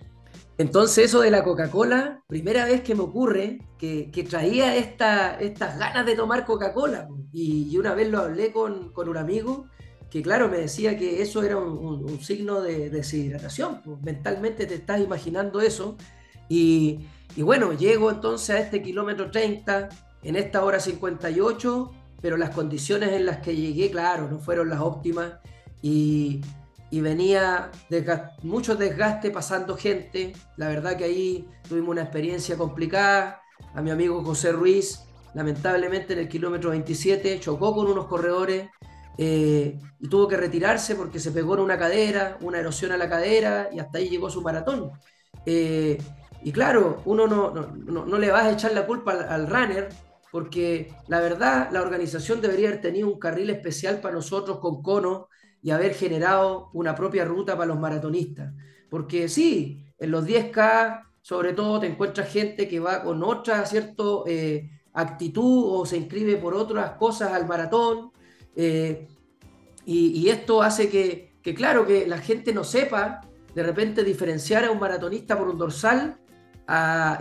Entonces 0.57 1.05
eso 1.05 1.21
de 1.21 1.31
la 1.31 1.43
Coca-Cola, 1.43 2.23
primera 2.27 2.65
vez 2.65 2.81
que 2.81 2.95
me 2.95 3.01
ocurre 3.01 3.59
que, 3.77 4.27
traía 4.27 4.75
esta, 4.75 5.37
estas 5.39 5.77
ganas 5.77 6.05
de 6.05 6.15
tomar 6.15 6.45
Coca-Cola. 6.45 7.09
Y, 7.33 7.77
una 7.77 7.93
vez 7.93 8.09
lo 8.09 8.19
hablé 8.19 8.51
con, 8.51 8.93
un 8.95 9.17
amigo 9.17 9.65
que 10.09 10.21
claro, 10.21 10.47
me 10.47 10.57
decía 10.57 10.97
que 10.97 11.21
eso 11.21 11.43
era 11.43 11.57
un, 11.57 12.19
signo 12.21 12.61
de, 12.61 12.89
deshidratación. 12.89 13.81
mentalmente 14.01 14.65
te 14.65 14.75
estás 14.75 15.01
imaginando 15.01 15.59
eso. 15.59 15.97
Y, 16.47 17.05
y, 17.35 17.41
bueno, 17.41 17.73
llego 17.73 18.09
entonces 18.09 18.55
a 18.55 18.59
este 18.59 18.81
kilómetro 18.81 19.29
30 19.29 19.89
en 20.23 20.35
esta 20.37 20.63
hora 20.63 20.79
58, 20.79 21.91
pero 22.21 22.37
las 22.37 22.51
condiciones 22.51 23.11
en 23.11 23.25
las 23.25 23.37
que 23.39 23.55
llegué, 23.55 23.91
claro, 23.91 24.29
no 24.29 24.39
fueron 24.39 24.69
las 24.69 24.79
óptimas. 24.79 25.33
Y, 25.81 26.41
y 26.91 27.01
venía 27.01 27.71
mucho 28.43 28.75
desgaste 28.75 29.31
pasando 29.31 29.75
gente. 29.75 30.33
La 30.57 30.69
verdad 30.69 30.95
que 30.97 31.05
ahí 31.05 31.49
tuvimos 31.67 31.89
una 31.89 32.03
experiencia 32.03 32.57
complicada. 32.57 33.41
A 33.73 33.81
mi 33.81 33.89
amigo 33.89 34.23
José 34.23 34.51
Ruiz, 34.51 35.01
lamentablemente 35.33 36.13
en 36.13 36.19
el 36.19 36.29
kilómetro 36.29 36.69
27, 36.69 37.39
chocó 37.39 37.73
con 37.73 37.87
unos 37.87 38.05
corredores 38.05 38.69
eh, 39.17 39.79
y 39.99 40.09
tuvo 40.09 40.27
que 40.27 40.37
retirarse 40.37 40.95
porque 40.95 41.19
se 41.19 41.31
pegó 41.31 41.55
en 41.55 41.61
una 41.61 41.77
cadera, 41.77 42.37
una 42.41 42.59
erosión 42.59 42.91
a 42.91 42.97
la 42.97 43.09
cadera 43.09 43.69
y 43.71 43.79
hasta 43.79 43.97
ahí 43.97 44.09
llegó 44.09 44.29
su 44.29 44.41
maratón. 44.41 44.91
Eh, 45.45 45.97
y 46.43 46.51
claro, 46.51 47.01
uno 47.05 47.27
no, 47.27 47.51
no, 47.51 48.05
no, 48.05 48.17
le 48.17 48.31
vas 48.31 48.45
a 48.45 48.51
echar 48.51 48.73
la 48.73 48.85
culpa 48.85 49.13
al, 49.13 49.23
al 49.29 49.47
runner 49.47 49.89
porque 50.31 50.93
la 51.07 51.19
verdad 51.19 51.69
la 51.71 51.81
organización 51.81 52.41
debería 52.41 52.67
haber 52.67 52.81
tenido 52.81 53.07
un 53.07 53.19
carril 53.19 53.49
especial 53.49 53.99
para 53.99 54.15
nosotros 54.15 54.59
con 54.59 54.81
cono 54.81 55.29
y 55.65 55.71
haber 55.71 55.95
generado 55.95 56.69
una 56.73 56.93
propia 56.93 57.25
ruta 57.25 57.57
para 57.57 57.65
los 57.65 57.79
maratonistas. 57.79 58.53
Porque 58.87 59.27
sí, 59.27 59.83
en 59.97 60.11
los 60.11 60.23
10K, 60.23 61.07
sobre 61.23 61.53
todo, 61.53 61.79
te 61.79 61.87
encuentras 61.87 62.31
gente 62.31 62.67
que 62.67 62.79
va 62.79 63.01
con 63.01 63.23
otra 63.23 63.65
cierta 63.65 64.03
eh, 64.27 64.69
actitud 64.93 65.63
o 65.73 65.83
se 65.87 65.97
inscribe 65.97 66.37
por 66.37 66.53
otras 66.53 66.91
cosas 66.99 67.33
al 67.33 67.47
maratón. 67.47 68.11
Eh, 68.55 69.07
y, 69.87 70.29
esto 70.29 70.61
hace 70.61 70.87
que, 70.87 71.55
claro, 71.55 71.87
que 71.87 72.05
la 72.05 72.19
gente 72.19 72.53
no 72.53 72.63
sepa 72.63 73.21
de 73.55 73.63
repente 73.63 74.03
diferenciar 74.03 74.65
a 74.65 74.71
un 74.71 74.79
maratonista 74.79 75.35
por 75.35 75.47
un 75.47 75.57
dorsal 75.57 76.19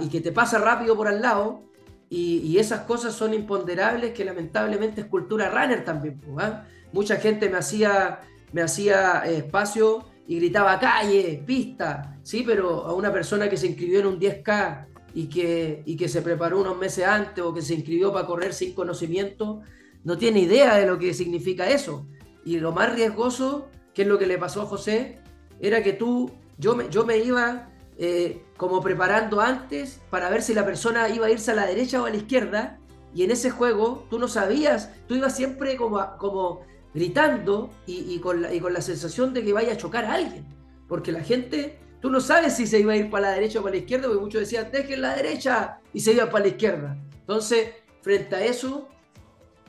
y 0.01 0.09
que 0.11 0.21
te 0.21 0.33
pasa 0.33 0.59
rápido 0.59 0.95
por 0.95 1.09
al 1.09 1.23
lado. 1.23 1.63
Y, 2.11 2.59
esas 2.59 2.81
cosas 2.81 3.15
son 3.15 3.33
imponderables 3.33 4.13
que 4.13 4.23
lamentablemente 4.23 5.01
es 5.01 5.07
cultura 5.07 5.49
runner 5.49 5.83
también. 5.83 6.21
¿ah? 6.37 6.65
Mucha 6.93 7.17
gente 7.17 7.49
me 7.49 7.57
hacía 7.57 8.21
me 8.55 8.63
hacía 8.63 9.25
eh, 9.27 9.39
espacio 9.39 10.05
y 10.29 10.37
gritaba 10.37 10.79
calle, 10.79 11.43
pista, 11.45 12.17
sí, 12.23 12.45
pero 12.47 12.87
a 12.87 12.95
una 12.95 13.13
persona 13.13 13.51
que 13.51 13.57
se 13.57 13.67
inscribió 13.67 13.99
en 13.99 14.07
un 14.07 14.21
10K 14.21 14.87
y 15.13 15.27
que, 15.27 15.83
y 15.85 15.97
que 15.97 16.09
se 16.09 16.23
preparó 16.23 16.61
unos 16.61 16.79
meses 16.79 17.05
antes 17.05 17.43
o 17.45 17.53
que 17.53 17.63
se 17.63 17.75
inscribió 17.75 18.13
para 18.13 18.27
correr 18.27 18.55
sin 18.55 18.73
conocimiento, 18.73 19.61
no 20.05 20.17
tiene 20.17 20.39
idea 20.39 20.77
de 20.77 20.87
lo 20.87 21.01
que 21.01 21.13
significa 21.15 21.69
eso. 21.69 22.07
Y 22.45 22.61
lo 22.61 22.71
más 22.71 22.95
riesgoso, 22.95 23.69
que 23.93 24.03
es 24.03 24.09
lo 24.09 24.19
que 24.19 24.27
le 24.29 24.39
pasó 24.39 24.63
a 24.63 24.67
José, 24.67 25.19
era 25.61 25.83
que 25.83 25.93
tú, 25.93 26.31
yo 26.57 26.77
me, 26.77 26.89
yo 26.91 27.05
me 27.05 27.19
iba 27.19 27.71
eh, 27.99 28.45
como 28.57 28.81
preparando 28.83 29.41
antes 29.41 30.01
para 30.11 30.31
ver 30.31 30.43
si 30.43 30.55
la 30.55 30.65
persona 30.65 31.09
iba 31.09 31.27
a 31.27 31.31
irse 31.31 31.51
a 31.51 31.55
la 31.55 31.67
derecha 31.67 32.01
o 32.01 32.07
a 32.07 32.11
la 32.11 32.17
izquierda, 32.17 32.79
y 33.13 33.25
en 33.25 33.33
ese 33.33 33.51
juego 33.51 34.07
tú 34.11 34.21
no 34.21 34.29
sabías, 34.29 34.93
tú 35.09 35.17
ibas 35.17 35.35
siempre 35.35 35.77
como, 35.77 36.17
como 36.19 36.63
gritando 36.95 37.71
y, 37.87 38.19
con 38.21 38.41
la, 38.41 38.81
sensación 38.81 39.35
de 39.35 39.45
que 39.45 39.53
vaya 39.53 39.73
a 39.73 39.77
chocar 39.77 40.05
a 40.05 40.15
alguien. 40.15 40.47
Porque 40.89 41.11
la 41.11 41.23
gente, 41.23 41.79
tú 42.01 42.09
no 42.09 42.21
sabes 42.21 42.55
si 42.55 42.67
se 42.67 42.79
iba 42.79 42.93
a 42.93 42.97
ir 42.97 43.11
para 43.11 43.31
la 43.31 43.35
derecha 43.35 43.59
o 43.59 43.63
para 43.63 43.75
la 43.75 43.81
izquierda, 43.81 44.07
porque 44.07 44.23
muchos 44.23 44.41
decían, 44.41 44.71
dejen 44.71 45.03
la 45.03 45.17
derecha 45.17 45.81
y 45.93 46.01
se 46.01 46.13
iba 46.13 46.31
para 46.31 46.45
la 46.45 46.51
izquierda. 46.51 46.97
Entonces, 47.21 47.71
frente 48.01 48.37
a 48.37 48.45
eso, 48.45 48.89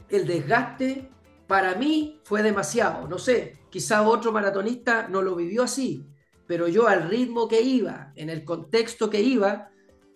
el 0.09 0.27
desgaste 0.27 1.09
para 1.47 1.73
mí 1.75 2.21
fue 2.23 2.43
demasiado. 2.43 3.07
No 3.07 3.17
sé, 3.17 3.57
quizá 3.71 4.07
otro 4.07 4.31
maratonista 4.31 5.07
no 5.07 5.23
lo 5.23 5.35
vivió 5.35 5.63
así, 5.63 6.05
pero 6.45 6.67
yo 6.67 6.87
al 6.87 7.09
ritmo 7.09 7.47
que 7.47 7.61
iba, 7.61 8.13
en 8.15 8.29
el 8.29 8.45
contexto 8.45 9.09
que 9.09 9.21
iba, 9.21 9.69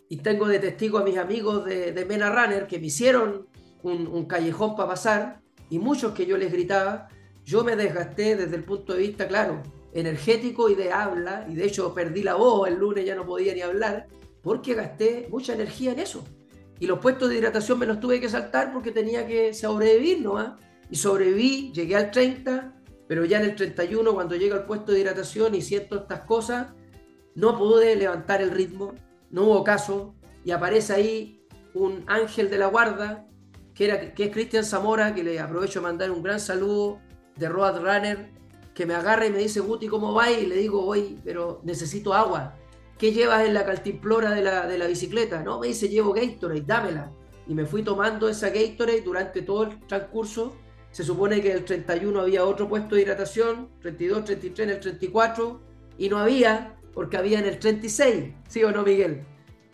y 0.09 0.17
tengo 0.17 0.47
de 0.47 0.59
testigo 0.59 0.99
a 0.99 1.03
mis 1.03 1.17
amigos 1.17 1.65
de, 1.65 1.91
de 1.91 2.05
Mena 2.05 2.29
Runner 2.29 2.67
que 2.67 2.79
me 2.79 2.87
hicieron 2.87 3.47
un 3.81 4.25
callejón 4.25 4.75
para 4.75 4.89
pasar, 4.89 5.41
y 5.69 5.79
muchos 5.79 6.13
que 6.13 6.25
yo 6.25 6.37
les 6.37 6.51
gritaba, 6.51 7.09
yo 7.45 7.63
me 7.63 7.75
desgasté 7.75 8.35
desde 8.35 8.55
el 8.55 8.63
punto 8.63 8.93
de 8.93 8.99
vista, 8.99 9.27
claro, 9.27 9.61
energético 9.93 10.69
y 10.69 10.75
de 10.75 10.91
habla, 10.91 11.45
y 11.49 11.55
de 11.55 11.65
hecho 11.65 11.93
perdí 11.93 12.23
la 12.23 12.35
voz, 12.35 12.67
el 12.67 12.75
lunes 12.75 13.05
ya 13.05 13.15
no 13.15 13.25
podía 13.25 13.53
ni 13.53 13.61
hablar, 13.61 14.07
porque 14.41 14.73
gasté 14.73 15.27
mucha 15.31 15.53
energía 15.53 15.91
en 15.91 15.99
eso. 15.99 16.23
Y 16.79 16.87
los 16.87 16.99
puestos 16.99 17.29
de 17.29 17.37
hidratación 17.37 17.79
me 17.79 17.85
los 17.85 17.99
tuve 17.99 18.21
que 18.21 18.29
saltar 18.29 18.71
porque 18.71 18.91
tenía 18.91 19.27
que 19.27 19.53
sobrevivir, 19.53 20.21
¿no? 20.21 20.57
Y 20.89 20.95
sobreviví, 20.95 21.71
llegué 21.73 21.95
al 21.95 22.11
30, 22.11 22.73
pero 23.07 23.25
ya 23.25 23.39
en 23.39 23.45
el 23.45 23.55
31, 23.55 24.13
cuando 24.13 24.35
llego 24.35 24.55
al 24.55 24.65
puesto 24.65 24.91
de 24.91 24.99
hidratación 24.99 25.55
y 25.55 25.61
siento 25.61 25.97
estas 25.97 26.21
cosas, 26.21 26.67
no 27.35 27.57
pude 27.57 27.95
levantar 27.95 28.41
el 28.41 28.51
ritmo, 28.51 28.93
no 29.29 29.43
hubo 29.43 29.63
caso, 29.63 30.15
y 30.45 30.51
aparece 30.51 30.93
ahí 30.93 31.41
un 31.73 32.03
ángel 32.07 32.49
de 32.49 32.57
la 32.57 32.67
guarda 32.67 33.28
que, 33.87 34.23
es 34.25 34.31
Cristian 34.31 34.65
Zamora, 34.65 35.15
que 35.15 35.23
le 35.23 35.39
aprovecho 35.39 35.79
de 35.79 35.83
mandar 35.83 36.11
un 36.11 36.21
gran 36.21 36.41
saludo 36.41 36.99
de 37.37 37.47
Road 37.47 37.79
Runner, 37.79 38.29
que 38.73 38.85
me 38.85 38.93
agarra 38.93 39.25
y 39.25 39.31
me 39.31 39.37
dice, 39.39 39.61
Guti, 39.61 39.87
¿cómo 39.87 40.13
va? 40.13 40.29
Y 40.29 40.47
le 40.47 40.57
digo, 40.57 40.81
voy, 40.81 41.17
pero 41.23 41.61
necesito 41.63 42.13
agua. 42.13 42.55
¿Qué 42.97 43.13
llevas 43.13 43.47
en 43.47 43.53
la 43.53 43.65
caltimplora 43.65 44.31
de 44.31 44.41
la, 44.41 44.67
de 44.67 44.77
la 44.77 44.87
bicicleta? 44.87 45.41
No, 45.43 45.59
me 45.59 45.67
dice, 45.67 45.87
llevo 45.87 46.11
Gatorade, 46.11 46.63
dámela. 46.67 47.11
Y 47.47 47.53
me 47.53 47.65
fui 47.65 47.81
tomando 47.81 48.27
esa 48.27 48.49
Gatorade 48.49 49.01
durante 49.01 49.43
todo 49.43 49.63
el 49.63 49.79
transcurso. 49.87 50.57
Se 50.91 51.05
supone 51.05 51.41
que 51.41 51.53
el 51.53 51.63
31 51.63 52.19
había 52.19 52.43
otro 52.43 52.67
puesto 52.67 52.95
de 52.95 53.03
hidratación, 53.03 53.69
32, 53.81 54.25
33, 54.25 54.67
en 54.67 54.75
el 54.75 54.79
34, 54.81 55.61
y 55.97 56.09
no 56.09 56.17
había, 56.17 56.75
porque 56.93 57.15
había 57.15 57.39
en 57.39 57.45
el 57.45 57.59
36, 57.59 58.33
¿sí 58.49 58.61
o 58.61 58.71
no, 58.73 58.83
Miguel? 58.83 59.23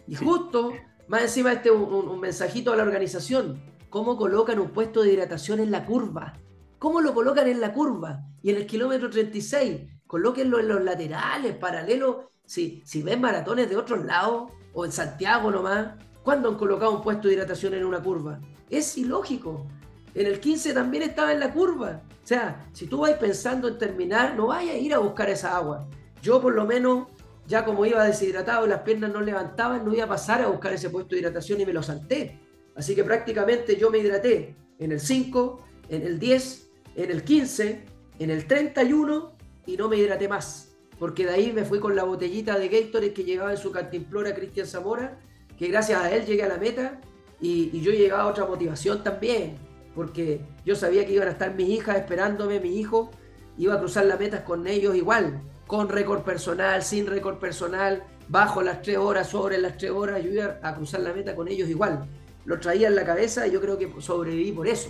Y 0.07 0.13
justo, 0.13 0.73
más 1.07 1.23
encima 1.23 1.53
este 1.53 1.71
un 1.71 2.19
mensajito 2.19 2.71
a 2.71 2.75
la 2.75 2.83
organización 2.83 3.74
cómo 3.95 4.17
colocan 4.17 4.59
un 4.59 4.71
puesto 4.71 5.03
de 5.03 5.13
hidratación 5.13 5.61
en 5.61 5.71
la 5.71 5.85
curva. 5.85 6.33
¿Cómo 6.79 6.99
lo 6.99 7.13
colocan 7.13 7.47
en 7.47 7.61
la 7.61 7.71
curva? 7.71 8.25
Y 8.43 8.49
en 8.49 8.57
el 8.57 8.67
kilómetro 8.67 9.09
36, 9.09 9.83
colóquenlo 10.05 10.59
en 10.59 10.67
los 10.67 10.83
laterales, 10.83 11.55
paralelos. 11.55 12.25
Si, 12.45 12.83
si 12.85 13.01
ven 13.01 13.21
maratones 13.21 13.69
de 13.69 13.77
otros 13.77 14.03
lados, 14.03 14.51
o 14.73 14.83
en 14.83 14.91
Santiago 14.91 15.49
nomás, 15.49 15.93
¿cuándo 16.23 16.49
han 16.49 16.57
colocado 16.57 16.91
un 16.91 17.01
puesto 17.01 17.29
de 17.29 17.35
hidratación 17.35 17.73
en 17.73 17.85
una 17.85 18.03
curva? 18.03 18.41
Es 18.69 18.97
ilógico. 18.97 19.65
En 20.13 20.27
el 20.27 20.41
15 20.41 20.73
también 20.73 21.03
estaba 21.03 21.31
en 21.31 21.39
la 21.39 21.53
curva. 21.53 22.01
O 22.21 22.27
sea, 22.27 22.67
si 22.73 22.87
tú 22.87 22.97
vas 22.97 23.13
pensando 23.13 23.69
en 23.69 23.77
terminar, 23.77 24.35
no 24.35 24.47
vayas 24.47 24.75
a 24.75 24.77
ir 24.77 24.93
a 24.93 24.99
buscar 24.99 25.29
esa 25.29 25.55
agua. 25.55 25.87
Yo 26.21 26.41
por 26.41 26.53
lo 26.53 26.65
menos, 26.65 27.07
ya 27.47 27.63
como 27.63 27.85
iba 27.85 28.03
deshidratado 28.03 28.65
y 28.65 28.69
las 28.69 28.81
piernas 28.81 29.13
no 29.13 29.21
levantaban, 29.21 29.85
no 29.85 29.93
iba 29.93 30.03
a 30.03 30.09
pasar 30.09 30.41
a 30.41 30.47
buscar 30.47 30.73
ese 30.73 30.89
puesto 30.89 31.15
de 31.15 31.21
hidratación 31.21 31.61
y 31.61 31.65
me 31.65 31.71
lo 31.71 31.81
salté. 31.81 32.44
Así 32.75 32.93
que 32.93 33.03
prácticamente 33.03 33.77
yo 33.77 33.89
me 33.89 33.99
hidraté 33.99 34.55
en 34.79 34.91
el 34.91 34.99
5, 34.99 35.61
en 35.89 36.01
el 36.01 36.19
10, 36.19 36.69
en 36.97 37.11
el 37.11 37.23
15, 37.23 37.85
en 38.19 38.29
el 38.29 38.47
31 38.47 39.31
y 39.65 39.77
no 39.77 39.87
me 39.87 39.97
hidraté 39.97 40.27
más. 40.27 40.75
Porque 40.99 41.25
de 41.25 41.31
ahí 41.31 41.51
me 41.53 41.63
fui 41.63 41.79
con 41.79 41.95
la 41.95 42.03
botellita 42.03 42.57
de 42.59 42.69
Gatorade 42.69 43.13
que 43.13 43.23
llevaba 43.23 43.51
en 43.51 43.57
su 43.57 43.71
cantimplora 43.71 44.35
Cristian 44.35 44.67
Zamora, 44.67 45.17
que 45.57 45.67
gracias 45.67 46.01
a 46.01 46.11
él 46.11 46.25
llegué 46.25 46.43
a 46.43 46.49
la 46.49 46.57
meta 46.57 46.99
y, 47.39 47.79
yo 47.81 47.91
llegaba 47.91 48.23
a 48.23 48.27
otra 48.27 48.45
motivación 48.45 49.03
también, 49.03 49.57
porque 49.93 50.41
yo 50.65 50.75
sabía 50.75 51.05
que 51.05 51.13
iban 51.13 51.27
a 51.27 51.31
estar 51.31 51.53
mis 51.53 51.69
hijas 51.69 51.97
esperándome, 51.97 52.59
mi 52.59 52.77
hijo, 52.77 53.11
iba 53.57 53.75
a 53.75 53.79
cruzar 53.79 54.05
las 54.05 54.19
metas 54.19 54.41
con 54.41 54.67
ellos 54.67 54.95
igual, 54.95 55.41
con 55.67 55.89
récord 55.89 56.23
personal, 56.23 56.81
sin 56.83 57.07
récord 57.07 57.37
personal, 57.37 58.03
bajo 58.27 58.61
las 58.61 58.81
tres 58.81 58.97
horas, 58.97 59.29
sobre 59.29 59.57
las 59.57 59.77
tres 59.77 59.91
horas, 59.91 60.23
yo 60.23 60.31
iba 60.31 60.59
a 60.61 60.75
cruzar 60.75 61.01
la 61.01 61.13
meta 61.13 61.35
con 61.35 61.47
ellos 61.47 61.69
igual 61.69 62.05
lo 62.45 62.59
traía 62.59 62.87
en 62.87 62.95
la 62.95 63.05
cabeza 63.05 63.47
y 63.47 63.51
yo 63.51 63.59
creo 63.61 63.77
que 63.77 63.91
sobreviví 63.99 64.51
por 64.51 64.67
eso. 64.67 64.89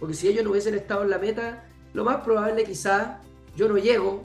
Porque 0.00 0.14
si 0.14 0.28
ellos 0.28 0.44
no 0.44 0.50
hubiesen 0.50 0.74
estado 0.74 1.02
en 1.02 1.10
la 1.10 1.18
meta, 1.18 1.64
lo 1.92 2.04
más 2.04 2.18
probable 2.24 2.64
quizá 2.64 3.20
yo 3.56 3.68
no 3.68 3.78
llego 3.78 4.24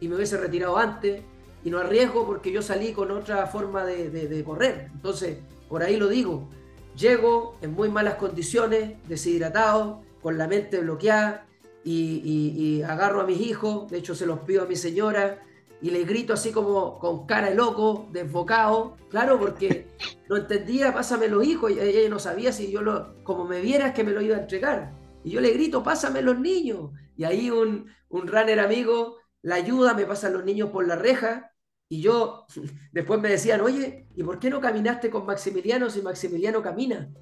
y 0.00 0.08
me 0.08 0.16
hubiese 0.16 0.36
retirado 0.36 0.78
antes 0.78 1.22
y 1.64 1.70
no 1.70 1.78
arriesgo 1.78 2.26
porque 2.26 2.52
yo 2.52 2.62
salí 2.62 2.92
con 2.92 3.10
otra 3.10 3.46
forma 3.46 3.84
de, 3.84 4.42
correr. 4.44 4.90
Entonces, 4.94 5.38
por 5.68 5.82
ahí 5.82 5.96
lo 5.96 6.08
digo, 6.08 6.48
llego 6.96 7.56
en 7.60 7.72
muy 7.72 7.88
malas 7.88 8.14
condiciones, 8.14 8.94
deshidratado, 9.08 10.02
con 10.22 10.38
la 10.38 10.46
mente 10.46 10.80
bloqueada 10.80 11.46
y, 11.84 12.82
agarro 12.82 13.20
a 13.20 13.26
mis 13.26 13.40
hijos, 13.40 13.90
de 13.90 13.98
hecho 13.98 14.14
se 14.14 14.26
los 14.26 14.40
pido 14.40 14.62
a 14.62 14.66
mi 14.66 14.76
señora 14.76 15.42
y 15.82 15.90
le 15.90 16.04
grito 16.04 16.34
así 16.34 16.52
como 16.52 16.98
con 16.98 17.26
cara 17.26 17.50
de 17.50 17.54
loco, 17.54 18.08
desbocado, 18.12 18.96
claro, 19.08 19.38
porque 19.38 19.88
no 20.28 20.36
entendía, 20.36 20.92
pásame 20.92 21.28
los 21.28 21.44
hijos, 21.44 21.70
y 21.70 21.80
ella 21.80 22.08
no 22.08 22.18
sabía 22.18 22.52
si 22.52 22.70
yo 22.70 22.82
lo, 22.82 23.22
como 23.24 23.44
me 23.44 23.60
vieras 23.60 23.94
que 23.94 24.04
me 24.04 24.12
lo 24.12 24.20
iba 24.20 24.36
a 24.36 24.40
entregar. 24.40 24.92
Y 25.24 25.30
yo 25.30 25.40
le 25.40 25.52
grito, 25.52 25.82
pásame 25.82 26.22
los 26.22 26.38
niños. 26.38 26.90
Y 27.16 27.24
ahí 27.24 27.50
un, 27.50 27.90
un 28.08 28.26
runner 28.26 28.60
amigo 28.60 29.16
la 29.42 29.56
ayuda, 29.56 29.94
me 29.94 30.04
pasan 30.04 30.32
los 30.34 30.44
niños 30.44 30.70
por 30.70 30.86
la 30.86 30.96
reja 30.96 31.52
y 31.88 32.00
yo, 32.02 32.46
después 32.92 33.20
me 33.20 33.28
decían, 33.28 33.60
oye, 33.60 34.06
¿y 34.14 34.22
por 34.22 34.38
qué 34.38 34.48
no 34.48 34.60
caminaste 34.60 35.10
con 35.10 35.26
Maximiliano 35.26 35.90
si 35.90 36.02
Maximiliano 36.02 36.62
camina? 36.62 37.12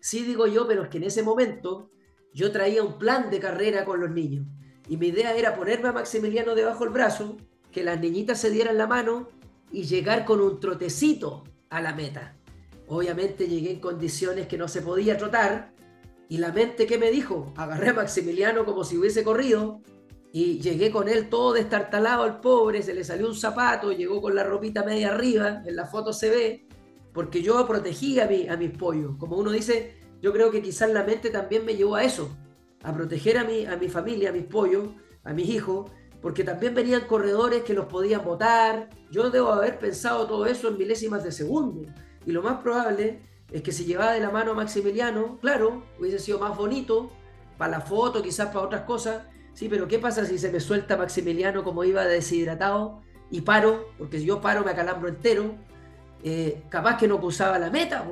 Sí, 0.00 0.22
digo 0.22 0.46
yo, 0.46 0.66
pero 0.66 0.84
es 0.84 0.88
que 0.88 0.98
en 0.98 1.04
ese 1.04 1.22
momento 1.22 1.90
yo 2.32 2.52
traía 2.52 2.82
un 2.82 2.98
plan 2.98 3.30
de 3.30 3.40
carrera 3.40 3.84
con 3.84 4.00
los 4.00 4.10
niños. 4.10 4.46
Y 4.88 4.96
mi 4.96 5.08
idea 5.08 5.34
era 5.34 5.56
ponerme 5.56 5.88
a 5.88 5.92
Maximiliano 5.92 6.54
debajo 6.54 6.84
del 6.84 6.92
brazo, 6.92 7.36
que 7.74 7.82
las 7.82 8.00
niñitas 8.00 8.40
se 8.40 8.50
dieran 8.50 8.78
la 8.78 8.86
mano 8.86 9.28
y 9.72 9.82
llegar 9.82 10.24
con 10.24 10.40
un 10.40 10.60
trotecito 10.60 11.42
a 11.70 11.80
la 11.80 11.92
meta. 11.92 12.36
Obviamente 12.86 13.48
llegué 13.48 13.72
en 13.72 13.80
condiciones 13.80 14.46
que 14.46 14.56
no 14.56 14.68
se 14.68 14.80
podía 14.80 15.18
trotar. 15.18 15.74
Y 16.28 16.38
la 16.38 16.52
mente, 16.52 16.86
¿qué 16.86 16.98
me 16.98 17.10
dijo? 17.10 17.52
Agarré 17.56 17.88
a 17.88 17.94
Maximiliano 17.94 18.64
como 18.64 18.84
si 18.84 18.96
hubiese 18.96 19.24
corrido 19.24 19.80
y 20.32 20.60
llegué 20.60 20.92
con 20.92 21.08
él 21.08 21.28
todo 21.28 21.52
destartalado 21.52 22.22
al 22.22 22.40
pobre, 22.40 22.80
se 22.82 22.94
le 22.94 23.02
salió 23.02 23.26
un 23.26 23.34
zapato, 23.34 23.90
llegó 23.90 24.22
con 24.22 24.36
la 24.36 24.44
ropita 24.44 24.84
media 24.84 25.08
arriba, 25.08 25.62
en 25.66 25.74
la 25.74 25.86
foto 25.86 26.12
se 26.12 26.30
ve, 26.30 26.66
porque 27.12 27.42
yo 27.42 27.66
protegí 27.66 28.20
a, 28.20 28.26
mi, 28.26 28.46
a 28.46 28.56
mis 28.56 28.70
pollos. 28.70 29.16
Como 29.18 29.36
uno 29.36 29.50
dice, 29.50 29.96
yo 30.22 30.32
creo 30.32 30.52
que 30.52 30.62
quizás 30.62 30.90
la 30.90 31.02
mente 31.02 31.30
también 31.30 31.64
me 31.64 31.74
llevó 31.74 31.96
a 31.96 32.04
eso, 32.04 32.36
a 32.84 32.94
proteger 32.94 33.38
a 33.38 33.44
mi, 33.44 33.66
a 33.66 33.76
mi 33.76 33.88
familia, 33.88 34.30
a 34.30 34.32
mis 34.32 34.44
pollos, 34.44 34.90
a 35.24 35.32
mis 35.32 35.48
hijos, 35.48 35.90
porque 36.24 36.42
también 36.42 36.74
venían 36.74 37.02
corredores 37.02 37.64
que 37.64 37.74
los 37.74 37.84
podían 37.84 38.24
votar. 38.24 38.88
Yo 39.10 39.28
debo 39.28 39.52
haber 39.52 39.78
pensado 39.78 40.26
todo 40.26 40.46
eso 40.46 40.68
en 40.68 40.78
milésimas 40.78 41.22
de 41.22 41.30
segundo. 41.30 41.82
Y 42.24 42.32
lo 42.32 42.40
más 42.40 42.62
probable 42.62 43.20
es 43.52 43.60
que 43.60 43.72
si 43.72 43.84
llevaba 43.84 44.12
de 44.12 44.20
la 44.20 44.30
mano 44.30 44.52
a 44.52 44.54
Maximiliano, 44.54 45.38
claro, 45.42 45.84
hubiese 46.00 46.18
sido 46.18 46.38
más 46.38 46.56
bonito, 46.56 47.10
para 47.58 47.72
la 47.72 47.80
foto, 47.82 48.22
quizás 48.22 48.46
para 48.46 48.64
otras 48.64 48.82
cosas, 48.84 49.24
Sí, 49.52 49.68
pero 49.68 49.86
¿qué 49.86 50.00
pasa 50.00 50.24
si 50.24 50.36
se 50.36 50.50
me 50.50 50.58
suelta 50.60 50.96
Maximiliano 50.96 51.62
como 51.62 51.84
iba 51.84 52.04
deshidratado 52.04 53.02
y 53.30 53.42
paro? 53.42 53.90
Porque 53.98 54.18
si 54.18 54.24
yo 54.24 54.40
paro 54.40 54.64
me 54.64 54.72
acalambro 54.72 55.08
entero. 55.08 55.54
Eh, 56.24 56.64
capaz 56.70 56.96
que 56.96 57.06
no 57.06 57.20
cruzaba 57.20 57.58
la 57.58 57.70
meta, 57.70 58.04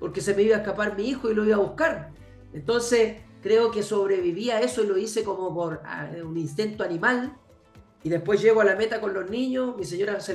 porque 0.00 0.20
se 0.20 0.34
me 0.34 0.42
iba 0.42 0.56
a 0.56 0.58
escapar 0.58 0.96
mi 0.96 1.08
hijo 1.08 1.30
y 1.30 1.34
lo 1.34 1.44
iba 1.44 1.54
a 1.54 1.60
buscar. 1.60 2.10
Entonces, 2.52 3.18
creo 3.40 3.70
que 3.70 3.84
sobreviví 3.84 4.50
a 4.50 4.60
eso 4.60 4.82
y 4.82 4.88
lo 4.88 4.98
hice 4.98 5.22
como 5.22 5.54
por 5.54 5.80
un 6.24 6.36
instinto 6.36 6.82
animal. 6.82 7.38
Y 8.02 8.08
después 8.08 8.42
llego 8.42 8.60
a 8.60 8.64
la 8.64 8.76
meta 8.76 9.00
con 9.00 9.14
los 9.14 9.30
niños, 9.30 9.76
mi 9.76 9.84
señora 9.84 10.20
se 10.20 10.34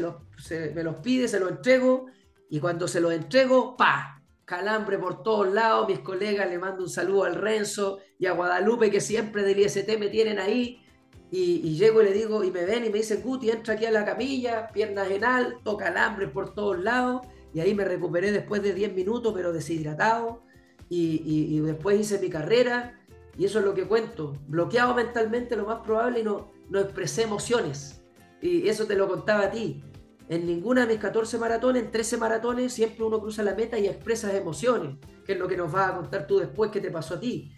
me 0.73 0.83
los 0.83 0.95
pide, 0.97 1.27
se 1.27 1.39
los 1.39 1.49
entrego, 1.51 2.07
y 2.49 2.59
cuando 2.59 2.87
se 2.87 3.01
los 3.01 3.11
entrego, 3.11 3.75
¡pa! 3.75 4.17
calambre 4.47 4.97
por 4.97 5.23
todos 5.23 5.53
lados, 5.53 5.89
mis 5.89 5.99
colegas 5.99 6.49
le 6.49 6.57
mando 6.57 6.81
un 6.81 6.89
saludo 6.89 7.25
al 7.25 7.35
Renzo 7.35 7.99
y 8.17 8.27
a 8.27 8.31
Guadalupe 8.31 8.89
que 8.89 9.01
siempre 9.01 9.43
del 9.43 9.59
IST 9.59 9.99
me 9.99 10.07
tienen 10.07 10.39
ahí 10.39 10.81
y, 11.29 11.75
llego 11.75 12.01
y 12.01 12.05
le 12.05 12.13
digo 12.13 12.45
y 12.45 12.51
me 12.51 12.63
ven 12.63 12.85
y 12.85 12.89
me 12.89 12.99
dicen 12.99 13.21
Guti, 13.21 13.49
entra 13.49 13.73
aquí 13.73 13.85
a 13.85 13.91
la 13.91 14.05
camilla, 14.05 14.69
piernas 14.69 15.11
en 15.11 15.25
alto, 15.25 15.75
calambre 15.75 16.29
por 16.29 16.53
todos 16.53 16.79
lados 16.79 17.27
y 17.53 17.59
ahí 17.59 17.75
me 17.75 17.83
recuperé 17.83 18.31
después 18.31 18.63
de 18.63 18.73
10 18.73 18.93
minutos 18.93 19.33
pero 19.35 19.51
deshidratado 19.51 20.43
y, 20.87 21.21
y, 21.25 21.59
después 21.59 21.99
hice 21.99 22.17
mi 22.17 22.29
carrera 22.29 22.97
y 23.37 23.43
eso 23.43 23.59
es 23.59 23.65
lo 23.65 23.73
que 23.73 23.83
cuento, 23.83 24.37
bloqueado 24.47 24.95
mentalmente 24.95 25.57
lo 25.57 25.65
más 25.65 25.81
probable 25.81 26.21
y 26.21 26.23
no, 26.23 26.51
no 26.69 26.79
expresé 26.79 27.23
emociones 27.23 28.01
y 28.41 28.67
eso 28.67 28.85
te 28.85 28.95
lo 28.95 29.07
contaba 29.07 29.45
a 29.45 29.51
ti 29.51 29.83
en 30.29 30.45
ninguna 30.45 30.81
de 30.81 30.93
mis 30.93 31.01
14 31.01 31.37
maratones, 31.37 31.83
en 31.83 31.91
13 31.91 32.17
maratones, 32.17 32.73
siempre 32.73 33.05
uno 33.05 33.19
cruza 33.19 33.43
la 33.43 33.55
meta 33.55 33.77
y 33.79 33.87
expresa 33.87 34.35
emociones, 34.35 34.97
que 35.25 35.33
es 35.33 35.39
lo 35.39 35.47
que 35.47 35.55
nos 35.55 35.71
vas 35.71 35.91
a 35.91 35.95
contar 35.95 36.27
tú 36.27 36.39
después 36.39 36.69
que 36.69 36.81
te 36.81 36.91
pasó 36.91 37.15
a 37.15 37.19
ti. 37.19 37.53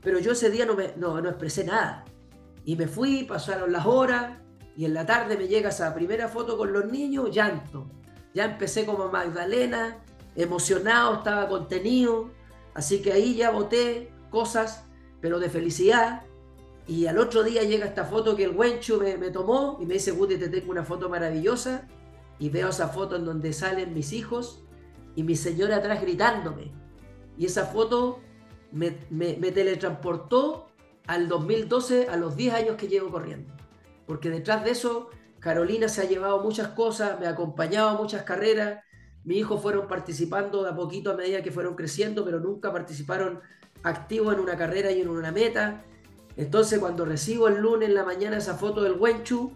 Pero 0.00 0.18
yo 0.18 0.32
ese 0.32 0.50
día 0.50 0.64
no, 0.64 0.74
me, 0.74 0.94
no, 0.96 1.20
no 1.20 1.28
expresé 1.28 1.64
nada. 1.64 2.04
Y 2.64 2.76
me 2.76 2.86
fui, 2.86 3.24
pasaron 3.24 3.72
las 3.72 3.86
horas, 3.86 4.38
y 4.76 4.84
en 4.84 4.94
la 4.94 5.04
tarde 5.04 5.36
me 5.36 5.48
llega 5.48 5.70
esa 5.70 5.92
primera 5.94 6.28
foto 6.28 6.56
con 6.56 6.72
los 6.72 6.86
niños, 6.86 7.34
llanto. 7.34 7.90
Ya 8.34 8.44
empecé 8.44 8.86
como 8.86 9.08
Magdalena, 9.08 9.98
emocionado, 10.36 11.16
estaba 11.16 11.48
contenido. 11.48 12.30
Así 12.72 13.02
que 13.02 13.12
ahí 13.12 13.34
ya 13.34 13.50
boté 13.50 14.12
cosas, 14.30 14.84
pero 15.20 15.40
de 15.40 15.50
felicidad. 15.50 16.22
Y 16.86 17.06
al 17.06 17.18
otro 17.18 17.42
día 17.42 17.62
llega 17.62 17.86
esta 17.86 18.04
foto 18.04 18.34
que 18.34 18.44
el 18.44 18.56
Wenchu 18.56 18.98
me, 19.00 19.16
me 19.16 19.30
tomó 19.30 19.78
y 19.80 19.86
me 19.86 19.94
dice, 19.94 20.10
Guti, 20.10 20.36
te 20.36 20.48
tengo 20.48 20.72
una 20.72 20.84
foto 20.84 21.08
maravillosa 21.08 21.88
y 22.38 22.48
veo 22.48 22.70
esa 22.70 22.88
foto 22.88 23.16
en 23.16 23.24
donde 23.24 23.52
salen 23.52 23.94
mis 23.94 24.12
hijos 24.12 24.64
y 25.14 25.22
mi 25.22 25.36
señora 25.36 25.76
atrás 25.76 26.00
gritándome. 26.00 26.72
Y 27.38 27.46
esa 27.46 27.66
foto 27.66 28.20
me, 28.72 28.90
teletransportó 29.52 30.68
al 31.06 31.28
2012, 31.28 32.08
a 32.08 32.16
los 32.16 32.36
10 32.36 32.54
años 32.54 32.76
que 32.76 32.88
llevo 32.88 33.10
corriendo. 33.10 33.52
Porque 34.06 34.30
detrás 34.30 34.64
de 34.64 34.70
eso, 34.70 35.10
Carolina 35.38 35.88
se 35.88 36.02
ha 36.02 36.04
llevado 36.04 36.42
muchas 36.42 36.68
cosas, 36.68 37.18
me 37.20 37.26
ha 37.26 37.30
acompañado 37.30 37.90
a 37.90 37.94
muchas 37.94 38.22
carreras. 38.22 38.80
Mis 39.24 39.38
hijos 39.38 39.60
fueron 39.60 39.86
participando 39.86 40.62
de 40.62 40.70
a 40.70 40.74
poquito 40.74 41.10
a 41.10 41.14
medida 41.14 41.42
que 41.42 41.50
fueron 41.50 41.74
creciendo, 41.74 42.24
pero 42.24 42.40
nunca 42.40 42.72
participaron 42.72 43.40
activos 43.82 44.34
en 44.34 44.40
una 44.40 44.56
carrera 44.56 44.90
y 44.90 45.00
en 45.00 45.08
una 45.08 45.32
meta. 45.32 45.84
Entonces, 46.36 46.78
cuando 46.78 47.04
recibo 47.04 47.48
el 47.48 47.60
lunes 47.60 47.88
en 47.88 47.94
la 47.94 48.04
mañana 48.04 48.38
esa 48.38 48.54
foto 48.54 48.82
del 48.82 48.92
Wenchu, 48.92 49.52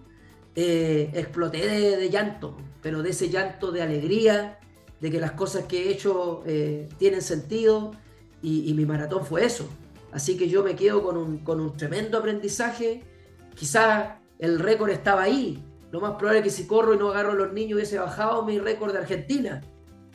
eh, 0.54 1.10
exploté 1.14 1.66
de, 1.66 2.08
llanto, 2.08 2.56
pero 2.82 3.02
de 3.02 3.10
ese 3.10 3.28
llanto 3.28 3.72
de 3.72 3.82
alegría, 3.82 4.58
de 5.00 5.10
que 5.10 5.20
las 5.20 5.32
cosas 5.32 5.64
que 5.64 5.84
he 5.84 5.92
hecho 5.92 6.42
eh, 6.46 6.88
tienen 6.98 7.20
sentido 7.20 7.92
y, 8.42 8.72
mi 8.74 8.86
maratón 8.86 9.24
fue 9.24 9.44
eso. 9.44 9.68
Así 10.12 10.36
que 10.36 10.48
yo 10.48 10.62
me 10.62 10.76
quedo 10.76 11.02
con 11.02 11.16
un, 11.16 11.76
tremendo 11.76 12.16
aprendizaje. 12.16 13.02
Quizás 13.54 14.14
el 14.38 14.58
récord 14.58 14.90
estaba 14.90 15.22
ahí. 15.24 15.62
Lo 15.90 16.00
más 16.00 16.12
probable 16.12 16.38
es 16.38 16.44
que 16.44 16.50
si 16.50 16.66
corro 16.66 16.94
y 16.94 16.98
no 16.98 17.10
agarro 17.10 17.32
a 17.32 17.34
los 17.34 17.52
niños 17.52 17.76
hubiese 17.76 17.98
bajado 17.98 18.44
mi 18.44 18.58
récord 18.58 18.92
de 18.92 18.98
Argentina. 18.98 19.60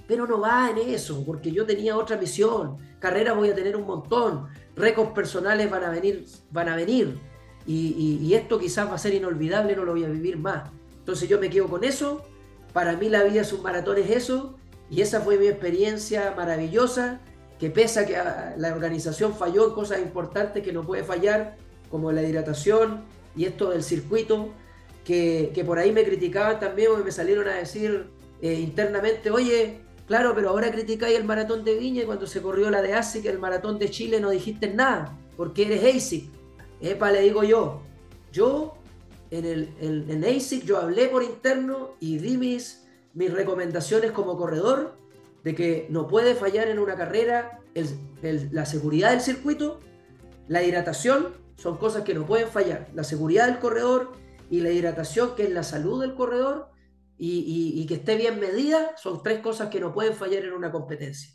Pero 0.08 0.26
no 0.26 0.40
va 0.40 0.70
en 0.70 0.78
eso, 0.78 1.24
porque 1.26 1.52
yo 1.52 1.66
tenía 1.66 1.98
otra 1.98 2.18
misión. 2.18 2.78
Carreras 3.00 3.36
voy 3.36 3.50
a 3.50 3.56
tener 3.56 3.76
un 3.76 3.86
montón. 3.86 4.48
Récords 4.76 5.12
personales 5.12 5.70
van 5.70 5.84
a 5.84 5.90
venir, 5.90 6.26
van 6.52 6.70
a 6.70 6.76
venir. 6.76 7.18
Y, 7.68 8.34
esto 8.34 8.58
quizás 8.58 8.90
va 8.90 8.96
a 8.96 8.98
ser 8.98 9.14
inolvidable, 9.14 9.76
no 9.76 9.86
lo 9.86 9.92
voy 9.92 10.04
a 10.04 10.10
vivir 10.10 10.38
más. 10.38 10.70
Entonces 11.00 11.30
yo 11.30 11.40
me 11.40 11.50
quedo 11.50 11.68
con 11.68 11.84
eso, 11.84 12.24
para 12.74 12.96
mí 12.96 13.10
la 13.10 13.24
vida 13.24 13.42
es 13.42 13.54
un 13.54 13.62
maratón 13.62 13.98
es 13.98 14.10
eso, 14.10 14.56
y 14.90 15.02
esa 15.02 15.22
fue 15.22 15.38
mi 15.38 15.48
experiencia 15.48 16.34
maravillosa, 16.36 17.22
que 17.60 17.70
pesa 17.70 18.06
que 18.06 18.18
ah, 18.18 18.56
la 18.58 18.74
organización 18.74 19.36
falló 19.36 19.68
en 19.68 19.74
cosas 19.74 20.00
importantes 20.00 20.64
que 20.64 20.74
no 20.74 20.84
puede 20.84 21.04
fallar, 21.04 21.58
como 21.90 22.12
la 22.12 22.24
hidratación 22.24 23.04
y 23.36 23.46
esto 23.46 23.70
del 23.70 23.84
circuito, 23.84 24.50
que, 25.06 25.64
por 25.66 25.78
ahí 25.78 25.92
me 25.92 26.04
criticaban 26.04 26.60
también, 26.60 26.90
porque 26.90 27.04
me 27.04 27.12
salieron 27.12 27.48
a 27.48 27.56
decir 27.56 28.08
eh, 28.42 28.54
internamente, 28.54 29.30
oye, 29.30 29.82
claro, 30.12 30.36
pero 30.36 30.50
ahora 30.50 30.70
criticáis 30.74 31.18
el 31.18 31.24
maratón 31.24 31.64
de 31.64 31.76
Viña 31.76 32.04
y 32.04 32.06
cuando 32.06 32.28
se 32.28 32.42
corrió 32.42 32.70
la 32.70 32.82
de 32.82 32.94
ASIC, 32.94 33.28
el 33.28 33.40
maratón 33.40 33.80
de 33.80 33.90
Chile, 33.90 34.20
no 34.20 34.30
dijiste 34.30 34.68
nada, 34.68 35.18
porque 35.38 35.64
eres 35.64 35.96
ASIC. 35.96 36.26
Epa, 36.82 37.14
le 37.14 37.22
digo 37.22 37.46
yo, 37.46 37.82
yo 38.34 38.74
en, 39.30 39.46
el, 39.46 39.70
en, 39.80 40.26
ASIC 40.26 40.66
yo 40.66 40.80
hablé 40.80 41.08
por 41.08 41.24
interno 41.24 41.92
y 42.02 42.18
di 42.18 42.36
mis, 42.36 42.86
mis 43.14 43.32
recomendaciones 43.32 44.12
como 44.12 44.36
corredor 44.36 44.98
de 45.46 45.56
que 45.56 45.88
no 45.90 46.10
puede 46.10 46.36
fallar 46.36 46.68
en 46.68 46.80
una 46.80 46.98
carrera 46.98 47.62
la 48.52 48.66
seguridad 48.66 49.12
del 49.12 49.22
circuito, 49.22 49.80
la 50.50 50.62
hidratación, 50.62 51.28
son 51.56 51.78
cosas 51.78 52.04
que 52.04 52.14
no 52.14 52.26
pueden 52.26 52.50
fallar. 52.50 52.90
La 52.94 53.06
seguridad 53.06 53.48
del 53.48 53.60
corredor 53.60 54.12
y 54.50 54.60
la 54.60 54.72
hidratación, 54.72 55.36
que 55.36 55.44
es 55.44 55.52
la 55.52 55.64
salud 55.64 56.02
del 56.02 56.16
corredor, 56.16 56.71
y, 57.24 57.80
y, 57.80 57.86
que 57.86 57.96
esté 57.96 58.16
bien 58.16 58.40
medida, 58.40 58.98
son 58.98 59.22
tres 59.22 59.42
cosas 59.42 59.70
que 59.70 59.80
no 59.80 59.94
pueden 59.94 60.16
fallar 60.16 60.44
en 60.44 60.54
una 60.54 60.72
competencia. 60.72 61.32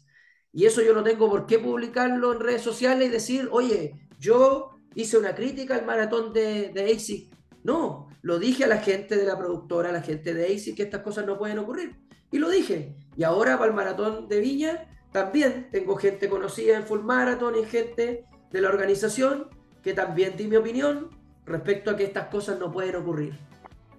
Y 0.52 0.66
eso 0.66 0.82
yo 0.82 0.92
no 0.92 1.04
tengo 1.04 1.30
por 1.30 1.46
qué 1.46 1.60
publicarlo 1.60 2.32
en 2.32 2.40
redes 2.40 2.62
sociales 2.62 3.06
y 3.06 3.12
decir, 3.12 3.48
oye, 3.52 4.08
yo 4.18 4.80
hice 4.96 5.16
una 5.16 5.36
crítica 5.36 5.76
al 5.76 5.86
maratón 5.86 6.32
de, 6.32 6.70
de 6.70 6.92
ASIC. 6.92 7.32
No, 7.62 8.08
lo 8.22 8.40
dije 8.40 8.64
a 8.64 8.66
la 8.66 8.78
gente 8.78 9.16
de 9.16 9.26
la 9.26 9.38
productora, 9.38 9.90
a 9.90 9.92
la 9.92 10.02
gente 10.02 10.34
de 10.34 10.52
ASIC, 10.52 10.76
que 10.76 10.82
estas 10.82 11.02
cosas 11.02 11.24
no 11.24 11.38
pueden 11.38 11.60
ocurrir. 11.60 11.96
Y 12.32 12.38
lo 12.38 12.48
dije. 12.50 12.96
Y 13.16 13.22
ahora 13.22 13.56
para 13.56 13.70
el 13.70 13.76
maratón 13.76 14.26
de 14.26 14.40
Viña, 14.40 14.88
también 15.12 15.68
tengo 15.70 15.94
gente 15.94 16.28
conocida 16.28 16.76
en 16.76 16.82
Full 16.82 17.02
Marathon 17.02 17.54
y 17.56 17.64
gente 17.64 18.24
de 18.50 18.60
la 18.60 18.70
organización 18.70 19.50
que 19.84 19.94
también 19.94 20.36
di 20.36 20.48
mi 20.48 20.56
opinión 20.56 21.10
respecto 21.44 21.92
a 21.92 21.96
que 21.96 22.02
estas 22.02 22.26
cosas 22.26 22.58
no 22.58 22.72
pueden 22.72 22.96
ocurrir. 22.96 23.38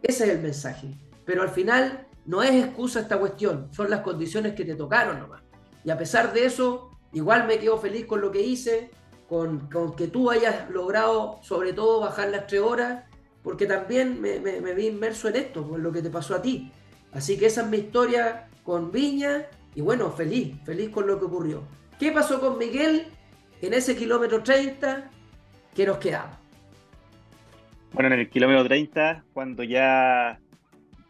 Ese 0.04 0.26
es 0.26 0.32
el 0.32 0.42
mensaje. 0.42 1.07
Pero 1.28 1.42
al 1.42 1.50
final 1.50 2.08
no 2.26 2.42
es 2.42 2.64
excusa 2.64 3.02
esta 3.02 3.20
cuestión, 3.20 3.68
son 3.72 3.90
las 3.90 4.00
condiciones 4.00 4.56
que 4.56 4.64
te 4.64 4.76
tocaron 4.76 5.20
nomás. 5.20 5.44
Y 5.84 5.92
a 5.92 5.98
pesar 5.98 6.32
de 6.32 6.46
eso, 6.46 6.90
igual 7.12 7.46
me 7.46 7.60
quedo 7.60 7.78
feliz 7.78 8.06
con 8.06 8.22
lo 8.22 8.32
que 8.32 8.42
hice, 8.42 8.92
con, 9.28 9.70
que 9.98 10.08
tú 10.08 10.32
hayas 10.32 10.70
logrado 10.70 11.40
sobre 11.44 11.74
todo 11.74 12.00
bajar 12.00 12.30
las 12.30 12.48
tres 12.48 12.62
horas, 12.62 13.04
porque 13.44 13.66
también 13.66 14.22
me, 14.22 14.40
vi 14.74 14.88
inmerso 14.88 15.28
en 15.28 15.36
esto, 15.36 15.68
con 15.68 15.84
lo 15.84 15.92
que 15.92 16.02
te 16.02 16.10
pasó 16.10 16.34
a 16.34 16.42
ti. 16.42 16.72
Así 17.12 17.38
que 17.38 17.48
esa 17.48 17.62
es 17.64 17.68
mi 17.68 17.78
historia 17.78 18.48
con 18.64 18.90
Viña 18.90 19.48
y 19.76 19.82
bueno, 19.82 20.10
feliz, 20.12 20.56
feliz 20.64 20.90
con 20.92 21.08
lo 21.08 21.20
que 21.20 21.26
ocurrió. 21.26 21.64
¿Qué 22.00 22.14
pasó 22.14 22.40
con 22.40 22.58
Miguel 22.58 23.08
en 23.62 23.74
ese 23.74 23.98
kilómetro 23.98 24.42
30 24.42 25.12
que 25.76 25.86
nos 25.86 25.98
quedaba? 25.98 26.40
Bueno, 27.92 28.14
en 28.14 28.22
el 28.22 28.30
kilómetro 28.30 28.64
30, 28.64 29.26
cuando 29.34 29.64
ya 29.64 30.40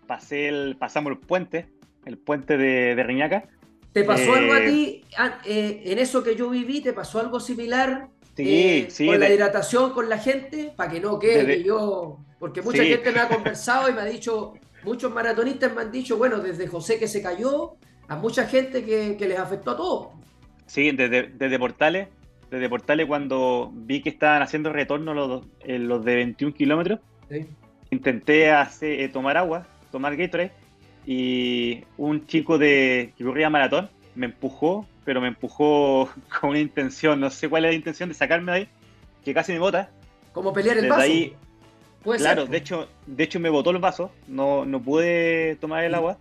pasé 0.07 0.47
el, 0.47 0.77
pasamos 0.77 1.11
el 1.11 1.19
puente, 1.19 1.67
el 2.05 2.17
puente 2.17 2.57
de, 2.57 2.95
de 2.95 3.03
Riñaca. 3.03 3.43
¿Te 3.97 4.03
pasó 4.03 4.35
algo 4.35 4.53
a 4.53 4.59
eh, 4.59 4.69
ti 4.69 5.01
eh, 5.45 5.81
en 5.85 5.99
eso 5.99 6.23
que 6.23 6.35
yo 6.35 6.49
viví? 6.49 6.81
¿Te 6.81 6.93
pasó 6.93 7.19
algo 7.19 7.39
similar? 7.39 8.09
Sí, 8.35 8.45
eh, 8.47 9.07
Con 9.07 9.19
la 9.19 9.29
hidratación 9.29 9.91
con 9.91 10.07
la 10.07 10.19
gente, 10.19 10.71
para 10.75 10.91
que 10.91 10.99
no 10.99 11.17
quede 11.17 11.45
que 11.47 11.63
yo. 11.63 12.19
Porque 12.37 12.61
mucha 12.61 12.83
gente 12.83 13.11
me 13.11 13.19
ha 13.19 13.27
conversado 13.35 13.89
y 13.89 13.93
me 13.93 14.01
ha 14.01 14.05
dicho, 14.05 14.53
muchos 14.83 15.11
maratonistas 15.11 15.73
me 15.73 15.81
han 15.81 15.91
dicho, 15.91 16.17
bueno, 16.17 16.37
desde 16.37 16.67
José 16.67 16.99
que 16.99 17.07
se 17.07 17.23
cayó, 17.23 17.77
a 18.07 18.15
mucha 18.15 18.45
gente 18.45 18.85
que, 18.85 19.17
les 19.19 19.39
afectó 19.39 19.71
a 19.71 19.77
todos. 19.77 20.09
Sí, 20.67 20.91
desde, 20.91 21.31
desde 21.33 21.57
Portales, 21.57 22.09
desde 22.51 22.69
Portales 22.69 23.07
cuando 23.07 23.71
vi 23.73 24.03
que 24.03 24.09
estaban 24.09 24.43
haciendo 24.43 24.71
retorno 24.71 25.15
los, 25.15 25.43
los 25.65 26.05
de 26.05 26.15
21 26.15 26.53
kilómetros, 26.53 26.99
intenté 27.89 28.51
hacer, 28.51 29.11
tomar 29.11 29.37
agua 29.37 29.65
tomar 29.91 30.15
Gatorade 30.15 30.51
y 31.05 31.83
un 31.97 32.27
chico 32.27 32.57
de 32.57 33.13
que 33.17 33.23
corría 33.23 33.49
maratón 33.49 33.89
me 34.13 34.25
empujó, 34.25 34.85
pero 35.05 35.21
me 35.21 35.29
empujó 35.29 36.09
con 36.41 36.51
una 36.51 36.59
intención, 36.59 37.19
no 37.19 37.29
sé 37.29 37.47
cuál 37.47 37.63
era 37.63 37.71
la 37.71 37.77
intención 37.77 38.09
de 38.09 38.15
sacarme 38.15 38.51
de 38.51 38.57
ahí, 38.57 38.69
que 39.23 39.33
casi 39.33 39.53
me 39.53 39.59
bota. 39.59 39.89
Como 40.33 40.53
pelear 40.53 40.77
el 40.77 40.89
vaso. 40.89 41.01
Ahí, 41.01 41.33
claro, 42.03 42.45
de 42.45 42.57
hecho, 42.57 42.89
de 43.05 43.23
hecho 43.23 43.39
me 43.39 43.49
botó 43.49 43.71
el 43.71 43.77
vaso, 43.77 44.11
no, 44.27 44.65
no 44.65 44.81
pude 44.81 45.55
tomar 45.55 45.83
el 45.83 45.95
agua. 45.95 46.17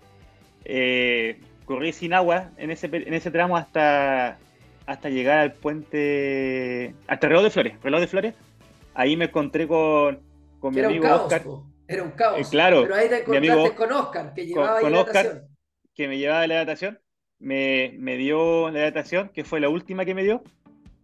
Eh, 0.64 1.40
corrí 1.64 1.92
sin 1.92 2.12
agua 2.12 2.50
en 2.56 2.70
ese, 2.70 2.86
en 2.86 3.12
ese 3.12 3.30
tramo 3.30 3.56
hasta, 3.56 4.38
hasta 4.86 5.08
llegar 5.10 5.38
al 5.38 5.52
puente, 5.52 6.94
hasta 7.08 7.26
el 7.26 7.30
reloj 7.30 7.44
de 7.44 7.50
Flores, 7.50 7.74
reloj 7.82 8.00
de 8.00 8.06
Flores. 8.06 8.34
Ahí 8.94 9.16
me 9.16 9.26
encontré 9.26 9.66
con, 9.66 10.20
con 10.60 10.74
mi 10.74 10.80
amigo 10.80 11.12
Oscar. 11.12 11.42
Era 11.88 12.02
un 12.02 12.10
caos. 12.10 12.40
Eh, 12.40 12.50
claro. 12.50 12.82
Pero 12.82 12.94
ahí 12.94 13.08
te 13.08 13.20
encontraste 13.20 13.74
con 13.74 13.92
Oscar, 13.92 14.34
que 14.34 14.46
llevaba 14.46 14.80
con, 14.80 14.94
Oscar, 14.94 15.44
que 15.94 16.08
me 16.08 16.18
llevaba 16.18 16.46
la 16.46 16.54
hidratación. 16.54 16.98
Me, 17.38 17.94
me, 17.98 18.16
dio 18.16 18.70
la 18.70 18.78
hidratación, 18.78 19.28
que 19.28 19.44
fue 19.44 19.60
la 19.60 19.68
última 19.68 20.04
que 20.04 20.14
me 20.14 20.24
dio. 20.24 20.42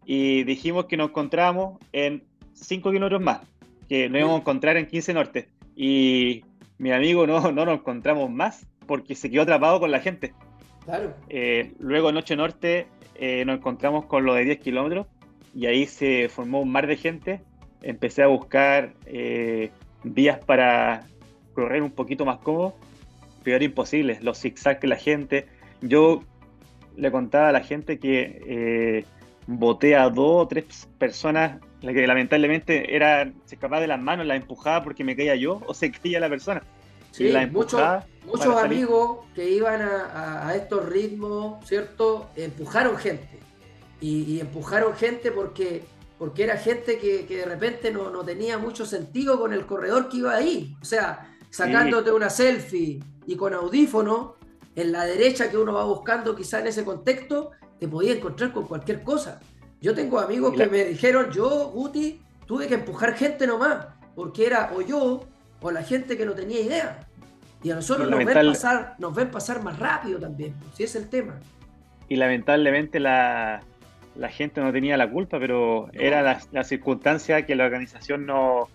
Y 0.05 0.45
dijimos 0.45 0.87
que 0.87 0.97
nos 0.97 1.11
encontrábamos 1.11 1.79
en 1.93 2.25
5 2.55 2.91
kilómetros 2.91 3.23
más, 3.23 3.41
que 3.89 4.09
nos 4.09 4.19
íbamos 4.19 4.37
a 4.37 4.41
encontrar 4.41 4.77
en 4.77 4.87
15 4.87 5.15
Norte. 5.15 5.49
Y 5.77 6.45
mi 6.79 6.93
amigo 6.93 7.27
no, 7.27 7.53
no 7.53 7.65
nos 7.65 7.79
encontramos 7.79 8.31
más 8.31 8.67
porque 8.87 9.15
se 9.15 9.31
quedó 9.31 9.43
atrapado 9.43 9.79
con 9.79 9.91
la 9.91 10.01
gente. 10.01 10.35
Claro. 10.85 11.15
Eh, 11.29 11.73
luego 11.79 12.11
en 12.11 12.17
8 12.17 12.37
Norte 12.37 12.87
eh, 13.15 13.45
nos 13.45 13.59
encontramos 13.59 14.07
con 14.07 14.25
lo 14.25 14.35
de 14.35 14.45
10 14.45 14.59
kilómetros 14.59 15.07
y 15.55 15.67
ahí 15.67 15.87
se 15.87 16.29
formó 16.29 16.61
un 16.61 16.73
mar 16.73 16.87
de 16.87 16.97
gente. 16.97 17.41
Empecé 17.83 18.23
a 18.23 18.27
buscar 18.27 18.95
vías 20.05 20.39
para 20.45 21.07
correr 21.55 21.83
un 21.83 21.91
poquito 21.91 22.25
más 22.25 22.39
cómodo, 22.39 22.75
pero 23.43 23.57
era 23.57 23.65
imposible. 23.65 24.19
Los 24.23 24.41
zigzags 24.41 24.81
que 24.81 24.87
la 24.87 24.97
gente. 24.97 25.47
Yo 25.81 26.23
le 26.97 27.11
contaba 27.11 27.49
a 27.49 27.53
la 27.53 27.61
gente 27.61 27.99
que 27.99 28.43
eh, 28.47 29.05
boté 29.47 29.97
a 29.97 30.09
dos 30.09 30.45
o 30.45 30.49
tres 30.49 30.89
personas 30.99 31.61
que 31.81 32.07
lamentablemente 32.07 32.95
era, 32.95 33.33
se 33.45 33.57
escapaba 33.57 33.81
de 33.81 33.89
las 33.89 34.01
manos, 34.01 34.27
la 34.27 34.37
empujaba 34.37 34.85
porque 34.85 35.03
me 35.03 35.17
caía 35.17 35.35
yo 35.35 35.61
o 35.67 35.75
se 35.75 35.91
caía 35.91 36.21
la 36.21 36.29
persona. 36.29 36.63
Sí, 37.11 37.31
muchos, 37.51 37.83
muchos 38.25 38.57
amigos 38.57 39.19
que 39.35 39.51
iban 39.51 39.83
a, 39.83 40.55
estos 40.55 40.89
ritmos, 40.89 41.63
¿cierto? 41.67 42.31
Empujaron 42.37 42.97
gente. 42.97 43.39
y 44.01 44.41
empujaron 44.41 44.95
gente 44.95 45.31
porque 45.31 45.83
porque 46.23 46.45
era 46.45 46.57
gente 46.57 46.99
que, 46.99 47.27
de 47.27 47.45
repente 47.45 47.91
no, 47.91 48.13
tenía 48.25 48.57
mucho 48.57 48.87
sentido 48.87 49.41
con 49.41 49.53
el 49.53 49.67
corredor 49.67 50.09
que 50.09 50.19
iba 50.19 50.33
ahí. 50.33 50.77
O 50.81 50.85
sea, 50.85 51.35
sacándote 51.51 52.13
una 52.13 52.31
selfie 52.31 53.03
y 53.27 53.35
con 53.35 53.53
audífono, 53.55 54.37
en 54.77 54.93
la 54.93 55.05
derecha 55.05 55.51
que 55.51 55.59
uno 55.59 55.73
va 55.73 55.83
buscando 55.83 56.37
quizá 56.37 56.61
en 56.61 56.69
ese 56.69 56.85
contexto, 56.85 57.51
te 57.81 57.89
podía 57.89 58.13
encontrar 58.13 58.53
con 58.53 58.69
cualquier 58.69 59.03
cosa. 59.03 59.41
Yo 59.81 59.97
tengo 59.97 60.21
amigos 60.21 60.55
que 60.57 60.67
me 60.67 60.85
dijeron, 60.85 61.33
yo, 61.33 61.73
Guti, 61.75 62.23
tuve 62.47 62.69
que 62.69 62.75
empujar 62.75 63.17
gente 63.17 63.45
nomás, 63.45 63.89
porque 64.15 64.47
era 64.47 64.71
o 64.77 64.81
yo 64.81 65.25
o 65.61 65.71
la 65.73 65.83
gente 65.83 66.17
que 66.17 66.25
no 66.25 66.35
tenía 66.35 66.61
idea. 66.61 67.09
Y 67.65 67.73
a 67.73 67.75
nosotros 67.75 68.09
nos 68.09 68.25
ven, 68.25 68.47
pasar, 68.47 68.95
nos 69.01 69.13
ven 69.13 69.29
pasar 69.29 69.61
más 69.61 69.77
rápido 69.77 70.21
también, 70.21 70.55
si 70.73 70.85
es 70.85 70.95
el 70.95 71.09
tema. 71.09 71.41
Y 72.09 72.15
lamentablemente 72.15 73.01
la, 73.01 73.65
la 74.17 74.29
gente 74.29 74.61
no 74.61 74.73
tenía 74.73 74.97
la 74.97 75.11
culpa, 75.11 75.39
pero 75.39 75.89
era 75.93 76.23
la, 76.23 76.65
circunstancia 76.65 77.47
que 77.47 77.55
la 77.55 77.65
organización 77.65 78.27
no, 78.27 78.69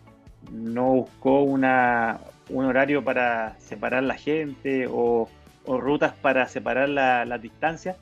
no 0.51 0.93
buscó 0.93 1.41
una, 1.41 2.19
un 2.49 2.65
horario 2.65 3.03
para 3.03 3.57
separar 3.59 4.03
la 4.03 4.15
gente 4.15 4.87
o, 4.89 5.29
rutas 5.67 6.13
para 6.13 6.47
separar 6.47 6.89
las 6.89 7.27
la 7.27 7.37
distancias. 7.37 7.97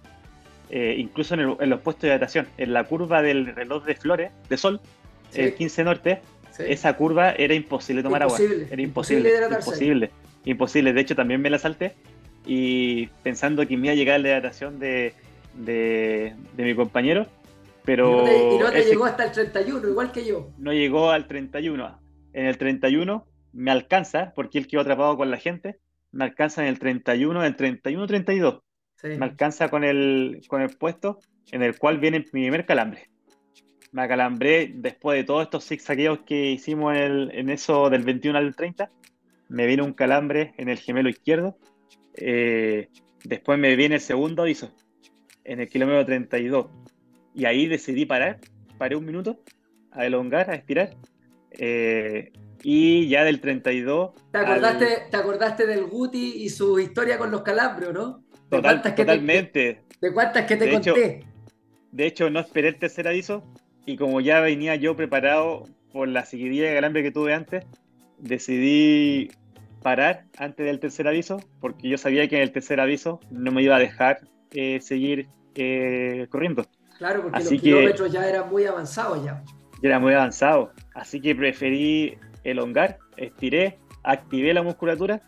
Eh, 0.70 0.96
incluso 0.98 1.36
en, 1.36 1.70
los 1.70 1.82
puestos 1.82 2.04
de 2.04 2.08
hidratación, 2.10 2.48
en 2.58 2.74
la 2.74 2.84
curva 2.86 3.22
del 3.22 3.56
reloj 3.56 3.86
de 3.86 3.96
flores, 3.96 4.32
de 4.50 4.58
sol, 4.58 4.82
el 5.34 5.54
15 5.54 5.84
norte, 5.84 6.22
esa 6.60 6.96
curva 6.96 7.32
era 7.32 7.54
imposible 7.54 8.02
tomar 8.02 8.24
agua. 8.24 8.38
Era 8.40 8.82
imposible. 8.82 9.32
Imposible, 9.50 10.12
imposible. 10.46 10.94
De 10.94 11.02
hecho, 11.02 11.16
también 11.16 11.42
me 11.42 11.50
la 11.50 11.60
salté 11.60 11.94
y 12.46 13.08
pensando 13.24 13.68
que 13.68 13.76
me 13.78 13.88
iba 13.88 13.94
a 13.94 13.96
llegar 13.96 14.20
la 14.22 14.30
hidratación 14.30 14.80
de, 14.80 15.14
de, 15.56 16.36
mi 16.58 16.76
compañero, 16.76 17.28
pero... 17.84 18.24
Y 18.24 18.58
no 18.58 18.72
te, 18.72 18.84
llegó 18.84 19.06
hasta 19.06 19.26
el 19.26 19.32
31, 19.32 19.88
igual 19.90 20.12
que 20.12 20.26
yo. 20.26 20.50
No 20.58 20.74
llegó 20.74 21.12
al 21.12 21.28
31. 21.28 22.00
En 22.34 22.46
el 22.46 22.58
31 22.58 23.26
me 23.54 23.72
alcanza, 23.72 24.34
porque 24.36 24.58
él 24.58 24.68
quedó 24.68 24.82
atrapado 24.82 25.16
con 25.18 25.32
la 25.32 25.38
gente, 25.38 25.80
me 26.12 26.26
alcanza 26.26 26.62
en 26.62 26.68
el 26.68 26.80
31, 26.80 27.44
en 27.44 27.46
el 27.46 27.58
31-32. 27.58 28.62
Me 29.04 29.26
alcanza 29.26 29.70
con 29.70 29.84
el, 29.84 30.42
con 30.48 30.62
el 30.62 30.76
puesto 30.76 31.20
en 31.52 31.62
el 31.62 31.78
cual 31.78 32.00
viene 32.00 32.20
mi 32.20 32.26
primer 32.26 32.66
calambre. 32.66 33.10
Me 33.92 34.02
acalambré 34.02 34.72
después 34.74 35.18
de 35.18 35.24
todos 35.24 35.44
estos 35.44 35.66
zigzagueos 35.66 36.20
que 36.26 36.52
hicimos 36.52 36.98
en, 36.98 37.32
en 37.32 37.50
eso 37.50 37.90
del 37.90 38.04
21 38.04 38.38
al 38.38 38.56
30. 38.56 38.90
Me 39.48 39.68
viene 39.68 39.84
un 39.84 39.94
calambre 39.94 40.54
en 40.58 40.70
el 40.70 40.80
gemelo 40.80 41.08
izquierdo. 41.08 41.58
Eh, 42.16 42.90
después 43.24 43.60
me 43.60 43.76
viene 43.76 43.96
el 43.96 44.02
segundo 44.02 44.42
aviso 44.42 44.74
en 45.46 45.60
el 45.62 45.70
kilómetro 45.70 46.06
32. 46.06 46.68
Y 47.34 47.46
ahí 47.46 47.68
decidí 47.68 48.06
parar, 48.06 48.40
paré 48.78 48.96
un 48.96 49.06
minuto, 49.06 49.40
a 49.92 50.06
elongar, 50.06 50.50
a 50.50 50.56
estirar. 50.56 50.96
Eh, 51.52 52.34
y 52.64 53.08
ya 53.08 53.24
del 53.24 53.40
32. 53.40 54.12
¿Te 54.32 54.38
acordaste, 54.40 55.04
¿Te 55.12 55.18
acordaste 55.18 55.68
del 55.68 55.86
Guti 55.86 56.44
y 56.44 56.50
su 56.50 56.80
historia 56.80 57.18
con 57.18 57.32
los 57.32 57.42
calambres, 57.44 57.94
no? 57.94 58.24
totalmente. 58.50 59.82
¿De 60.02 60.14
cuántas 60.14 60.46
que 60.46 60.58
te 60.58 60.72
conté? 60.72 61.24
de 61.92 62.06
hecho, 62.06 62.30
no 62.30 62.40
esperé 62.40 62.70
el 62.70 62.78
tercer 62.78 63.08
aviso. 63.08 63.44
Y 63.86 63.98
como 63.98 64.20
ya 64.20 64.40
venía 64.40 64.76
yo 64.76 64.96
preparado 64.96 65.64
por 65.94 66.08
la 66.08 66.26
seguidilla 66.26 66.68
de 66.68 66.76
calambre 66.76 67.04
que 67.04 67.12
tuve 67.12 67.34
antes, 67.34 67.66
decidí 68.18 69.30
parar 69.84 70.26
antes 70.38 70.66
del 70.66 70.80
tercer 70.80 71.08
aviso, 71.08 71.40
porque 71.62 71.88
yo 71.88 71.98
sabía 71.98 72.28
que 72.28 72.38
en 72.38 72.42
el 72.42 72.52
tercer 72.52 72.80
aviso 72.80 73.20
no 73.30 73.52
me 73.52 73.62
iba 73.62 73.76
a 73.76 73.80
dejar 73.80 74.22
eh, 74.56 74.80
seguir 74.82 75.28
eh, 75.56 76.28
corriendo. 76.30 76.66
Claro, 76.98 77.24
porque 77.24 77.40
los 77.40 77.62
kilómetros 77.62 78.12
ya 78.12 78.28
eran 78.28 78.50
muy 78.50 78.66
avanzados 78.66 79.24
ya. 79.24 79.44
Ya 79.82 79.90
era 79.90 80.00
muy 80.00 80.14
avanzado. 80.14 80.72
Así 80.94 81.20
que 81.20 81.36
preferí 81.36 82.18
elongar, 82.46 82.98
estiré, 83.18 83.78
activé 84.04 84.54
la 84.54 84.64
musculatura 84.64 85.22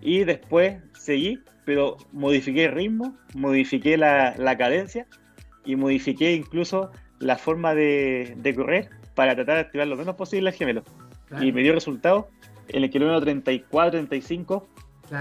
y 0.00 0.24
después 0.24 0.78
seguí, 0.98 1.38
pero 1.64 1.96
modifiqué 2.12 2.64
el 2.64 2.72
ritmo, 2.72 3.16
modifiqué 3.34 3.96
la, 3.98 4.56
cadencia 4.56 5.06
y 5.64 5.76
modifiqué 5.76 6.32
incluso 6.32 6.90
la 7.18 7.36
forma 7.36 7.74
de, 7.74 8.54
correr 8.56 8.88
para 9.14 9.34
tratar 9.34 9.56
de 9.56 9.60
activar 9.60 9.86
lo 9.86 9.96
menos 9.96 10.16
posible 10.16 10.50
el 10.50 10.56
gemelo. 10.56 10.82
Y 11.40 11.52
me 11.52 11.62
dio 11.62 11.72
resultado 11.72 12.28
en 12.68 12.84
el 12.84 12.90
kilómetro 12.90 13.20
34, 13.20 14.06
35 14.06 14.68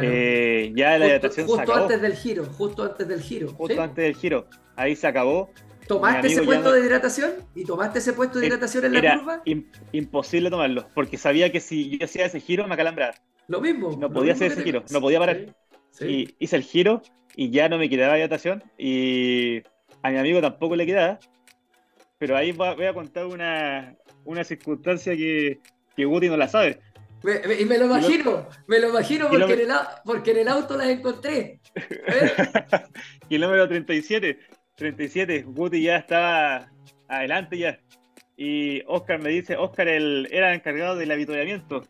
eh, 0.01 0.71
ya 0.75 0.97
la 0.97 1.07
hidratación 1.07 1.47
justo 1.47 1.73
antes 1.73 2.01
del 2.01 2.13
giro, 2.13 2.45
justo 2.45 2.83
antes 2.83 3.07
del 3.07 3.21
giro. 3.21 3.49
Justo 3.49 3.81
antes 3.81 4.03
del 4.03 4.15
giro. 4.15 4.47
Ahí 4.75 4.95
se 4.95 5.07
acabó. 5.07 5.49
¿Tomaste 5.87 6.27
ese 6.27 6.43
puesto 6.43 6.71
de 6.71 6.85
hidratación? 6.85 7.31
¿Y 7.53 7.65
tomaste 7.65 7.99
ese 7.99 8.13
puesto 8.13 8.39
de 8.39 8.47
hidratación 8.47 8.85
en 8.85 8.93
la 8.93 9.17
curva? 9.17 9.41
imposible 9.91 10.49
tomarlo, 10.49 10.87
porque 10.93 11.17
sabía 11.17 11.51
que 11.51 11.59
si 11.59 11.97
yo 11.97 12.05
hacía 12.05 12.25
ese 12.25 12.39
giro 12.39 12.67
me 12.67 12.75
acalambraba. 12.75 13.15
Lo 13.47 13.59
mismo. 13.59 13.97
No 13.99 14.09
podía 14.09 14.33
hacer 14.33 14.53
ese 14.53 14.63
giro, 14.63 14.83
no 14.89 15.01
podía 15.01 15.19
parar. 15.19 15.53
Y 15.99 16.35
hice 16.39 16.55
el 16.55 16.63
giro 16.63 17.01
y 17.35 17.49
ya 17.49 17.67
no 17.67 17.77
me 17.77 17.89
quedaba 17.89 18.17
hidratación 18.17 18.63
y 18.77 19.61
a 20.03 20.09
mi 20.09 20.17
amigo 20.17 20.39
tampoco 20.39 20.75
le 20.75 20.85
quedaba. 20.85 21.19
Pero 22.17 22.37
ahí 22.37 22.51
voy 22.51 22.85
a 22.85 22.93
contar 22.93 23.25
una, 23.25 23.95
una 24.23 24.43
circunstancia 24.43 25.15
que, 25.15 25.59
que 25.95 26.05
Guti 26.05 26.29
no 26.29 26.37
la 26.37 26.47
sabe. 26.47 26.79
Y 27.23 27.65
me 27.65 27.77
lo 27.77 27.85
imagino, 27.85 28.47
me 28.67 28.79
lo 28.79 28.89
imagino 28.89 29.29
porque, 29.29 29.53
en 29.53 29.59
el, 29.59 29.71
porque 30.03 30.31
en 30.31 30.37
el 30.37 30.47
auto 30.47 30.75
las 30.75 30.87
encontré. 30.87 31.59
Kilómetro 33.29 33.67
37, 33.67 34.39
37, 34.75 35.43
Guti 35.43 35.83
ya 35.83 35.97
estaba 35.97 36.71
adelante 37.07 37.57
ya. 37.57 37.79
Y 38.35 38.81
Oscar 38.87 39.21
me 39.21 39.29
dice, 39.29 39.55
Oscar 39.55 39.87
el, 39.87 40.27
era 40.31 40.55
encargado 40.55 40.95
del 40.95 41.11
avituallamiento. 41.11 41.83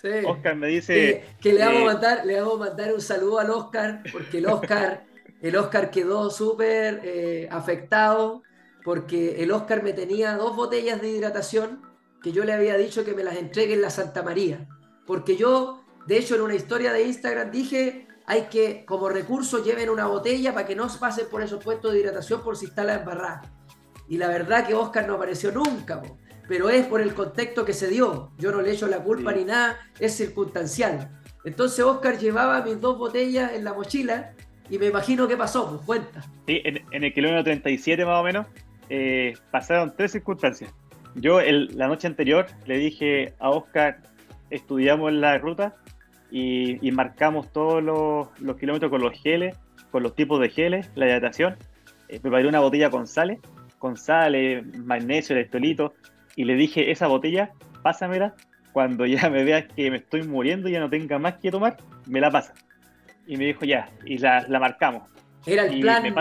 Sí. 0.00 0.08
Oscar 0.26 0.56
me 0.56 0.66
dice... 0.66 1.22
Que, 1.40 1.52
le, 1.52 1.64
vamos 1.64 1.82
a 1.82 1.84
mandar, 1.84 2.26
le 2.26 2.40
vamos 2.40 2.54
a 2.56 2.70
mandar 2.70 2.92
un 2.92 3.00
saludo 3.00 3.38
al 3.38 3.50
Oscar, 3.50 4.02
porque 4.10 4.38
el 4.38 4.46
Oscar, 4.46 5.04
el 5.42 5.54
Oscar 5.54 5.90
quedó 5.92 6.28
súper 6.30 7.02
eh, 7.04 7.48
afectado, 7.52 8.42
porque 8.82 9.44
el 9.44 9.52
Oscar 9.52 9.84
me 9.84 9.92
tenía 9.92 10.34
dos 10.34 10.56
botellas 10.56 11.00
de 11.00 11.08
hidratación 11.08 11.82
que 12.22 12.32
yo 12.32 12.44
le 12.44 12.52
había 12.52 12.76
dicho 12.76 13.04
que 13.04 13.14
me 13.14 13.24
las 13.24 13.36
entregue 13.36 13.74
en 13.74 13.82
la 13.82 13.90
Santa 13.90 14.22
María. 14.22 14.66
Porque 15.06 15.36
yo, 15.36 15.84
de 16.06 16.18
hecho, 16.18 16.34
en 16.34 16.42
una 16.42 16.54
historia 16.54 16.92
de 16.92 17.04
Instagram 17.04 17.50
dije, 17.50 18.06
hay 18.26 18.42
que, 18.42 18.84
como 18.84 19.08
recurso, 19.08 19.62
lleven 19.62 19.90
una 19.90 20.06
botella 20.06 20.54
para 20.54 20.66
que 20.66 20.76
no 20.76 20.88
pasen 20.98 21.26
por 21.30 21.42
esos 21.42 21.62
puestos 21.62 21.92
de 21.92 22.00
hidratación 22.00 22.42
por 22.42 22.56
si 22.56 22.66
está 22.66 22.84
la 22.84 22.94
embarrada. 22.94 23.42
Y 24.08 24.16
la 24.16 24.28
verdad 24.28 24.66
que 24.66 24.74
Oscar 24.74 25.06
no 25.06 25.14
apareció 25.14 25.52
nunca, 25.52 26.02
pero 26.48 26.68
es 26.68 26.86
por 26.86 27.00
el 27.00 27.14
contexto 27.14 27.64
que 27.64 27.72
se 27.72 27.88
dio. 27.88 28.32
Yo 28.38 28.52
no 28.52 28.60
le 28.60 28.72
echo 28.72 28.86
la 28.86 29.02
culpa 29.02 29.32
ni 29.32 29.44
nada, 29.44 29.78
es 29.98 30.16
circunstancial. 30.16 31.22
Entonces 31.44 31.84
Oscar 31.84 32.18
llevaba 32.18 32.62
mis 32.62 32.80
dos 32.80 32.98
botellas 32.98 33.52
en 33.52 33.64
la 33.64 33.72
mochila 33.72 34.34
y 34.70 34.78
me 34.78 34.86
imagino 34.86 35.26
qué 35.26 35.36
pasó, 35.36 35.68
pues 35.68 35.82
cuenta. 35.84 36.22
Sí, 36.46 36.62
en, 36.64 37.04
el 37.04 37.12
kilómetro 37.12 37.44
37 37.44 38.04
más 38.04 38.20
o 38.20 38.24
menos 38.24 38.46
eh, 38.88 39.34
pasaron 39.50 39.94
tres 39.96 40.12
circunstancias. 40.12 40.72
Yo 41.14 41.40
la 41.40 41.88
noche 41.88 42.06
anterior 42.06 42.46
le 42.64 42.78
dije 42.78 43.34
a 43.38 43.50
Oscar, 43.50 44.02
estudiamos 44.52 45.12
la 45.12 45.38
ruta 45.38 45.76
y, 46.30 46.90
marcamos 46.92 47.52
todos 47.52 47.82
los, 47.82 48.56
kilómetros 48.56 48.90
con 48.90 49.02
los 49.02 49.12
geles, 49.20 49.56
con 49.90 50.02
los 50.02 50.14
tipos 50.14 50.40
de 50.40 50.48
geles, 50.48 50.90
la 50.94 51.06
hidratación. 51.06 51.56
Eh, 52.08 52.20
preparé 52.20 52.48
una 52.48 52.60
botella 52.60 52.90
con 52.90 53.06
sales, 53.06 53.38
con 53.78 53.96
sales, 53.96 54.64
magnesio, 54.78 55.36
electrolito, 55.36 55.94
y 56.36 56.44
le 56.44 56.54
dije, 56.54 56.90
esa 56.90 57.06
botella, 57.06 57.52
pásamela, 57.82 58.34
cuando 58.72 59.04
ya 59.04 59.28
me 59.28 59.44
veas 59.44 59.66
que 59.74 59.90
me 59.90 59.98
estoy 59.98 60.22
muriendo 60.22 60.68
y 60.68 60.72
ya 60.72 60.80
no 60.80 60.88
tenga 60.88 61.18
más 61.18 61.34
que 61.34 61.50
tomar, 61.50 61.76
me 62.06 62.20
la 62.20 62.30
pasa. 62.30 62.54
Y 63.26 63.36
me 63.36 63.44
dijo, 63.44 63.64
ya, 63.64 63.90
y 64.06 64.16
la, 64.18 64.46
marcamos. 64.48 65.08
Era 65.44 65.66
el 65.66 65.80
plan, 65.80 66.14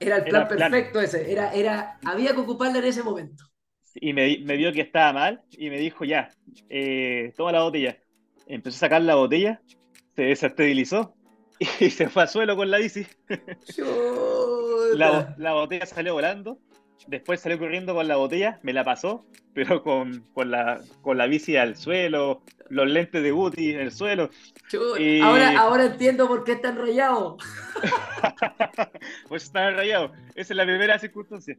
era 0.00 0.16
el 0.16 0.24
plan 0.24 0.48
perfecto 0.48 1.00
ese, 1.00 1.30
era, 1.30 1.52
era, 1.52 1.98
había 2.04 2.32
que 2.32 2.40
ocuparla 2.40 2.78
en 2.78 2.84
ese 2.84 3.02
momento 3.02 3.51
y 3.94 4.12
me, 4.12 4.38
me, 4.38 4.56
vio 4.56 4.72
que 4.72 4.80
estaba 4.80 5.12
mal 5.12 5.42
y 5.50 5.70
me 5.70 5.78
dijo, 5.78 6.04
ya, 6.04 6.30
eh, 6.68 7.32
toma 7.36 7.52
la 7.52 7.62
botella. 7.62 7.98
Empezó 8.46 8.76
a 8.76 8.80
sacar 8.80 9.02
la 9.02 9.14
botella, 9.14 9.60
se 10.16 10.22
desestabilizó 10.22 11.14
y 11.80 11.90
se 11.90 12.08
fue 12.08 12.22
al 12.22 12.28
suelo 12.28 12.56
con 12.56 12.70
la 12.70 12.78
bici. 12.78 13.06
la, 14.94 15.34
la, 15.38 15.52
botella 15.52 15.86
salió 15.86 16.14
volando, 16.14 16.58
después 17.06 17.40
salió 17.40 17.58
corriendo 17.58 17.94
con 17.94 18.08
la 18.08 18.16
botella, 18.16 18.58
me 18.62 18.72
la 18.72 18.84
pasó, 18.84 19.26
pero 19.54 19.82
con, 19.82 20.26
con, 20.32 20.50
la, 20.50 20.80
con 21.02 21.18
la 21.18 21.26
bici 21.26 21.56
al 21.56 21.76
suelo, 21.76 22.42
los 22.68 22.88
lentes 22.88 23.22
de 23.22 23.30
Guti 23.30 23.70
en 23.72 23.80
el 23.80 23.92
suelo. 23.92 24.30
Ahora, 25.22 25.58
ahora 25.58 25.84
entiendo 25.86 26.26
por 26.26 26.42
qué 26.44 26.52
están 26.52 26.78
rayados. 26.78 27.42
pues 29.28 29.44
están 29.44 29.76
rayados. 29.76 30.12
Esa 30.34 30.54
es 30.54 30.56
la 30.56 30.64
primera 30.64 30.98
circunstancia. 30.98 31.56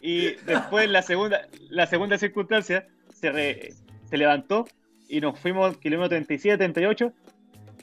Y 0.00 0.32
después 0.46 0.88
la 0.88 1.02
segunda, 1.02 1.42
la 1.68 1.86
segunda 1.86 2.18
circunstancia 2.18 2.86
se, 3.12 3.74
se 4.04 4.16
levantó 4.16 4.66
y 5.08 5.20
nos 5.20 5.38
fuimos 5.38 5.76
kilómetro 5.78 6.10
37, 6.10 6.56
38 6.56 7.12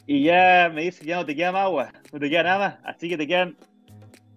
y 0.07 0.23
ya 0.23 0.71
me 0.73 0.83
dice, 0.83 1.05
ya 1.05 1.17
no 1.17 1.25
te 1.25 1.35
queda 1.35 1.51
más 1.51 1.63
agua, 1.63 1.91
no 2.13 2.19
te 2.19 2.29
queda 2.29 2.43
nada 2.43 2.59
más, 2.59 2.75
así 2.85 3.09
que 3.09 3.17
te 3.17 3.27
quedan 3.27 3.57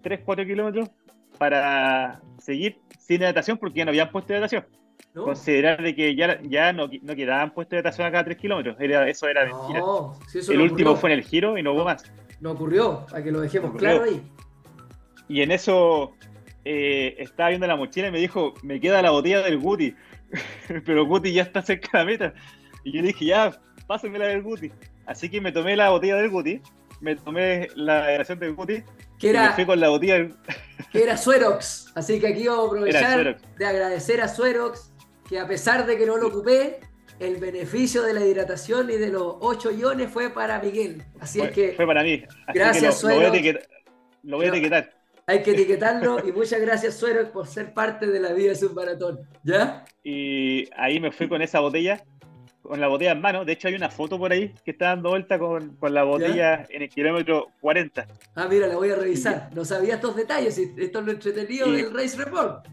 3, 0.01 0.19
4 0.25 0.45
kilómetros 0.45 0.89
para 1.37 2.21
seguir 2.39 2.77
sin 2.99 3.21
hidratación 3.21 3.57
porque 3.57 3.79
ya 3.79 3.85
no 3.85 3.91
habían 3.91 4.11
puesto 4.11 4.33
hidratación. 4.33 4.65
Considerar 5.13 5.81
de 5.81 5.93
que 5.93 6.15
ya, 6.15 6.41
ya 6.41 6.71
no, 6.71 6.89
no 7.01 7.15
quedaban 7.15 7.53
puestos 7.53 7.71
de 7.71 7.77
hidratación 7.77 8.07
a 8.07 8.11
cada 8.11 8.25
3 8.25 8.37
kilómetros, 8.37 8.75
era, 8.79 9.07
eso 9.09 9.27
era 9.27 9.45
mentira. 9.45 9.81
el 10.49 10.61
último 10.61 10.95
fue 10.95 11.11
en 11.11 11.19
el 11.19 11.23
giro 11.23 11.57
y 11.57 11.63
no 11.63 11.73
hubo 11.73 11.85
más. 11.85 12.03
No 12.41 12.51
ocurrió, 12.51 13.05
para 13.09 13.23
que 13.23 13.31
lo 13.31 13.39
dejemos 13.39 13.75
claro 13.75 14.03
ahí. 14.03 14.21
Y 15.29 15.41
en 15.41 15.51
eso 15.51 16.13
eh, 16.65 17.15
estaba 17.17 17.49
viendo 17.49 17.67
la 17.67 17.75
mochila 17.75 18.07
y 18.07 18.11
me 18.11 18.19
dijo, 18.19 18.53
me 18.63 18.79
queda 18.79 19.01
la 19.01 19.11
botella 19.11 19.41
del 19.41 19.57
Guti, 19.57 19.95
pero 20.85 21.05
Guti 21.05 21.33
ya 21.33 21.43
está 21.43 21.61
cerca 21.61 21.89
de 21.93 21.97
la 21.99 22.05
meta. 22.05 22.33
Y 22.83 22.93
yo 22.93 23.01
dije, 23.01 23.25
ya, 23.25 23.59
pásenme 23.87 24.19
la 24.19 24.27
del 24.27 24.43
Guti. 24.43 24.71
Así 25.05 25.29
que 25.29 25.41
me 25.41 25.51
tomé 25.51 25.75
la 25.75 25.89
botella 25.89 26.17
del 26.17 26.29
Guti, 26.29 26.61
me 26.99 27.15
tomé 27.15 27.67
la 27.75 28.05
relación 28.05 28.39
del 28.39 28.53
Guti 28.53 28.83
que 29.19 29.29
era, 29.29 29.45
y 29.45 29.47
me 29.49 29.53
fui 29.53 29.65
con 29.65 29.79
la 29.79 29.89
botella 29.89 30.13
del... 30.15 30.35
que 30.91 31.03
era 31.03 31.17
Suerox. 31.17 31.91
Así 31.95 32.19
que 32.19 32.27
aquí 32.27 32.47
vamos 32.47 32.63
a 32.63 32.67
aprovechar 32.67 33.41
de 33.57 33.65
agradecer 33.65 34.21
a 34.21 34.27
Suerox, 34.27 34.91
que 35.27 35.39
a 35.39 35.47
pesar 35.47 35.85
de 35.85 35.97
que 35.97 36.05
no 36.05 36.17
lo 36.17 36.27
ocupé, 36.27 36.79
el 37.19 37.37
beneficio 37.37 38.01
de 38.01 38.13
la 38.13 38.25
hidratación 38.25 38.89
y 38.89 38.95
de 38.95 39.09
los 39.09 39.35
8 39.41 39.71
iones 39.71 40.09
fue 40.09 40.31
para 40.31 40.59
Miguel. 40.59 41.03
Así 41.19 41.39
es 41.39 41.51
que... 41.51 41.73
Fue 41.73 41.85
para 41.85 42.03
mí. 42.03 42.23
gracias, 42.53 42.99
Suerox. 42.99 43.23
Lo 44.23 44.37
voy 44.37 44.45
a 44.45 44.49
etiquetar. 44.49 45.00
Hay 45.27 45.43
que 45.43 45.51
etiquetarlo 45.51 46.25
y 46.27 46.31
muchas 46.31 46.59
gracias, 46.61 46.95
Suero, 46.95 47.31
por 47.31 47.47
ser 47.47 47.73
parte 47.73 48.07
de 48.07 48.19
la 48.19 48.33
vida 48.33 48.49
de 48.49 48.55
su 48.55 48.73
maratón. 48.73 49.19
¿Ya? 49.43 49.85
Y 50.03 50.67
ahí 50.75 50.99
me 50.99 51.11
fui 51.11 51.27
con 51.27 51.41
esa 51.41 51.59
botella, 51.59 52.03
con 52.61 52.81
la 52.81 52.87
botella 52.87 53.11
en 53.11 53.21
mano. 53.21 53.45
De 53.45 53.53
hecho, 53.53 53.67
hay 53.67 53.75
una 53.75 53.89
foto 53.89 54.17
por 54.17 54.31
ahí 54.31 54.53
que 54.65 54.71
está 54.71 54.87
dando 54.87 55.09
vuelta 55.09 55.37
con, 55.39 55.77
la 55.81 56.03
botella 56.03 56.65
en 56.69 56.81
el 56.81 56.89
kilómetro 56.89 57.49
40. 57.61 58.07
Ah, 58.35 58.47
mira, 58.49 58.67
la 58.67 58.75
voy 58.75 58.89
a 58.89 58.95
revisar. 58.95 59.49
No 59.53 59.63
sabía 59.63 59.95
estos 59.95 60.15
detalles. 60.15 60.57
Esto 60.57 60.99
es 60.99 61.05
lo 61.05 61.11
entretenido 61.11 61.71
del 61.71 61.93
Race 61.93 62.17
Report. 62.17 62.67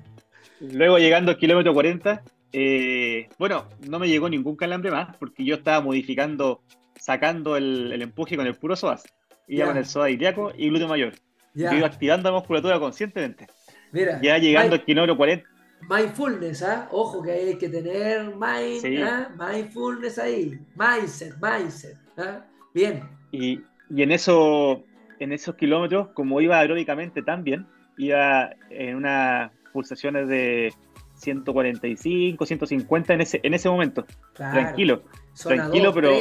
Luego, 0.61 0.99
llegando 0.99 1.31
al 1.31 1.39
kilómetro 1.39 1.73
40, 1.73 2.23
eh, 2.53 3.29
bueno, 3.39 3.69
no 3.89 3.99
me 3.99 4.09
llegó 4.09 4.29
ningún 4.29 4.57
calambre 4.57 4.91
más 4.91 5.17
porque 5.17 5.45
yo 5.45 5.57
estaba 5.57 5.81
modificando, 5.81 6.63
sacando 6.99 7.57
el, 7.57 8.01
empuje 8.01 8.37
con 8.37 8.47
el 8.47 8.57
puro 8.57 8.75
psoas. 8.75 9.05
Iba 9.47 9.67
con 9.67 9.77
el 9.77 9.87
psoas 9.87 10.11
ilíaco 10.11 10.53
y 10.57 10.69
glúteo 10.69 10.89
mayor. 10.89 11.15
Iba 11.59 11.87
activando 11.87 12.31
la 12.31 12.39
musculatura 12.39 12.79
conscientemente. 12.79 13.47
Mira, 13.93 14.21
ya 14.23 14.39
llegando 14.39 14.75
al 14.75 14.85
kilómetro 14.85 15.17
40. 15.17 15.49
Mindfulness, 15.89 16.63
¿ah? 16.63 16.89
Ojo 16.91 17.23
que 17.23 17.33
hay 17.33 17.59
que 17.59 17.69
tener 17.69 18.35
mind, 18.35 19.03
¿ah? 19.03 19.31
mindfulness 19.39 20.19
ahí. 20.19 20.59
Mindset, 20.77 21.35
mindset. 21.41 21.97
¿ah? 22.19 22.45
Bien. 22.75 23.03
Y, 23.33 23.61
y, 23.91 24.03
en, 24.03 24.13
eso, 24.13 24.85
en 25.19 25.33
esos 25.33 25.55
kilómetros, 25.55 26.09
como 26.09 26.41
iba 26.41 26.59
aeróbicamente 26.59 27.23
tan 27.23 27.45
bien, 27.45 27.67
iba 27.97 28.51
en 28.71 28.97
unas 28.97 29.51
pulsaciones 29.73 30.29
de 30.29 30.73
145, 31.15 32.47
150 32.47 33.15
en 33.15 33.21
ese, 33.21 33.41
en 33.43 33.55
ese 33.55 33.69
momento. 33.69 34.05
Tranquilo. 34.35 35.03
tranquilo, 35.41 35.93
pero 35.93 36.13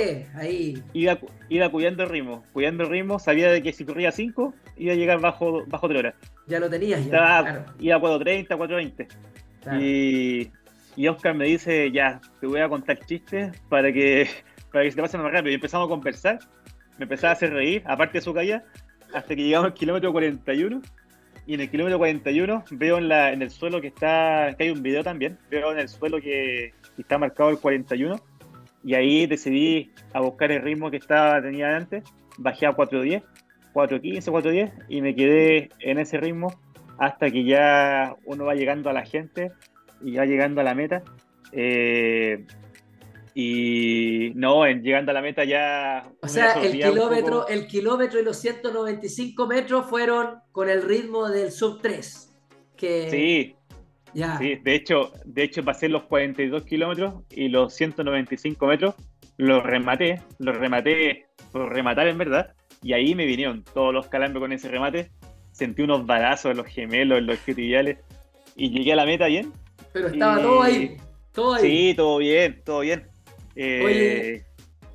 Iba, 0.93 1.19
iba 1.49 1.69
cuidando 1.69 2.03
el 2.03 2.09
ritmo. 2.09 2.43
Cuidando 2.53 2.83
el 2.83 2.89
ritmo, 2.89 3.19
sabía 3.19 3.51
de 3.51 3.61
que 3.61 3.73
si 3.73 3.85
corría 3.85 4.11
5, 4.11 4.53
iba 4.77 4.93
a 4.93 4.95
llegar 4.95 5.19
bajo, 5.19 5.63
bajo 5.67 5.87
3 5.87 5.99
horas. 5.99 6.15
Ya 6.47 6.59
lo 6.59 6.69
tenías, 6.69 7.03
ya. 7.05 7.09
claro. 7.09 7.65
Iba 7.79 7.95
a 7.95 7.99
4.30, 7.99 8.47
4.20. 8.47 9.81
Y, 9.81 10.51
y 10.95 11.07
Oscar 11.07 11.35
me 11.35 11.45
dice, 11.45 11.91
ya, 11.91 12.21
te 12.39 12.47
voy 12.47 12.61
a 12.61 12.69
contar 12.69 12.99
chistes 13.05 13.59
para 13.69 13.91
que, 13.91 14.29
para 14.71 14.83
que 14.83 14.91
se 14.91 14.95
te 14.95 15.01
pase 15.01 15.17
más 15.17 15.31
rápido. 15.31 15.51
Y 15.51 15.55
empezamos 15.55 15.87
a 15.87 15.89
conversar. 15.89 16.39
Me 16.97 17.03
empezaba 17.03 17.31
a 17.31 17.33
hacer 17.33 17.53
reír, 17.53 17.83
aparte 17.85 18.17
de 18.17 18.21
su 18.21 18.33
caída, 18.33 18.63
hasta 19.13 19.35
que 19.35 19.43
llegamos 19.43 19.67
al 19.67 19.73
kilómetro 19.73 20.11
41 20.11 20.81
y 21.47 21.53
en 21.53 21.61
el 21.61 21.71
kilómetro 21.71 21.97
41 21.97 22.65
veo 22.71 22.97
en, 22.97 23.07
la, 23.07 23.31
en 23.31 23.41
el 23.41 23.49
suelo 23.49 23.79
que 23.79 23.87
está, 23.87 24.53
que 24.57 24.65
hay 24.65 24.69
un 24.69 24.83
video 24.83 25.01
también, 25.01 25.39
veo 25.49 25.71
en 25.71 25.79
el 25.79 25.87
suelo 25.87 26.19
que, 26.19 26.73
está 26.97 27.17
marcado 27.17 27.49
el 27.49 27.59
41 27.59 28.19
y 28.83 28.95
ahí 28.95 29.27
decidí 29.27 29.91
a 30.13 30.19
buscar 30.19 30.51
el 30.51 30.61
ritmo 30.61 30.91
que 30.91 30.97
estaba 30.97 31.41
tenía 31.41 31.75
antes, 31.75 32.03
bajé 32.37 32.65
a 32.65 32.75
4.10, 32.75 33.23
4.15, 33.77 34.31
4.10 34.31 34.85
y 34.89 35.01
me 35.01 35.13
quedé 35.13 35.69
en 35.79 35.99
ese 35.99 36.17
ritmo 36.17 36.59
hasta 36.97 37.29
que 37.29 37.43
ya 37.43 38.15
uno 38.25 38.45
va 38.45 38.55
llegando 38.55 38.89
a 38.89 38.93
la 38.93 39.05
gente 39.05 39.51
y 40.01 40.13
ya 40.13 40.25
llegando 40.25 40.61
a 40.61 40.63
la 40.63 40.73
meta. 40.73 41.03
Eh, 41.51 42.43
y 43.35 44.31
no, 44.33 44.65
en, 44.65 44.81
llegando 44.81 45.11
a 45.11 45.13
la 45.13 45.21
meta 45.21 45.43
ya... 45.43 46.09
O 46.23 46.27
sea, 46.27 46.53
el 46.53 46.71
kilómetro, 46.71 47.47
el 47.47 47.67
kilómetro 47.67 48.19
y 48.19 48.23
los 48.23 48.37
195 48.37 49.45
metros 49.45 49.85
fueron 49.85 50.39
con 50.51 50.69
el 50.69 50.81
ritmo 50.81 51.29
del 51.29 51.51
sub 51.51 51.79
3. 51.79 52.33
Que... 52.75 53.11
Sí, 53.11 53.55
ya. 54.15 54.39
sí, 54.39 54.55
de 54.55 54.73
hecho, 54.73 55.11
de 55.23 55.43
hecho 55.43 55.63
pasé 55.63 55.87
los 55.87 56.05
42 56.05 56.63
kilómetros 56.63 57.13
y 57.29 57.49
los 57.49 57.75
195 57.75 58.65
metros, 58.65 58.95
los 59.37 59.61
rematé, 59.61 60.23
los 60.39 60.57
rematé 60.57 61.27
por 61.51 61.71
rematar 61.71 62.07
en 62.07 62.17
verdad, 62.17 62.55
y 62.87 62.93
ahí 62.93 63.15
me 63.15 63.25
vinieron 63.25 63.65
todos 63.73 63.93
los 63.93 64.07
calambres 64.07 64.39
con 64.39 64.53
ese 64.53 64.69
remate, 64.69 65.11
sentí 65.51 65.81
unos 65.81 66.05
balazos 66.05 66.51
en 66.51 66.57
los 66.57 66.67
gemelos, 66.67 67.17
en 67.17 67.25
los 67.25 67.35
escritillas, 67.35 67.97
y 68.55 68.69
llegué 68.69 68.93
a 68.93 68.95
la 68.95 69.05
meta 69.05 69.25
bien. 69.25 69.51
Pero 69.91 70.07
estaba 70.07 70.41
todo 70.41 70.61
ahí, 70.63 70.95
todo 71.33 71.53
ahí. 71.55 71.61
Sí, 71.61 71.93
todo 71.97 72.17
bien, 72.19 72.61
todo 72.63 72.79
bien. 72.79 73.05
Oye, 73.57 74.45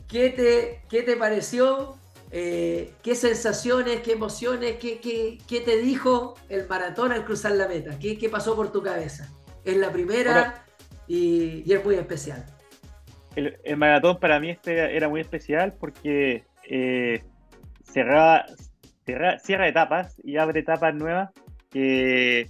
¿qué 0.08 0.30
te, 0.30 0.80
qué 0.88 1.02
te 1.02 1.16
pareció 1.16 1.96
eh, 2.34 2.94
¿Qué 3.02 3.14
sensaciones, 3.14 4.00
qué 4.00 4.12
emociones, 4.12 4.76
qué, 4.76 4.98
qué, 5.46 5.60
te 5.60 5.76
dijo 5.76 6.34
el 6.48 6.66
maratón 6.66 7.12
al 7.12 7.26
cruzar 7.26 7.52
la 7.52 7.68
meta? 7.68 7.98
¿Qué, 7.98 8.16
qué 8.16 8.30
pasó 8.30 8.56
por 8.56 8.72
tu 8.72 8.82
cabeza? 8.82 9.28
Es 9.66 9.76
la 9.76 9.92
primera 9.92 10.64
y, 11.06 11.70
es 11.70 11.84
muy 11.84 11.96
especial. 11.96 12.46
El, 13.36 13.76
maratón 13.76 14.18
para 14.18 14.40
mí 14.40 14.48
este 14.48 14.96
era 14.96 15.10
muy 15.10 15.20
especial 15.20 15.74
porque 15.78 16.44
eh, 16.64 17.22
cerraba, 17.92 18.46
cierra 19.04 19.68
etapas 19.68 20.20
y 20.24 20.36
abre 20.38 20.60
etapas 20.60 20.94
nuevas 20.94 21.30
que, 21.70 22.48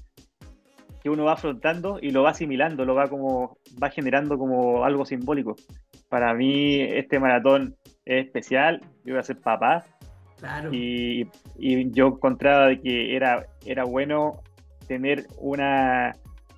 que 1.03 1.11
uno 1.11 1.25
va 1.25 1.33
afrontando 1.33 1.99
y 2.01 2.11
lo 2.11 2.23
va 2.23 2.31
asimilando, 2.31 2.85
lo 2.85 2.95
va 2.95 3.09
como 3.09 3.59
va 3.83 3.91
generando 3.91 4.39
como 4.39 4.85
algo 4.85 5.05
simbólico. 5.05 5.57
Para 6.09 6.33
mí 6.35 6.81
este 6.81 7.19
maratón 7.19 7.77
es 8.05 8.27
especial, 8.27 8.81
yo 9.05 9.15
voy 9.15 9.21
a 9.21 9.25
ser 9.25 9.41
papá. 9.41 9.85
Y, 10.73 11.27
yo 11.93 12.09
encontraba 12.09 12.67
de 12.67 12.81
que 12.81 13.15
era, 13.15 13.47
era 13.65 13.85
bueno 13.85 14.43
tener 14.89 15.27
una, 15.39 16.17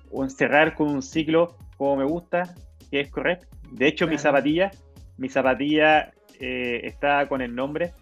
un 0.09 0.29
cerrar 0.31 0.73
con 0.73 0.89
un 0.89 1.03
ciclo 1.03 1.55
como 1.77 1.97
me 1.97 2.05
gusta, 2.05 2.55
que 2.89 3.01
es 3.01 3.11
correcto. 3.11 3.47
De 3.71 3.87
hecho, 3.87 4.07
mi 4.07 4.17
zapatilla, 4.17 4.71
mi 5.17 5.29
zapatilla 5.29 6.13
eh, 6.39 6.81
está 6.83 7.27
con 7.27 7.41
el 7.41 7.53
nombre, 7.53 7.93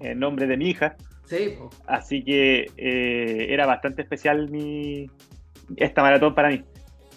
el 0.00 0.18
nombre 0.18 0.46
de 0.46 0.56
mi 0.56 0.70
hija. 0.70 0.96
Así 1.86 2.24
que 2.24 2.66
eh, 2.76 3.46
era 3.50 3.66
bastante 3.66 4.02
especial 4.02 4.48
mi, 4.50 5.10
esta 5.76 6.02
maratón 6.02 6.34
para 6.34 6.48
mí. 6.48 6.64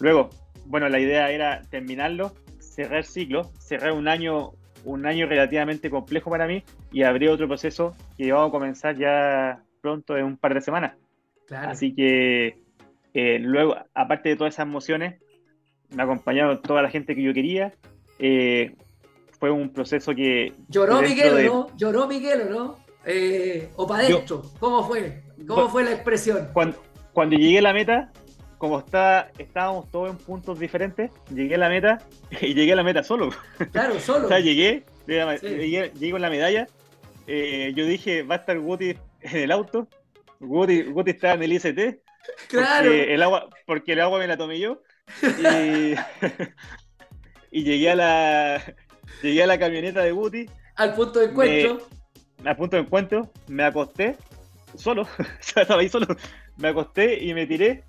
Luego, 0.00 0.30
bueno, 0.66 0.88
la 0.88 1.00
idea 1.00 1.30
era 1.30 1.62
terminarlo, 1.70 2.32
cerrar 2.58 3.04
ciclo, 3.04 3.50
cerrar 3.58 3.92
un 3.92 4.08
año 4.08 4.52
un 4.84 5.06
año 5.06 5.26
relativamente 5.26 5.90
complejo 5.90 6.30
para 6.30 6.46
mí 6.46 6.64
y 6.90 7.04
abrí 7.04 7.28
otro 7.28 7.46
proceso 7.46 7.94
que 8.16 8.32
vamos 8.32 8.48
a 8.48 8.50
comenzar 8.50 8.96
ya 8.96 9.62
pronto 9.80 10.16
en 10.16 10.24
un 10.24 10.36
par 10.36 10.54
de 10.54 10.60
semanas. 10.60 10.96
Así 11.50 11.94
que 11.94 12.56
eh, 13.14 13.38
luego, 13.38 13.76
aparte 13.94 14.30
de 14.30 14.36
todas 14.36 14.54
esas 14.54 14.66
emociones, 14.66 15.20
me 15.94 16.02
acompañaron 16.02 16.62
toda 16.62 16.82
la 16.82 16.90
gente 16.90 17.14
que 17.14 17.22
yo 17.22 17.34
quería. 17.34 17.74
Eh, 18.18 18.74
fue 19.42 19.50
un 19.50 19.72
proceso 19.72 20.14
que... 20.14 20.52
Lloró 20.68 21.02
Miguel, 21.02 21.46
¿no? 21.46 21.66
Lloró 21.76 22.06
Miguel, 22.06 22.48
¿no? 22.48 22.78
Eh, 23.04 23.70
o 23.74 23.88
para 23.88 24.04
adentro. 24.04 24.44
¿Cómo 24.60 24.86
fue? 24.86 25.24
¿Cómo 25.48 25.68
fue 25.68 25.82
la 25.82 25.90
expresión? 25.90 26.50
Cuando, 26.52 26.80
cuando 27.12 27.34
llegué 27.34 27.58
a 27.58 27.62
la 27.62 27.72
meta, 27.72 28.12
como 28.56 28.78
está, 28.78 29.32
estábamos 29.38 29.90
todos 29.90 30.10
en 30.10 30.16
puntos 30.16 30.60
diferentes, 30.60 31.10
llegué 31.34 31.56
a 31.56 31.58
la 31.58 31.68
meta 31.68 31.98
y 32.40 32.54
llegué 32.54 32.74
a 32.74 32.76
la 32.76 32.84
meta 32.84 33.02
solo. 33.02 33.30
Claro, 33.72 33.98
solo. 34.06 34.26
o 34.26 34.28
sea, 34.28 34.38
llegué, 34.38 34.84
llegué, 35.08 36.10
con 36.12 36.20
la 36.20 36.30
medalla. 36.30 36.68
Eh, 37.26 37.72
yo 37.74 37.84
dije, 37.84 38.22
va 38.22 38.36
a 38.36 38.38
estar 38.38 38.56
Guti 38.60 38.96
en 39.22 39.36
el 39.38 39.50
auto. 39.50 39.88
Guti, 40.38 40.82
Guti 40.84 41.10
está 41.10 41.32
en 41.32 41.42
el 41.42 41.52
IST. 41.54 41.66
Claro. 42.46 42.90
Porque 42.90 43.12
el, 43.12 43.22
agua, 43.24 43.48
porque 43.66 43.92
el 43.94 44.02
agua 44.02 44.20
me 44.20 44.28
la 44.28 44.36
tomé 44.36 44.60
yo. 44.60 44.82
Y, 45.20 45.94
y 47.50 47.64
llegué 47.64 47.90
a 47.90 47.96
la 47.96 48.74
llegué 49.22 49.42
a 49.42 49.46
la 49.46 49.58
camioneta 49.58 50.02
de 50.02 50.12
Guti. 50.12 50.46
Al 50.76 50.94
punto 50.94 51.18
de 51.18 51.26
encuentro. 51.26 51.78
al 52.44 52.56
punto 52.56 52.76
de 52.76 52.82
encuentro, 52.82 53.30
me 53.48 53.64
acosté 53.64 54.16
solo. 54.76 55.06
estaba 55.40 55.80
ahí 55.80 55.88
solo. 55.88 56.06
Me 56.56 56.68
acosté 56.68 57.22
y 57.22 57.34
me 57.34 57.46
tiré 57.46 57.84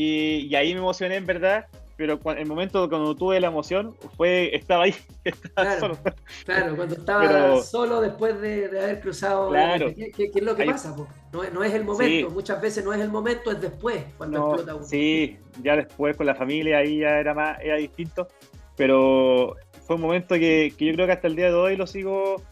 y, 0.00 0.54
ahí 0.54 0.74
me 0.74 0.78
emocioné 0.78 1.16
en 1.16 1.26
verdad, 1.26 1.66
pero 1.96 2.20
el 2.36 2.46
momento 2.46 2.88
cuando 2.88 3.16
tuve 3.16 3.40
la 3.40 3.48
emoción 3.48 3.96
fue, 4.16 4.54
estaba 4.54 4.84
ahí, 4.84 4.94
estaba 5.24 5.76
claro, 5.76 5.80
solo. 5.80 5.98
Claro, 6.44 6.76
cuando 6.76 6.94
estaba 6.98 7.62
solo 7.62 8.00
después 8.00 8.40
de, 8.40 8.66
haber 8.66 9.00
cruzado. 9.00 9.48
Claro. 9.50 9.92
¿Qué, 9.92 10.30
es 10.32 10.42
lo 10.42 10.54
que 10.54 10.66
pasa? 10.66 10.94
No, 11.32 11.64
es 11.64 11.74
el 11.74 11.84
momento, 11.84 12.30
muchas 12.30 12.62
veces 12.62 12.84
no 12.84 12.92
es 12.92 13.00
el 13.00 13.10
momento, 13.10 13.50
es 13.50 13.60
después, 13.60 14.04
cuando 14.16 14.38
explota 14.38 14.76
uno. 14.76 14.84
Sí, 14.84 15.36
ya 15.64 15.74
después 15.74 16.16
con 16.16 16.26
la 16.26 16.36
familia 16.36 16.78
ahí 16.78 16.98
ya 16.98 17.18
era 17.18 17.34
más, 17.34 17.58
era 17.60 17.74
distinto, 17.74 18.28
pero 18.76 19.56
fue 19.88 19.96
un 19.96 20.02
momento 20.02 20.34
que, 20.34 20.70
yo 20.78 20.92
creo 20.92 21.06
que 21.06 21.12
hasta 21.12 21.28
el 21.28 21.34
día 21.34 21.46
de 21.46 21.54
hoy 21.54 21.74
lo 21.74 21.86
sigo, 21.86 22.42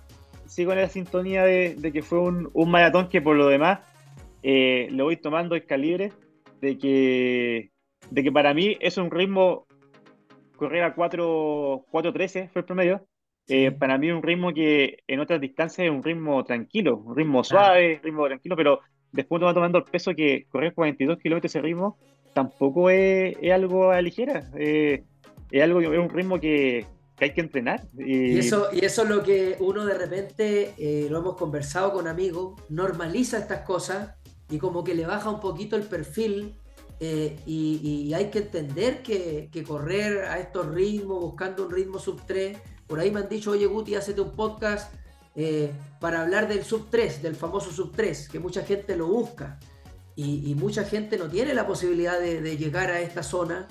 sigo 0.47 0.73
en 0.73 0.81
la 0.81 0.89
sintonía 0.89 1.45
de, 1.45 1.91
que 1.93 2.01
fue 2.01 2.19
un, 2.19 2.51
maratón 2.67 3.11
que 3.11 3.21
por 3.21 3.37
lo 3.37 3.47
demás 3.47 3.81
eh, 4.43 4.89
lo 4.91 5.05
voy 5.05 5.19
tomando 5.19 5.55
el 5.55 5.67
calibre 5.67 6.15
de 6.63 6.79
que, 6.79 7.73
de 8.11 8.23
que 8.23 8.33
para 8.33 8.55
mí 8.55 8.79
es 8.81 8.97
un 8.97 9.11
ritmo, 9.11 9.67
correr 10.57 10.83
a 10.83 10.97
4.13 10.97 12.49
fue 12.49 12.61
el 12.61 12.65
promedio, 12.65 13.07
eh, 13.49 13.71
para 13.71 13.99
mí 13.99 14.09
es 14.09 14.15
un 14.15 14.23
ritmo 14.23 14.55
que 14.55 15.01
en 15.07 15.21
otras 15.21 15.39
distancias 15.39 15.85
es 15.85 15.91
un 15.91 16.03
ritmo 16.03 16.43
tranquilo, 16.43 16.97
un 16.97 17.15
ritmo 17.15 17.45
suave, 17.45 18.01
ritmo 18.03 18.25
tranquilo, 18.29 18.57
pero 18.57 18.81
después 19.13 19.41
uno 19.41 19.49
va 19.49 19.55
tomando 19.55 19.77
el 19.77 19.85
peso 19.85 20.15
que 20.15 20.47
correr 20.49 20.73
42 20.73 21.19
kilómetros 21.19 21.55
ese 21.55 21.61
ritmo 21.61 21.99
tampoco 22.33 22.89
es, 22.89 23.37
algo 23.53 23.91
a 23.91 24.01
ligera, 24.01 24.51
eh, 24.59 25.05
es 25.51 25.63
algo 25.63 25.83
es 25.83 25.99
un 25.99 26.09
ritmo 26.09 26.41
que, 26.41 26.87
hay 27.25 27.33
que 27.33 27.41
entrenar. 27.41 27.87
Y, 27.97 28.39
eso, 28.39 28.69
y 28.73 28.85
eso 28.85 29.03
es 29.03 29.09
lo 29.09 29.23
que 29.23 29.57
uno 29.61 29.85
de 29.87 29.95
repente, 29.95 30.75
eh, 30.77 31.09
lo 31.11 31.19
hemos 31.19 31.37
conversado 31.37 31.93
con 31.93 32.07
amigos, 32.07 32.61
normaliza 32.69 33.39
estas 33.39 33.63
cosas 33.63 34.15
y 34.51 34.59
como 34.59 34.85
que 34.85 34.95
le 34.95 35.07
baja 35.07 35.31
un 35.31 35.41
poquito 35.41 35.77
el 35.77 35.83
perfil 35.83 36.55
eh, 36.99 37.39
y, 37.47 38.13
hay 38.15 38.31
que 38.31 38.39
entender 38.39 39.03
que, 39.03 39.65
correr 39.67 40.25
a 40.25 40.39
estos 40.39 40.67
ritmos, 40.67 41.21
buscando 41.21 41.67
un 41.67 41.71
ritmo 41.71 41.99
sub 41.99 42.21
3, 42.27 42.59
por 42.87 43.01
ahí 43.01 43.11
me 43.11 43.21
han 43.21 43.29
dicho, 43.29 43.51
oye 43.51 43.67
Guti, 43.67 43.95
hazte 43.95 44.19
un 44.21 44.33
podcast 44.33 44.95
eh, 45.35 45.71
para 46.01 46.23
hablar 46.23 46.49
del 46.49 46.65
sub 46.65 46.89
3, 46.91 47.23
del 47.23 47.37
famoso 47.37 47.71
sub 47.71 47.93
3, 47.95 48.29
que 48.29 48.39
mucha 48.39 48.63
gente 48.63 48.97
lo 48.97 49.09
busca 49.09 49.59
y, 50.15 50.55
mucha 50.55 50.85
gente 50.85 51.19
no 51.19 51.29
tiene 51.29 51.53
la 51.53 51.67
posibilidad 51.67 52.19
de, 52.19 52.57
llegar 52.57 52.91
a 52.91 53.01
esta 53.01 53.23
zona 53.23 53.69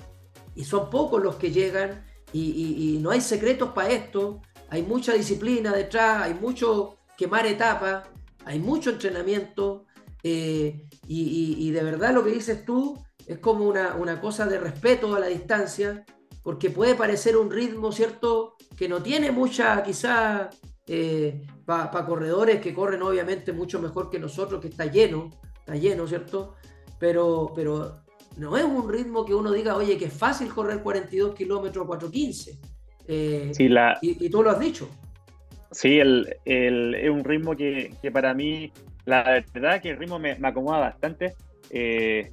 y 0.54 0.64
son 0.64 0.90
pocos 0.90 1.20
los 1.20 1.34
que 1.36 1.50
llegan 1.50 2.04
y, 2.36 2.98
no 3.00 3.10
hay 3.10 3.20
secretos 3.20 3.70
para 3.70 3.90
esto, 3.90 4.42
hay 4.68 4.82
mucha 4.82 5.12
disciplina 5.12 5.72
detrás, 5.72 6.22
hay 6.22 6.34
mucho 6.34 6.98
quemar 7.16 7.46
etapas, 7.46 8.08
hay 8.44 8.58
mucho 8.58 8.90
entrenamiento, 8.90 9.84
eh, 10.22 10.86
y, 11.06 11.70
de 11.70 11.82
verdad 11.82 12.12
lo 12.12 12.24
que 12.24 12.32
dices 12.32 12.64
tú 12.64 12.98
es 13.26 13.38
como 13.38 13.66
una, 13.66 14.20
cosa 14.20 14.46
de 14.46 14.58
respeto 14.58 15.14
a 15.14 15.20
la 15.20 15.26
distancia, 15.26 16.04
porque 16.42 16.70
puede 16.70 16.94
parecer 16.94 17.36
un 17.36 17.50
ritmo, 17.50 17.90
¿cierto? 17.90 18.56
Que 18.76 18.88
no 18.88 19.02
tiene 19.02 19.32
mucha, 19.32 19.82
quizá, 19.82 20.50
eh, 20.86 21.44
para 21.64 22.06
corredores 22.06 22.60
que 22.60 22.72
corren 22.72 23.02
obviamente 23.02 23.52
mucho 23.52 23.80
mejor 23.80 24.10
que 24.10 24.20
nosotros, 24.20 24.60
que 24.60 24.68
está 24.68 24.86
lleno, 24.86 25.30
está 25.58 25.74
lleno, 25.74 26.06
¿cierto? 26.06 26.54
Pero, 27.00 27.52
pero 27.54 28.05
no 28.36 28.56
es 28.56 28.64
un 28.64 28.90
ritmo 28.90 29.24
que 29.24 29.34
uno 29.34 29.52
diga, 29.52 29.76
oye, 29.76 29.96
que 29.96 30.06
es 30.06 30.12
fácil 30.12 30.48
correr 30.52 30.82
42 30.82 31.34
kilómetros 31.34 31.86
4.15. 31.86 32.58
Eh, 33.08 33.50
sí, 33.52 33.68
la... 33.68 33.98
y, 34.02 34.28
tú 34.28 34.42
lo 34.42 34.50
has 34.50 34.60
dicho. 34.60 34.88
Sí, 35.70 35.98
el, 35.98 36.36
es 36.44 37.10
un 37.10 37.24
ritmo 37.24 37.56
que, 37.56 37.94
que 38.00 38.10
para 38.10 38.34
mí 38.34 38.72
la 39.06 39.42
verdad 39.54 39.80
que 39.80 39.90
el 39.90 39.96
ritmo 39.96 40.18
me, 40.18 40.36
acomoda 40.42 40.80
bastante. 40.80 41.34
20, 41.70 42.30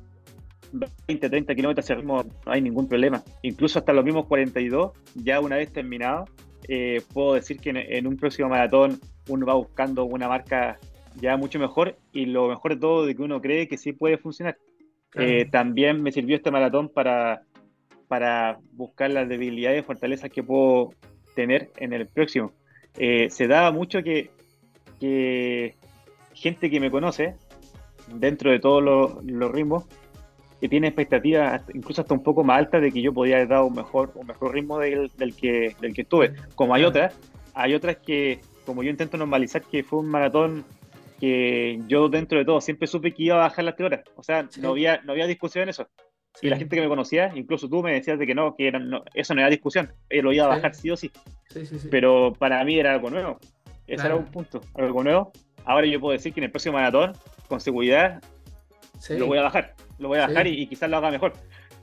eh, 1.07 1.29
30 1.29 1.55
kilómetros 1.55 1.85
ese 1.85 1.95
ritmo 1.95 2.23
no 2.23 2.51
hay 2.51 2.61
ningún 2.61 2.89
problema. 2.89 3.23
Incluso 3.43 3.79
hasta 3.79 3.93
los 3.93 4.03
mismos 4.03 4.25
42, 4.25 4.91
ya 5.15 5.39
una 5.39 5.55
vez 5.55 5.71
terminado, 5.71 6.25
eh, 6.67 7.01
puedo 7.13 7.35
decir 7.35 7.59
que 7.59 7.69
en, 7.69 8.07
un 8.07 8.17
próximo 8.17 8.49
maratón 8.49 8.99
uno 9.29 9.45
va 9.45 9.53
buscando 9.53 10.03
una 10.05 10.27
marca 10.27 10.79
ya 11.15 11.37
mucho 11.37 11.59
mejor 11.59 11.95
y 12.11 12.25
lo 12.25 12.47
mejor 12.47 12.73
de 12.73 12.81
todo 12.81 13.05
de 13.05 13.15
que 13.15 13.21
uno 13.21 13.39
cree 13.39 13.67
que 13.67 13.77
sí 13.77 13.93
puede 13.93 14.17
funcionar. 14.17 14.57
Eh, 15.15 15.45
también 15.51 16.01
me 16.01 16.11
sirvió 16.11 16.35
este 16.35 16.51
maratón 16.51 16.89
para, 16.89 17.43
para 18.07 18.57
buscar 18.71 19.11
las 19.11 19.29
debilidades 19.29 19.81
y 19.81 19.85
fortalezas 19.85 20.29
que 20.29 20.43
puedo 20.43 20.93
tener 21.35 21.71
en 21.77 21.93
el 21.93 22.07
próximo. 22.07 22.51
se 22.95 23.47
daba 23.47 23.71
mucho 23.71 24.01
que, 24.03 24.31
que 24.99 25.75
gente 26.33 26.69
que 26.69 26.79
me 26.79 26.91
conoce, 26.91 27.35
dentro 28.07 28.51
de 28.51 28.59
todos 28.59 28.83
los, 28.83 29.51
ritmos, 29.51 29.85
que 30.59 30.69
tiene 30.69 30.87
expectativas 30.87 31.61
incluso 31.73 32.01
hasta 32.01 32.13
un 32.13 32.23
poco 32.23 32.43
más 32.43 32.59
altas 32.59 32.81
de 32.81 32.91
que 32.91 33.01
yo 33.01 33.13
podía 33.13 33.35
haber 33.35 33.49
dado 33.49 33.65
un 33.65 33.75
mejor, 33.75 34.11
un 34.15 34.27
mejor 34.27 34.53
ritmo 34.53 34.79
del, 34.79 35.11
que, 35.35 35.75
del 35.81 35.93
que 35.93 36.01
estuve. 36.01 36.33
Como 36.55 36.73
hay 36.73 36.83
otras, 36.83 37.17
hay 37.53 37.73
otras 37.73 37.97
que, 37.97 38.39
como 38.65 38.83
yo 38.83 38.89
intento 38.89 39.17
normalizar, 39.17 39.61
que 39.63 39.83
fue 39.83 39.99
un 39.99 40.07
maratón 40.07 40.65
que 41.23 41.79
yo 41.87 42.09
dentro 42.09 42.37
de 42.37 42.43
todo 42.43 42.59
siempre 42.59 42.85
supe 42.85 43.13
que 43.13 43.23
iba 43.23 43.35
a 43.35 43.47
bajar 43.47 43.63
las 43.63 43.77
tres 43.77 43.85
horas. 43.85 44.01
O 44.17 44.23
sea, 44.23 44.45
no, 44.59 44.71
había, 44.71 45.01
no 45.05 45.13
había 45.13 45.25
discusión 45.25 45.63
en 45.63 45.69
eso. 45.69 45.87
Y 46.41 46.49
la 46.49 46.57
gente 46.57 46.75
que 46.75 46.81
me 46.81 46.89
conocía, 46.89 47.31
incluso 47.33 47.69
tú 47.69 47.81
me 47.81 47.93
decías 47.93 48.19
de 48.19 48.27
que 48.27 48.35
no, 48.35 48.57
que 48.57 48.67
era, 48.67 48.81
eso 49.13 49.33
no 49.33 49.39
era 49.39 49.49
discusión, 49.49 49.93
él 50.09 50.25
lo 50.25 50.33
iba 50.33 50.43
a 50.43 50.49
bajar 50.49 50.75
sí 50.75 50.91
o 50.91 50.97
sí. 50.97 51.13
Pero 51.89 52.33
para 52.33 52.61
mí 52.65 52.77
era 52.77 52.91
algo 52.91 53.09
nuevo. 53.09 53.39
Ese 53.87 54.05
era 54.05 54.17
un 54.17 54.25
punto, 54.25 54.59
algo 54.73 55.01
nuevo. 55.01 55.31
Ahora 55.63 55.87
yo 55.87 56.01
puedo 56.01 56.11
decir 56.11 56.33
que 56.33 56.41
en 56.41 56.43
el 56.43 56.51
próximo 56.51 56.73
maratón, 56.73 57.13
con 57.47 57.61
seguridad, 57.61 58.21
lo 59.11 59.27
voy 59.27 59.37
a 59.37 59.43
bajar. 59.43 59.75
Lo 59.99 60.09
voy 60.09 60.17
a 60.17 60.27
bajar 60.27 60.45
y, 60.45 60.67
quizás 60.67 60.89
lo 60.89 60.97
haga 60.97 61.09
mejor. 61.09 61.31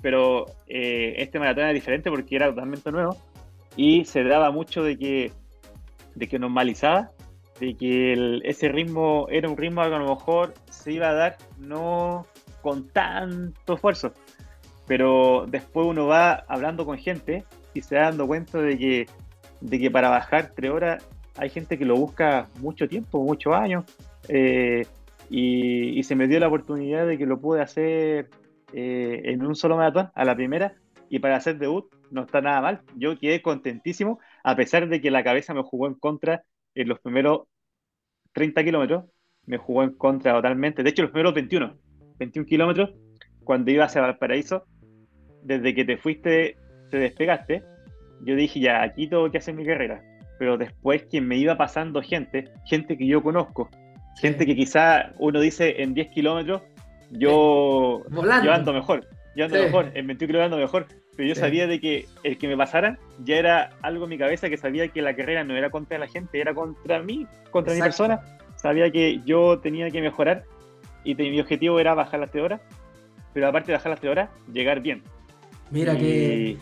Pero 0.03 0.45
eh, 0.67 1.15
este 1.17 1.39
maratón 1.39 1.65
era 1.65 1.73
diferente 1.73 2.11
porque 2.11 2.37
era 2.37 2.51
totalmente 2.51 2.93
nuevo 2.93 3.17
y 3.75 4.05
se 4.05 4.23
daba 4.23 4.51
mucho 4.51 4.83
de 4.83 4.99
que, 4.99 5.33
de 6.15 6.29
que 6.29 6.39
normalizaba, 6.39 7.13
de 7.61 7.77
que 7.77 8.41
ese 8.45 8.69
ritmo 8.69 9.27
era 9.31 9.49
un 9.49 9.57
ritmo 9.57 9.83
que 9.83 9.95
a 9.95 9.99
lo 9.99 10.15
mejor 10.15 10.55
se 10.71 10.93
iba 10.93 11.11
a 11.11 11.15
dar 11.15 11.37
no 11.59 12.27
con 12.63 12.89
tanto 12.89 13.75
esfuerzo. 13.75 14.13
Pero 14.87 15.47
después 15.47 15.87
uno 15.87 16.07
va 16.07 16.45
hablando 16.49 16.85
con 16.85 16.99
gente 16.99 17.45
y 17.75 17.83
se 17.83 17.95
da 17.95 18.05
dando 18.05 18.27
cuenta 18.27 18.61
de 18.61 18.79
que, 18.79 19.07
de 19.61 19.79
que 19.79 19.91
para 19.91 20.09
bajar 20.09 20.53
tres 20.57 20.71
horas 20.71 21.07
hay 21.37 21.51
gente 21.51 21.79
que 21.79 21.85
lo 21.85 21.97
busca 21.97 22.49
mucho 22.61 22.89
tiempo, 22.89 23.23
muchos 23.23 23.55
años. 23.55 23.85
Eh, 24.29 24.87
y, 25.29 26.03
se 26.03 26.17
me 26.17 26.27
dio 26.27 26.41
la 26.41 26.49
oportunidad 26.49 27.07
de 27.07 27.17
que 27.17 27.27
lo 27.27 27.41
pude 27.41 27.63
hacer 27.63 28.31
eh, 28.73 29.23
en 29.25 29.47
un 29.47 29.55
solo 29.55 29.77
maratón, 29.77 30.11
a 30.15 30.25
la 30.25 30.35
primera, 30.35 30.75
y 31.09 31.21
para 31.21 31.37
hacer 31.37 31.59
debut 31.59 31.87
no 32.11 32.23
está 32.23 32.41
nada 32.41 32.61
mal. 32.61 32.81
Yo 32.97 33.17
quedé 33.19 33.43
contentísimo, 33.43 34.19
a 34.43 34.57
pesar 34.57 34.89
de 34.89 35.01
que 35.01 35.11
la 35.11 35.23
cabeza 35.23 35.55
me 35.55 35.63
jugó 35.63 35.87
en 35.87 35.95
contra 35.95 36.43
en 36.75 36.89
los 36.89 36.99
primeros 37.01 37.43
30 38.33 38.65
kilómetros, 38.65 39.05
me 39.47 39.59
jugó 39.59 39.83
en 39.83 39.95
contra 39.95 40.33
totalmente. 40.33 40.83
De 40.83 40.91
hecho, 40.91 41.03
los 41.03 41.11
primeros 41.11 41.35
21, 41.35 41.77
21 42.19 42.47
kilómetros, 42.47 42.91
cuando 43.45 43.71
iba 43.71 43.85
hacia 43.85 44.03
Valparaíso, 44.03 44.65
desde 45.43 45.75
que 45.75 45.85
te 45.85 45.97
fuiste, 45.97 46.57
te 46.91 46.99
despegaste, 46.99 47.63
yo 48.23 48.35
dije, 48.37 48.61
ya, 48.61 48.83
aquí 48.83 49.09
tengo 49.09 49.31
que 49.31 49.39
hacer 49.39 49.55
mi 49.55 49.65
carrera. 49.65 50.03
Pero 50.39 50.57
después 50.57 51.05
que 51.05 51.21
me 51.21 51.37
iba 51.37 51.57
pasando 51.57 52.03
gente, 52.03 52.51
gente 52.67 52.97
que 52.97 53.07
yo 53.07 53.23
conozco, 53.23 53.69
gente 54.21 54.47
que 54.47 54.57
quizá 54.57 55.13
uno 55.19 55.41
dice 55.41 55.83
en 55.83 55.95
10 55.95 56.09
kilómetros, 56.09 56.63
yo, 57.11 58.03
yo 58.11 58.53
ando 58.53 58.73
mejor, 58.73 59.07
yo 59.37 59.47
ando 59.47 59.59
mejor, 59.59 59.91
en 59.95 60.07
21 60.07 60.17
kilómetros 60.17 60.45
ando 60.45 60.57
mejor, 60.59 60.87
pero 61.21 61.35
yo 61.35 61.39
sabía 61.39 61.67
de 61.67 61.79
que 61.79 62.09
el 62.23 62.39
que 62.39 62.49
me 62.49 62.57
pasara 62.57 62.99
ya 63.23 63.37
era 63.37 63.73
algo 63.83 64.05
en 64.05 64.09
mi 64.09 64.17
cabeza 64.17 64.49
que 64.49 64.57
sabía 64.57 64.89
que 64.89 65.03
la 65.03 65.15
carrera 65.15 65.45
no 65.45 65.55
era 65.55 65.69
contra 65.69 65.99
la 65.99 66.09
gente, 66.09 66.41
era 66.41 66.55
contra 66.55 67.03
mí, 67.03 67.27
contra 67.51 67.75
mi 67.75 67.81
persona. 67.83 68.39
Sabía 68.57 68.91
que 68.91 69.21
yo 69.27 69.59
tenía 69.59 69.91
que 69.91 70.01
mejorar 70.01 70.45
y 71.05 71.15
mi 71.15 71.39
objetivo 71.39 71.79
era 71.79 71.93
bajar 71.93 72.21
las 72.21 72.31
3 72.31 72.43
horas, 72.43 72.61
pero 73.35 73.49
aparte 73.49 73.67
de 73.67 73.77
bajar 73.77 73.91
las 73.91 74.01
3 74.01 74.11
horas, 74.13 74.31
llegar 74.51 74.81
bien. 74.81 75.03
Mira 75.71 75.95
que 75.95 76.57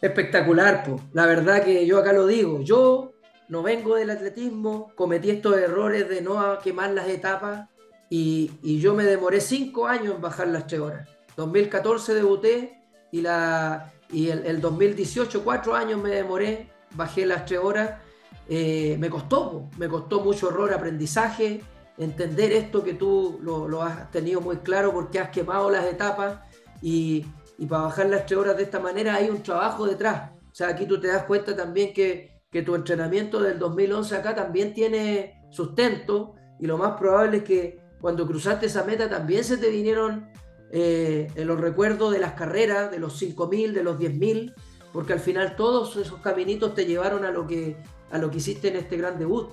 espectacular, 0.00 0.82
po. 0.84 0.98
la 1.12 1.26
verdad 1.26 1.62
que 1.62 1.86
yo 1.86 1.98
acá 1.98 2.14
lo 2.14 2.26
digo, 2.26 2.62
yo 2.62 3.12
no 3.50 3.62
vengo 3.62 3.96
del 3.96 4.08
atletismo, 4.08 4.92
cometí 4.94 5.28
estos 5.28 5.58
errores 5.58 6.08
de 6.08 6.22
no 6.22 6.58
quemar 6.60 6.88
las 6.92 7.08
etapas 7.08 7.68
y, 8.08 8.50
y 8.62 8.80
yo 8.80 8.94
me 8.94 9.04
demoré 9.04 9.42
5 9.42 9.86
años 9.86 10.14
en 10.14 10.22
bajar 10.22 10.48
las 10.48 10.66
3 10.68 10.80
horas. 10.80 11.08
2014 11.36 12.14
debuté 12.14 12.83
y, 13.14 13.20
la, 13.20 13.92
y 14.10 14.28
el, 14.28 14.60
2018, 14.60 15.44
cuatro 15.44 15.76
años 15.76 16.02
me 16.02 16.10
demoré, 16.10 16.68
bajé 16.96 17.24
las 17.24 17.44
tres 17.44 17.60
horas. 17.60 18.00
Eh, 18.48 18.96
me 18.98 19.08
costó, 19.08 19.70
me 19.78 19.88
costó 19.88 20.20
mucho 20.20 20.50
error, 20.50 20.74
aprendizaje, 20.74 21.62
entender 21.96 22.50
esto 22.50 22.82
que 22.82 22.94
tú 22.94 23.38
lo, 23.40 23.82
has 23.82 24.10
tenido 24.10 24.40
muy 24.40 24.56
claro 24.56 24.92
porque 24.92 25.20
has 25.20 25.28
quemado 25.28 25.70
las 25.70 25.86
etapas 25.86 26.40
y, 26.82 27.24
y, 27.56 27.66
para 27.66 27.82
bajar 27.82 28.06
las 28.06 28.26
tres 28.26 28.36
horas 28.36 28.56
de 28.56 28.64
esta 28.64 28.80
manera 28.80 29.14
hay 29.14 29.30
un 29.30 29.44
trabajo 29.44 29.86
detrás. 29.86 30.32
O 30.50 30.54
sea, 30.54 30.70
aquí 30.70 30.84
tú 30.84 31.00
te 31.00 31.06
das 31.06 31.22
cuenta 31.22 31.54
también 31.54 31.94
que, 31.94 32.42
que 32.50 32.62
tu 32.62 32.74
entrenamiento 32.74 33.40
del 33.40 33.60
2011 33.60 34.16
acá 34.16 34.34
también 34.34 34.74
tiene 34.74 35.40
sustento 35.52 36.34
y 36.58 36.66
lo 36.66 36.78
más 36.78 36.98
probable 36.98 37.36
es 37.36 37.44
que 37.44 37.78
cuando 38.00 38.26
cruzaste 38.26 38.66
esa 38.66 38.82
meta 38.82 39.08
también 39.08 39.44
se 39.44 39.56
te 39.56 39.70
vinieron 39.70 40.34
eh, 40.76 41.28
en 41.36 41.46
los 41.46 41.60
recuerdos 41.60 42.12
de 42.12 42.18
las 42.18 42.32
carreras, 42.32 42.90
de 42.90 42.98
los 42.98 43.22
5.000, 43.22 43.70
de 43.70 43.84
los 43.84 43.96
10.000, 43.96 44.54
porque 44.92 45.12
al 45.12 45.20
final 45.20 45.54
todos 45.54 45.96
esos 45.96 46.18
caminitos 46.20 46.74
te 46.74 46.84
llevaron 46.84 47.24
a 47.24 47.30
lo 47.30 47.46
que, 47.46 47.76
a 48.10 48.18
lo 48.18 48.28
que 48.28 48.38
hiciste 48.38 48.68
en 48.68 48.76
este 48.76 48.96
gran 48.96 49.16
debut. 49.16 49.50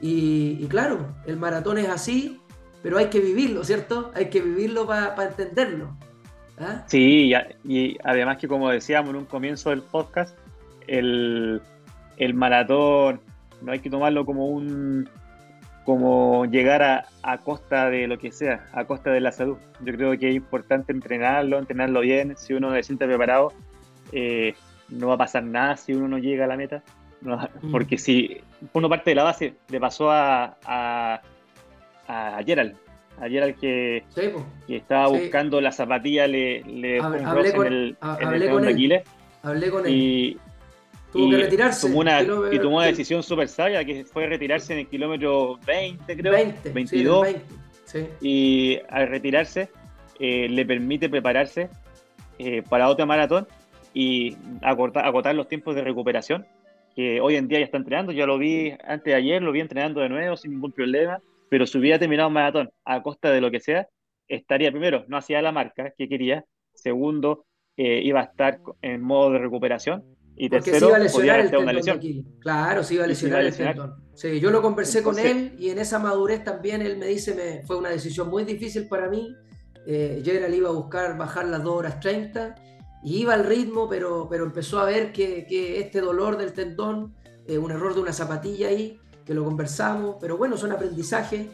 Y, 0.00 0.64
claro, 0.68 1.16
el 1.26 1.38
maratón 1.38 1.78
es 1.78 1.88
así, 1.88 2.40
pero 2.84 2.98
hay 2.98 3.06
que 3.06 3.18
vivirlo, 3.18 3.64
¿cierto? 3.64 4.12
Hay 4.14 4.30
que 4.30 4.40
vivirlo 4.40 4.86
para 4.86 5.24
entenderlo. 5.24 5.96
¿ah? 6.60 6.84
Sí, 6.86 7.32
y, 7.64 7.98
además 8.04 8.38
que 8.38 8.46
como 8.46 8.70
decíamos 8.70 9.10
en 9.10 9.16
un 9.16 9.24
comienzo 9.24 9.70
del 9.70 9.82
podcast, 9.82 10.38
el, 10.86 11.60
el 12.16 12.34
maratón 12.34 13.20
no 13.60 13.72
hay 13.72 13.80
que 13.80 13.90
tomarlo 13.90 14.24
como 14.24 14.46
un, 14.46 15.08
como 15.84 16.44
llegar 16.46 16.82
a, 16.82 17.38
costa 17.38 17.90
de 17.90 18.06
lo 18.06 18.18
que 18.18 18.32
sea, 18.32 18.66
a 18.72 18.84
costa 18.84 19.10
de 19.10 19.20
la 19.20 19.32
salud. 19.32 19.56
Yo 19.84 19.94
creo 19.94 20.18
que 20.18 20.28
es 20.28 20.36
importante 20.36 20.92
entrenarlo, 20.92 21.58
entrenarlo 21.58 22.00
bien. 22.00 22.36
Si 22.36 22.52
uno 22.54 22.72
se 22.74 22.82
siente 22.82 23.06
preparado, 23.06 23.52
eh, 24.12 24.54
no 24.88 25.08
va 25.08 25.14
a 25.14 25.18
pasar 25.18 25.42
nada 25.44 25.76
si 25.76 25.92
uno 25.94 26.08
no 26.08 26.18
llega 26.18 26.44
a 26.44 26.48
la 26.48 26.56
meta. 26.56 26.82
Mm. 27.22 27.70
porque 27.70 27.98
si 27.98 28.40
uno 28.72 28.88
parte 28.88 29.10
de 29.10 29.16
la 29.16 29.24
base, 29.24 29.54
le 29.68 29.80
pasó 29.80 30.10
a, 30.10 30.56
a, 30.64 31.20
a 32.08 32.42
Gerald. 32.44 32.76
A 33.20 33.28
Gerald 33.28 33.58
que, 33.58 34.04
que 34.66 34.76
estaba 34.76 35.08
buscando 35.08 35.60
la 35.60 35.72
zapatilla, 35.72 36.26
le, 36.26 36.62
le 36.62 36.98
hablé, 37.00 37.52
con, 37.52 37.66
en 37.66 37.72
el, 37.72 37.96
hablé 38.00 38.50
con 38.50 38.64
él. 38.64 39.02
Hablé 39.42 39.70
con 39.70 39.86
él. 39.86 40.40
Tuvo 41.12 41.26
y 41.26 41.30
que 41.30 41.36
retirarse. 41.36 41.86
Tomó 41.86 42.00
una, 42.00 42.22
y 42.22 42.58
tomó 42.58 42.76
una 42.76 42.86
decisión 42.86 43.22
súper 43.22 43.48
sabia, 43.48 43.84
que 43.84 44.04
fue 44.04 44.26
retirarse 44.26 44.72
en 44.72 44.80
el 44.80 44.86
kilómetro 44.86 45.58
20, 45.66 46.16
creo. 46.16 46.32
20, 46.32 46.70
22. 46.70 47.28
Sí, 47.84 48.06
Y 48.20 48.78
al 48.88 49.08
retirarse, 49.08 49.68
eh, 50.18 50.48
le 50.48 50.64
permite 50.64 51.08
prepararse 51.08 51.68
eh, 52.38 52.62
para 52.68 52.88
otra 52.88 53.06
maratón 53.06 53.48
y 53.92 54.36
acortar, 54.62 55.06
acotar 55.06 55.34
los 55.34 55.48
tiempos 55.48 55.74
de 55.74 55.82
recuperación, 55.82 56.46
que 56.94 57.20
hoy 57.20 57.36
en 57.36 57.48
día 57.48 57.58
ya 57.58 57.64
está 57.64 57.78
entrenando. 57.78 58.12
Yo 58.12 58.26
lo 58.26 58.38
vi 58.38 58.72
antes 58.84 59.04
de 59.04 59.14
ayer, 59.14 59.42
lo 59.42 59.52
vi 59.52 59.60
entrenando 59.60 60.00
de 60.00 60.08
nuevo 60.08 60.36
sin 60.36 60.52
ningún 60.52 60.72
problema, 60.72 61.20
pero 61.48 61.66
si 61.66 61.78
hubiera 61.78 61.98
terminado 61.98 62.28
un 62.28 62.34
maratón 62.34 62.70
a 62.84 63.02
costa 63.02 63.30
de 63.30 63.40
lo 63.40 63.50
que 63.50 63.60
sea, 63.60 63.88
estaría 64.28 64.70
primero, 64.70 65.04
no 65.08 65.16
hacía 65.16 65.42
la 65.42 65.50
marca 65.50 65.92
que 65.98 66.08
quería, 66.08 66.44
segundo, 66.72 67.44
eh, 67.76 68.00
iba 68.04 68.20
a 68.20 68.24
estar 68.24 68.60
en 68.82 69.02
modo 69.02 69.32
de 69.32 69.38
recuperación 69.38 70.04
y 70.40 70.48
Porque 70.48 70.70
tercero, 70.70 70.86
se 70.86 70.90
iba 70.90 70.96
a 70.96 71.00
lesionar 71.00 71.40
el 71.40 71.50
tendón 71.50 71.74
lesión. 71.74 72.00
Claro, 72.40 72.82
se 72.82 72.94
iba 72.94 73.04
a 73.04 73.06
lesionar, 73.06 73.44
el 73.44 73.54
tendón. 73.54 73.94
Sí, 74.14 74.40
yo 74.40 74.50
lo 74.50 74.62
conversé 74.62 75.02
con 75.02 75.18
él 75.18 75.54
y 75.58 75.68
en 75.68 75.78
esa 75.78 75.98
madurez 75.98 76.42
también 76.42 76.80
él 76.80 76.96
me 76.96 77.08
dice, 77.08 77.34
me, 77.34 77.62
fue 77.66 77.76
una 77.76 77.90
decisión 77.90 78.30
muy 78.30 78.44
difícil 78.44 78.88
para 78.88 79.10
mí. 79.10 79.36
Eh, 79.86 80.22
le 80.24 80.56
iba 80.56 80.70
a 80.70 80.72
buscar 80.72 81.18
bajar 81.18 81.46
las 81.46 81.62
2 81.62 81.74
horas 81.74 82.00
30 82.00 82.54
y 83.02 83.18
iba 83.18 83.34
al 83.34 83.44
ritmo, 83.44 83.86
pero, 83.86 84.28
pero 84.30 84.46
empezó 84.46 84.80
a 84.80 84.86
ver 84.86 85.12
que, 85.12 85.44
que 85.46 85.78
este 85.78 86.00
dolor 86.00 86.38
del 86.38 86.54
tendón, 86.54 87.14
eh, 87.46 87.58
un 87.58 87.70
error 87.70 87.92
de 87.92 88.00
una 88.00 88.14
zapatilla 88.14 88.68
ahí, 88.68 88.98
que 89.26 89.34
lo 89.34 89.44
conversamos, 89.44 90.16
pero 90.22 90.38
bueno, 90.38 90.56
son 90.56 90.72
aprendizajes 90.72 91.48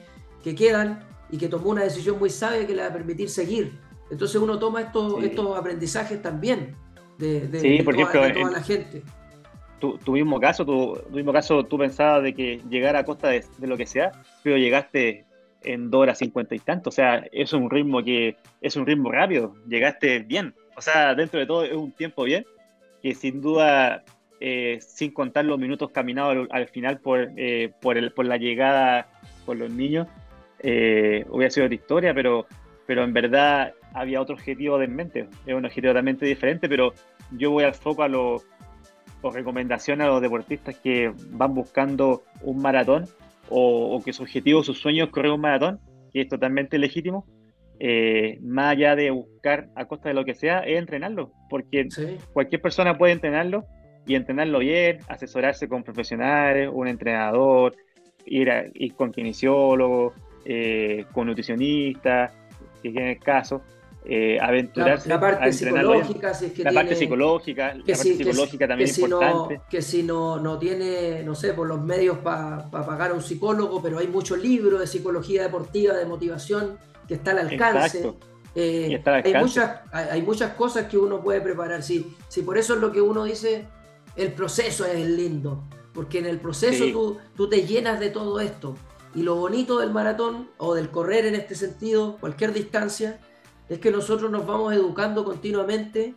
que 0.45 0.55
quedan 0.55 1.01
y 1.29 1.39
que 1.39 1.49
tomó 1.49 1.71
una 1.71 1.83
decisión 1.83 2.21
muy 2.21 2.31
sabia 2.31 2.65
que 2.69 2.75
le 2.77 2.83
va 2.83 2.89
a 2.89 2.93
permitir 2.93 3.31
seguir. 3.31 3.81
Entonces 4.13 4.41
uno 4.41 4.61
toma 4.61 4.81
estos, 4.83 5.25
estos 5.25 5.59
aprendizajes 5.59 6.23
también 6.23 6.86
de, 7.19 7.59
sí, 7.61 7.83
por 7.83 7.95
ejemplo, 7.95 8.21
toda 8.21 8.51
la 8.51 8.63
gente. 8.63 9.03
Tu, 9.81 9.99
tu, 9.99 10.13
mismo 10.13 10.41
caso, 10.41 10.65
tu, 10.65 10.99
mismo 11.11 11.33
caso, 11.33 11.65
tú 11.65 11.77
pensabas 11.79 12.23
de 12.23 12.35
que 12.35 12.61
llegar 12.71 12.97
a 12.97 13.05
costa 13.05 13.29
de, 13.29 13.45
lo 13.61 13.77
que 13.77 13.87
sea, 13.87 14.13
pero 14.43 14.57
llegaste 14.57 15.25
en 15.63 15.91
2 15.91 16.01
horas 16.01 16.19
50 16.19 16.55
y 16.55 16.59
tanto. 16.61 16.89
O 16.89 16.93
sea, 16.93 17.27
es 17.33 17.53
un 17.53 17.69
ritmo 17.69 18.03
que 18.03 18.37
es 18.61 18.77
un 18.77 18.87
ritmo 18.87 19.13
rápido. 19.13 19.55
Llegaste 19.69 20.21
bien. 20.21 20.55
O 20.77 20.81
sea, 20.81 21.15
dentro 21.15 21.41
de 21.41 21.47
todo 21.47 21.65
es 21.65 21.73
un 21.73 21.93
tiempo 21.93 22.25
bien, 22.25 22.47
que 23.03 23.15
sin 23.15 23.41
duda, 23.41 24.03
eh, 24.41 24.79
sin 24.81 25.11
contar 25.13 25.45
los 25.45 25.59
minutos 25.59 25.91
caminados 25.91 26.49
al, 26.51 26.69
final 26.69 27.01
por, 27.01 27.31
eh, 27.37 27.73
por, 27.81 27.99
el, 27.99 28.13
por 28.13 28.27
la 28.27 28.37
llegada 28.37 29.09
por 29.45 29.57
los 29.57 29.71
niños, 29.71 30.07
eh, 30.61 31.25
hubiera 31.29 31.51
sido 31.51 31.67
otra 31.67 31.75
historia, 31.75 32.15
pero, 32.15 32.47
pero 32.87 33.05
en 33.05 33.13
verdad 33.13 33.75
había 33.97 34.21
otro 34.21 34.35
objetivo 34.35 34.81
en 34.83 34.95
mente. 34.95 35.27
Es 35.47 35.55
un 35.55 35.65
objetivo 35.65 35.93
totalmente 35.93 36.27
diferente, 36.27 36.69
pero 36.69 36.93
yo 37.33 37.51
voy 37.51 37.65
al 37.65 37.75
foco 37.75 38.03
a 38.03 38.09
los 38.09 38.45
recomendaciones 39.23 40.07
a 40.07 40.11
los 40.11 40.23
deportistas 40.23 40.79
que 40.79 41.13
van 41.31 41.53
buscando 41.53 42.23
un 42.43 42.63
maratón 42.63 43.07
o, 43.49 44.01
que 44.05 44.13
su 44.13 44.23
objetivo, 44.23 44.63
sus 44.63 44.79
sueños 44.79 45.09
es 45.09 45.13
correr 45.13 45.33
un 45.33 45.41
maratón, 45.41 45.81
que 46.13 46.21
es 46.21 46.29
totalmente 46.29 46.79
legítimo. 46.79 47.27
Eh, 47.81 48.39
más 48.43 48.73
allá 48.73 48.95
de 48.97 49.11
buscar 49.11 49.69
a 49.75 49.87
costa 49.87 50.11
de 50.11 50.15
lo 50.15 50.25
que 50.25 50.35
sea, 50.35 50.61
es 50.61 50.79
entrenarlo, 50.79 51.33
porque 51.49 51.89
cualquier 52.33 52.61
persona 52.61 52.97
puede 52.97 53.15
entrenarlo 53.15 53.65
y 54.07 54.15
entrenarlo 54.15 54.61
bien, 54.61 54.99
asesorarse 55.09 55.69
con 55.69 55.83
profesionales, 55.83 56.71
un 56.73 56.87
entrenador, 56.87 57.75
ir, 58.27 58.49
ir 58.75 58.95
con 58.95 59.11
kinesiólogo, 59.11 60.13
con 61.13 61.27
nutricionistas, 61.27 62.33
si 62.83 62.89
es 62.89 62.97
el 62.97 63.19
caso, 63.19 63.63
eh, 64.09 64.39
aventurarse 64.41 65.09
la, 65.09 65.19
parte 65.19 65.53
psicológica, 65.53 66.33
si 66.33 66.45
es 66.47 66.53
que 66.53 66.63
la 66.63 66.73
parte 66.73 66.95
psicológica, 66.95 67.75
la 67.75 67.83
parte 67.85 67.97
psicológica 67.97 68.69
también 68.69 68.89
es 68.89 68.99
importante. 68.99 69.61
que 69.69 69.83
si 69.83 70.05
no, 70.05 70.39
no 70.39 70.61
tiene, 70.61 71.25
no 71.25 71.35
sé, 71.35 71.53
por 71.55 71.67
los 71.67 71.83
medios 71.83 72.19
para 72.19 72.71
pagar 72.71 73.11
a 73.11 73.15
un 73.15 73.23
psicólogo, 73.23 73.83
pero 73.83 73.99
hay 73.99 74.07
muchos 74.07 74.39
libros 74.39 74.79
de 74.79 74.87
psicología 74.87 75.43
deportiva, 75.43 75.95
de 75.95 76.05
motivación, 76.05 76.79
que 77.09 77.15
está 77.15 77.33
al 77.33 77.39
alcance. 77.51 78.15
Eh, 78.55 79.03
hay, 79.05 79.35
muchas, 79.35 79.81
hay, 79.93 80.23
muchas 80.23 80.53
cosas 80.53 80.87
que 80.87 80.97
uno 80.97 81.21
puede 81.21 81.41
preparar. 81.41 81.83
Sí, 81.83 82.15
sí, 82.29 82.43
por 82.43 82.59
eso 82.59 82.75
es 82.75 82.81
lo 82.81 82.93
que 82.93 83.01
uno 83.01 83.25
dice, 83.25 83.65
el 84.15 84.33
proceso 84.35 84.87
es 84.87 85.05
lindo, 85.05 85.65
porque 85.93 86.21
en 86.21 86.27
el 86.27 86.39
proceso 86.39 86.85
tú, 86.93 87.19
tú 87.35 87.49
te 87.49 87.67
llenas 87.67 87.99
de 87.99 88.11
todo 88.11 88.39
esto. 88.39 88.77
Y 89.17 89.23
lo 89.23 89.35
bonito 89.35 89.81
del 89.81 89.91
maratón, 89.91 90.49
o 90.59 90.75
del 90.77 90.91
correr 90.91 91.27
en 91.27 91.35
este 91.35 91.57
sentido, 91.57 92.19
cualquier 92.21 92.53
distancia, 92.53 93.19
es 93.69 93.79
que 93.79 93.91
nosotros 93.91 94.31
nos 94.31 94.47
vamos 94.47 94.73
educando 94.73 95.25
continuamente 95.25 96.15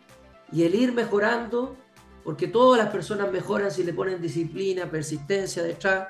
y 0.51 0.63
el 0.63 0.75
ir 0.75 0.93
mejorando, 0.93 1.75
porque 2.23 2.47
todas 2.47 2.81
las 2.81 2.91
personas 2.91 3.31
mejoran 3.31 3.71
si 3.71 3.83
le 3.83 3.93
ponen 3.93 4.21
disciplina, 4.21 4.89
persistencia 4.89 5.63
detrás, 5.63 6.07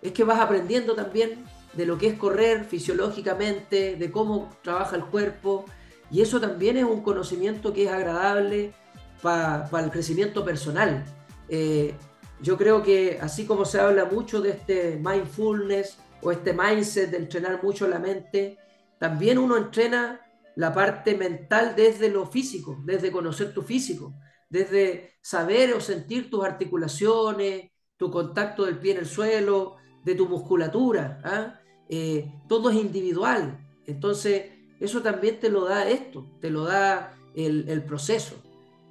es 0.00 0.12
que 0.12 0.24
vas 0.24 0.40
aprendiendo 0.40 0.94
también 0.94 1.44
de 1.74 1.86
lo 1.86 1.98
que 1.98 2.08
es 2.08 2.18
correr 2.18 2.64
fisiológicamente, 2.64 3.96
de 3.96 4.10
cómo 4.10 4.50
trabaja 4.62 4.96
el 4.96 5.04
cuerpo, 5.04 5.64
y 6.10 6.22
eso 6.22 6.40
también 6.40 6.76
es 6.78 6.84
un 6.84 7.02
conocimiento 7.02 7.72
que 7.72 7.84
es 7.84 7.90
agradable 7.90 8.72
para 9.20 9.68
el 9.82 9.90
crecimiento 9.90 10.44
personal. 10.44 11.04
Eh, 11.48 11.94
yo 12.40 12.56
creo 12.56 12.82
que 12.82 13.18
así 13.20 13.46
como 13.46 13.64
se 13.64 13.80
habla 13.80 14.04
mucho 14.04 14.40
de 14.40 14.50
este 14.50 15.00
mindfulness 15.02 15.98
o 16.22 16.30
este 16.30 16.52
mindset 16.52 17.10
de 17.10 17.18
entrenar 17.18 17.62
mucho 17.62 17.86
la 17.88 17.98
mente, 17.98 18.58
también 18.98 19.38
uno 19.38 19.56
entrena 19.56 20.20
la 20.58 20.74
parte 20.74 21.16
mental 21.16 21.74
desde 21.76 22.10
lo 22.10 22.26
físico, 22.26 22.82
desde 22.84 23.12
conocer 23.12 23.54
tu 23.54 23.62
físico, 23.62 24.16
desde 24.50 25.12
saber 25.22 25.72
o 25.72 25.80
sentir 25.80 26.28
tus 26.28 26.44
articulaciones, 26.44 27.70
tu 27.96 28.10
contacto 28.10 28.64
del 28.64 28.80
pie 28.80 28.94
en 28.94 28.98
el 28.98 29.06
suelo, 29.06 29.76
de 30.04 30.16
tu 30.16 30.28
musculatura. 30.28 31.20
¿ah? 31.22 31.60
Eh, 31.88 32.32
todo 32.48 32.70
es 32.70 32.76
individual. 32.76 33.56
Entonces, 33.86 34.46
eso 34.80 35.00
también 35.00 35.38
te 35.38 35.48
lo 35.48 35.64
da 35.64 35.88
esto, 35.88 36.26
te 36.40 36.50
lo 36.50 36.64
da 36.64 37.16
el, 37.36 37.84
proceso. 37.84 38.34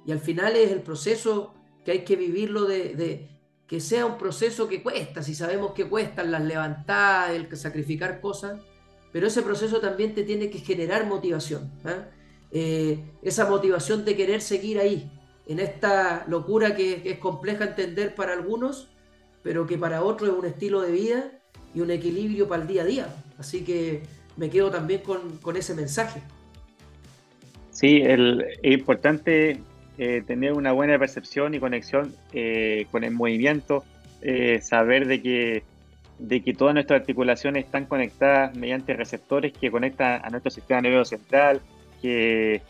Y 0.06 0.12
al 0.12 0.20
final 0.20 0.56
es 0.56 0.70
el 0.70 0.80
proceso 0.80 1.52
que 1.84 1.90
hay 1.90 2.02
que 2.02 2.16
vivirlo 2.16 2.64
de, 2.64 3.28
que 3.66 3.80
sea 3.80 4.06
un 4.06 4.16
proceso 4.16 4.68
que 4.68 4.82
cuesta, 4.82 5.22
si 5.22 5.34
sabemos 5.34 5.72
que 5.72 5.86
cuestan 5.86 6.30
las 6.30 6.42
levantadas, 6.42 7.32
el 7.32 7.54
sacrificar 7.58 8.22
cosas, 8.22 8.58
pero 9.12 9.26
ese 9.26 9.42
proceso 9.42 9.80
también 9.80 10.14
te 10.14 10.22
tiene 10.22 10.50
que 10.50 10.58
generar 10.58 11.06
motivación. 11.06 11.70
¿ah? 11.84 12.06
Eh, 12.50 13.00
esa 13.22 13.48
motivación 13.48 14.04
de 14.04 14.16
querer 14.16 14.40
seguir 14.40 14.78
ahí, 14.78 15.10
en 15.46 15.60
esta 15.60 16.24
locura 16.28 16.76
que, 16.76 17.02
es 17.04 17.18
compleja 17.18 17.64
entender 17.64 18.14
para 18.14 18.34
algunos, 18.34 18.90
pero 19.42 19.66
que 19.66 19.78
para 19.78 20.02
otros 20.02 20.30
es 20.30 20.36
un 20.36 20.46
estilo 20.46 20.82
de 20.82 20.92
vida 20.92 21.32
y 21.74 21.80
un 21.80 21.90
equilibrio 21.90 22.48
para 22.48 22.62
el 22.62 22.68
día 22.68 22.82
a 22.82 22.86
día. 22.86 23.16
Así 23.38 23.64
que 23.64 24.02
me 24.36 24.50
quedo 24.50 24.70
también 24.70 25.02
con, 25.02 25.56
ese 25.56 25.74
mensaje. 25.74 26.20
Sí, 27.70 28.02
es 28.02 28.18
importante 28.62 29.60
eh, 29.96 30.22
tener 30.26 30.52
una 30.52 30.72
buena 30.72 30.98
percepción 30.98 31.54
y 31.54 31.60
conexión 31.60 32.14
eh, 32.32 32.86
con 32.90 33.04
el 33.04 33.12
movimiento, 33.12 33.84
saber 34.60 35.06
de 35.06 35.22
que 35.22 35.62
de 36.18 36.42
que 36.42 36.52
todas 36.52 36.74
nuestras 36.74 37.00
articulaciones 37.00 37.64
están 37.64 37.86
conectadas 37.86 38.56
mediante 38.56 38.94
receptores 38.94 39.52
que 39.52 39.70
conectan 39.70 40.20
a 40.24 40.30
nuestro 40.30 40.50
sistema 40.50 40.80
nervioso 40.80 41.16
central, 41.16 41.60
que, 42.02 42.62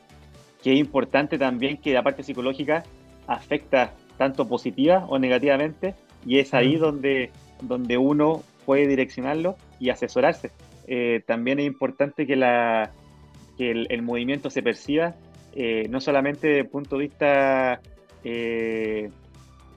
es 0.65 0.79
importante 0.79 1.39
también 1.39 1.79
que 1.79 1.95
la 1.95 2.03
parte 2.03 2.23
psicológica 2.23 2.83
afecta 3.27 3.95
tanto 4.19 4.47
positiva 4.47 5.07
o 5.09 5.19
negativamente, 5.19 5.95
y 6.27 6.41
es 6.41 6.53
ahí 6.53 6.77
donde, 6.77 7.31
donde 7.63 7.97
uno 7.97 8.43
puede 8.67 8.87
direccionarlo 8.87 9.57
y 9.81 9.89
asesorarse. 9.89 10.51
Eh, 10.87 11.23
también 11.27 11.59
es 11.59 11.67
importante 11.67 12.27
que, 12.27 12.37
la, 12.37 12.91
que 13.57 13.71
el, 13.71 14.03
movimiento 14.03 14.51
se 14.51 14.63
perciba, 14.63 15.15
eh, 15.55 15.87
no 15.89 16.03
solamente 16.03 16.49
desde 16.49 16.61
el 16.61 16.69
punto 16.69 16.97
de 16.99 17.03
vista 17.03 17.81
eh, 18.25 19.11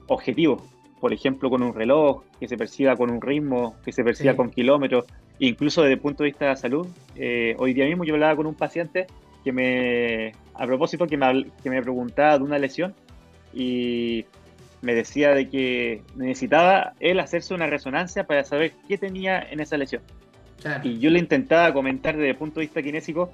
objetivo, 0.08 0.66
por 1.02 1.12
ejemplo, 1.12 1.50
con 1.50 1.64
un 1.64 1.74
reloj, 1.74 2.22
que 2.38 2.46
se 2.46 2.56
perciba 2.56 2.94
con 2.94 3.10
un 3.10 3.20
ritmo, 3.20 3.74
que 3.84 3.90
se 3.90 4.04
perciba 4.04 4.36
con 4.36 4.50
kilómetros, 4.50 5.04
incluso 5.40 5.82
desde 5.82 5.94
el 5.94 5.98
punto 5.98 6.22
de 6.22 6.28
vista 6.28 6.44
de 6.44 6.50
la 6.52 6.56
salud. 6.56 6.86
Eh, 7.16 7.56
hoy 7.58 7.74
día 7.74 7.86
mismo 7.86 8.04
yo 8.04 8.14
hablaba 8.14 8.36
con 8.36 8.46
un 8.46 8.54
paciente 8.54 9.08
que 9.42 9.50
me, 9.50 10.32
a 10.54 10.64
propósito, 10.64 11.08
que 11.08 11.16
me, 11.16 11.46
que 11.60 11.70
me 11.70 11.82
preguntaba 11.82 12.38
de 12.38 12.44
una 12.44 12.56
lesión 12.56 12.94
y 13.52 14.26
me 14.80 14.94
decía 14.94 15.34
de 15.34 15.48
que 15.48 16.02
necesitaba 16.14 16.92
él 17.00 17.18
hacerse 17.18 17.52
una 17.52 17.66
resonancia 17.66 18.22
para 18.22 18.44
saber 18.44 18.70
qué 18.86 18.96
tenía 18.96 19.40
en 19.42 19.58
esa 19.58 19.76
lesión. 19.76 20.02
Y 20.84 21.00
yo 21.00 21.10
le 21.10 21.18
intentaba 21.18 21.72
comentar 21.72 22.14
desde 22.14 22.30
el 22.30 22.36
punto 22.36 22.60
de 22.60 22.66
vista 22.66 22.80
kinésico 22.80 23.32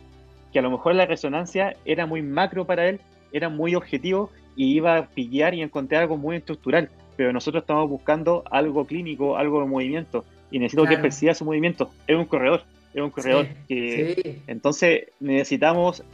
que 0.55 0.59
a 0.59 0.63
lo 0.63 0.71
mejor 0.71 0.95
la 0.95 1.05
resonancia 1.05 1.77
era 1.85 2.07
muy 2.07 2.23
macro 2.23 2.65
para 2.65 2.89
él, 2.89 2.99
era 3.31 3.51
muy 3.51 3.75
objetivo 3.75 4.31
y 4.57 4.75
iba 4.75 4.97
a 4.97 5.07
pillar 5.09 5.53
y 5.53 5.61
encontrar 5.61 6.01
algo 6.01 6.17
muy 6.17 6.37
estructural 6.37 6.89
pero 7.19 7.33
nosotros 7.33 7.65
estamos 7.65 7.91
buscando 7.91 8.45
algo 8.49 8.87
clínico, 8.87 9.37
algo 9.37 9.61
de 9.61 9.67
movimiento, 9.67 10.25
y 10.53 10.61
necesito 10.61 10.85
que 10.85 10.99
perciba 10.99 11.35
su 11.35 11.45
movimiento. 11.45 11.91
Es 12.07 12.15
un 12.15 12.27
corredor, 12.27 12.63
es 12.95 13.03
un 13.03 13.11
corredor. 13.11 13.49
Entonces 13.69 15.09
necesitamos 15.19 16.05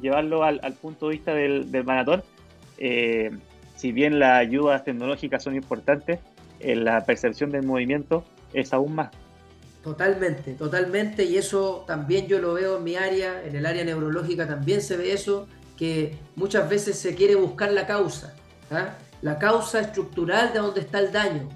llevarlo 0.00 0.44
al, 0.44 0.72
punto 0.80 1.08
de 1.08 1.12
vista 1.12 1.34
del, 1.34 1.68
maratón. 1.84 2.22
Eh, 2.78 3.32
si 3.76 3.92
bien 3.92 4.18
las 4.18 4.38
ayudas 4.38 4.82
tecnológicas 4.82 5.42
son 5.42 5.56
importantes, 5.56 6.20
en 6.60 6.86
la 6.86 7.04
percepción 7.04 7.50
del 7.50 7.66
movimiento 7.66 8.24
es 8.54 8.72
aún 8.72 8.94
más. 8.94 9.10
Totalmente, 9.84 10.54
totalmente, 10.54 11.24
y 11.24 11.36
eso 11.36 11.84
también 11.86 12.28
yo 12.28 12.38
lo 12.38 12.54
veo 12.54 12.78
en 12.78 12.84
mi 12.84 12.96
área, 12.96 13.44
en 13.44 13.54
el 13.54 13.66
área 13.66 13.84
neurológica 13.84 14.48
también 14.48 14.80
se 14.80 14.96
ve 14.96 15.12
eso, 15.12 15.48
que 15.76 16.16
muchas 16.34 16.66
veces 16.66 16.98
se 16.98 17.14
quiere 17.14 17.34
buscar 17.34 17.70
la 17.72 17.86
causa. 17.86 18.34
¿ah? 18.70 18.94
La 19.22 19.38
causa 19.38 19.80
estructural 19.80 20.52
de 20.52 20.58
donde 20.58 20.80
está 20.80 20.98
el 20.98 21.12
daño. 21.12 21.48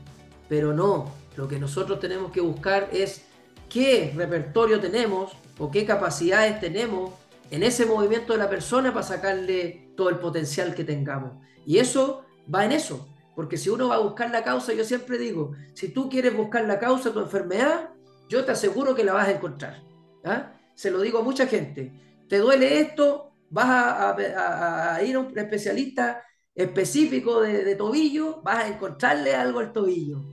Pero 0.49 0.73
no, 0.73 1.13
lo 1.37 1.49
que 1.49 1.59
nosotros 1.59 2.01
tenemos 2.01 2.33
que 2.33 2.41
buscar 2.41 2.89
es 2.93 3.25
qué 3.69 4.13
repertorio 4.15 4.81
tenemos 4.81 5.33
o 5.59 5.71
qué 5.71 5.85
capacidades 5.87 6.61
tenemos 6.61 7.13
en 7.51 7.63
ese 7.63 7.87
movimiento 7.87 8.33
de 8.33 8.39
la 8.39 8.49
persona 8.49 8.93
para 8.93 9.07
sacarle 9.07 9.93
todo 9.97 10.09
el 10.09 10.19
potencial 10.19 10.75
que 10.75 10.85
tengamos. 10.85 11.33
Y 11.67 11.79
eso 11.79 12.25
va 12.53 12.65
en 12.65 12.73
eso, 12.73 13.09
porque 13.35 13.57
si 13.57 13.69
uno 13.69 13.89
va 13.89 13.97
a 13.97 14.01
buscar 14.01 14.31
la 14.31 14.43
causa, 14.43 14.73
yo 14.73 14.85
siempre 14.85 15.19
digo, 15.19 15.53
si 15.75 15.89
tú 15.89 16.09
quieres 16.09 16.37
buscar 16.37 16.65
la 16.65 16.79
causa 16.79 17.11
de 17.11 17.15
tu 17.15 17.21
enfermedad, 17.21 17.91
yo 18.29 18.45
te 18.45 18.53
aseguro 18.53 18.95
que 18.95 19.05
la 19.05 19.13
vas 19.13 19.29
a 19.29 19.33
encontrar. 19.33 19.83
¿ah? 20.25 20.53
Se 20.75 20.91
lo 20.91 21.01
digo 21.01 21.19
a 21.19 21.23
mucha 21.23 21.47
gente, 21.47 21.93
te 22.29 22.39
duele 22.39 22.81
esto, 22.81 23.33
vas 23.51 23.69
a 23.69 25.03
ir 25.03 25.17
a 25.17 25.19
un 25.19 25.37
especialista 25.37 26.23
específico 26.55 27.41
de, 27.41 27.75
tobillo, 27.77 28.41
vas 28.43 28.65
a 28.65 28.69
encontrarle 28.69 29.35
algo 29.35 29.61
al 29.61 29.73
tobillo. 29.73 30.25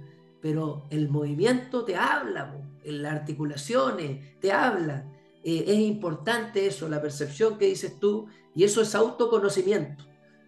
Pero 0.41 0.83
el 0.89 1.09
movimiento 1.09 1.83
te 1.83 1.95
habla, 1.95 2.55
en 2.83 3.01
las 3.01 3.13
articulaciones 3.13 4.39
te 4.39 4.51
habla. 4.51 5.05
Eh, 5.43 5.65
es 5.67 5.79
importante 5.79 6.65
eso, 6.65 6.89
la 6.89 7.01
percepción 7.01 7.57
que 7.57 7.65
dices 7.65 7.99
tú, 7.99 8.27
y 8.55 8.63
eso 8.63 8.81
es 8.81 8.95
autoconocimiento. 8.95 10.05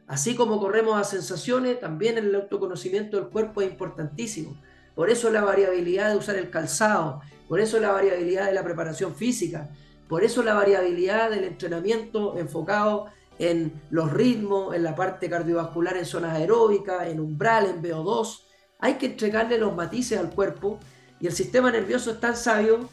Así 0.08 0.36
como 0.36 0.60
corremos 0.60 1.00
a 1.00 1.04
sensaciones, 1.04 1.80
también 1.80 2.18
el 2.18 2.34
autoconocimiento 2.34 3.18
del 3.18 3.30
cuerpo 3.30 3.62
es 3.62 3.70
importantísimo. 3.70 4.60
Por 4.96 5.10
eso 5.10 5.30
la 5.30 5.44
variabilidad 5.44 6.12
de 6.12 6.18
usar 6.18 6.36
el 6.36 6.50
calzado, 6.50 7.22
por 7.48 7.60
eso 7.60 7.80
la 7.80 7.92
variabilidad 7.92 8.48
de 8.48 8.54
la 8.54 8.64
preparación 8.64 9.16
física, 9.16 9.70
por 10.08 10.24
eso 10.24 10.42
la 10.42 10.56
variabilidad 10.56 11.30
del 11.30 11.44
entrenamiento 11.44 12.38
enfocado 12.38 13.06
en 13.40 13.82
los 13.90 14.12
ritmos, 14.12 14.76
en 14.76 14.84
la 14.84 14.96
parte 14.96 15.30
cardiovascular, 15.30 15.98
en 15.98 16.06
zonas 16.06 16.38
aeróbicas, 16.38 17.08
en 17.08 17.22
umbral, 17.22 17.66
en 17.66 17.82
VO2. 17.82 18.44
Hay 18.80 18.96
que 18.96 19.08
entregarle 19.08 19.58
los 19.58 19.76
matices 19.76 20.20
al 20.20 20.30
cuerpo 20.30 20.80
y 21.20 21.28
el 21.28 21.34
sistema 21.34 21.72
nervioso 21.72 22.12
es 22.12 22.20
tan 22.20 22.36
sabio 22.36 22.90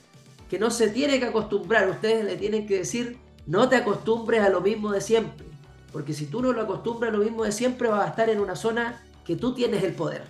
que 0.49 0.59
no 0.59 0.71
se 0.71 0.89
tiene 0.89 1.19
que 1.19 1.27
acostumbrar. 1.27 1.91
Ustedes 1.91 2.25
le 2.25 2.37
tienen 2.37 2.67
que 2.67 2.79
decir, 2.79 3.19
no 3.47 3.69
te 3.69 3.77
acostumbres 3.77 4.41
a 4.41 4.49
lo 4.49 4.61
mismo 4.61 4.93
de 4.93 5.01
siempre. 5.01 5.47
Porque 5.93 6.13
si 6.13 6.27
tú 6.27 6.41
no 6.41 6.53
lo 6.53 6.63
acostumbras 6.63 7.13
a 7.13 7.17
lo 7.17 7.25
mismo 7.25 7.43
de 7.45 7.53
siempre, 7.53 7.89
vas 7.89 8.07
a 8.07 8.11
estar 8.11 8.31
en 8.31 8.39
una 8.41 8.55
zona 8.55 9.03
que 9.25 9.35
tú 9.35 9.53
tienes 9.53 9.83
el 9.83 9.95
poder. 9.95 10.23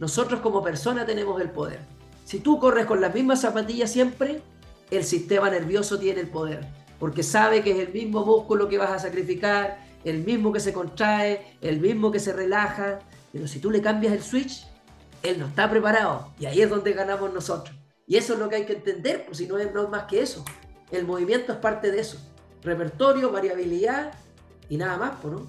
Nosotros 0.00 0.40
como 0.40 0.64
persona 0.64 1.06
tenemos 1.06 1.40
el 1.40 1.50
poder. 1.50 1.80
Si 2.24 2.40
tú 2.40 2.58
corres 2.58 2.86
con 2.86 3.00
las 3.00 3.14
mismas 3.14 3.40
zapatillas 3.40 3.92
siempre, 3.92 4.42
el 4.90 5.04
sistema 5.04 5.48
nervioso 5.48 5.98
tiene 5.98 6.20
el 6.20 6.28
poder 6.28 6.66
porque 7.00 7.22
sabe 7.24 7.62
que 7.62 7.72
es 7.72 7.78
el 7.78 7.92
mismo 7.92 8.24
músculo 8.24 8.68
que 8.68 8.78
vas 8.78 8.90
a 8.90 8.98
sacrificar, 8.98 9.78
el 10.04 10.22
mismo 10.22 10.52
que 10.52 10.60
se 10.60 10.72
contrae, 10.72 11.56
el 11.62 11.80
mismo 11.80 12.12
que 12.12 12.20
se 12.20 12.32
relaja, 12.32 13.00
pero 13.32 13.48
si 13.48 13.58
tú 13.58 13.70
le 13.70 13.80
cambias 13.80 14.12
el 14.12 14.22
switch, 14.22 14.66
él 15.22 15.38
no 15.38 15.46
está 15.46 15.68
preparado 15.68 16.30
y 16.38 16.46
ahí 16.46 16.60
es 16.60 16.70
donde 16.70 16.92
ganamos 16.92 17.32
nosotros. 17.32 17.74
Y 18.06 18.16
eso 18.16 18.34
es 18.34 18.38
lo 18.38 18.48
que 18.48 18.56
hay 18.56 18.66
que 18.66 18.74
entender, 18.74 19.24
pues 19.24 19.38
si 19.38 19.46
no 19.46 19.58
es, 19.58 19.72
más 19.88 20.04
que 20.04 20.20
eso. 20.20 20.44
El 20.92 21.06
movimiento 21.06 21.52
es 21.52 21.58
parte 21.58 21.90
de 21.90 22.00
eso. 22.00 22.18
Repertorio, 22.62 23.32
variabilidad 23.32 24.12
y 24.68 24.76
nada 24.76 24.98
más, 24.98 25.12
pues, 25.22 25.34
¿no? 25.34 25.48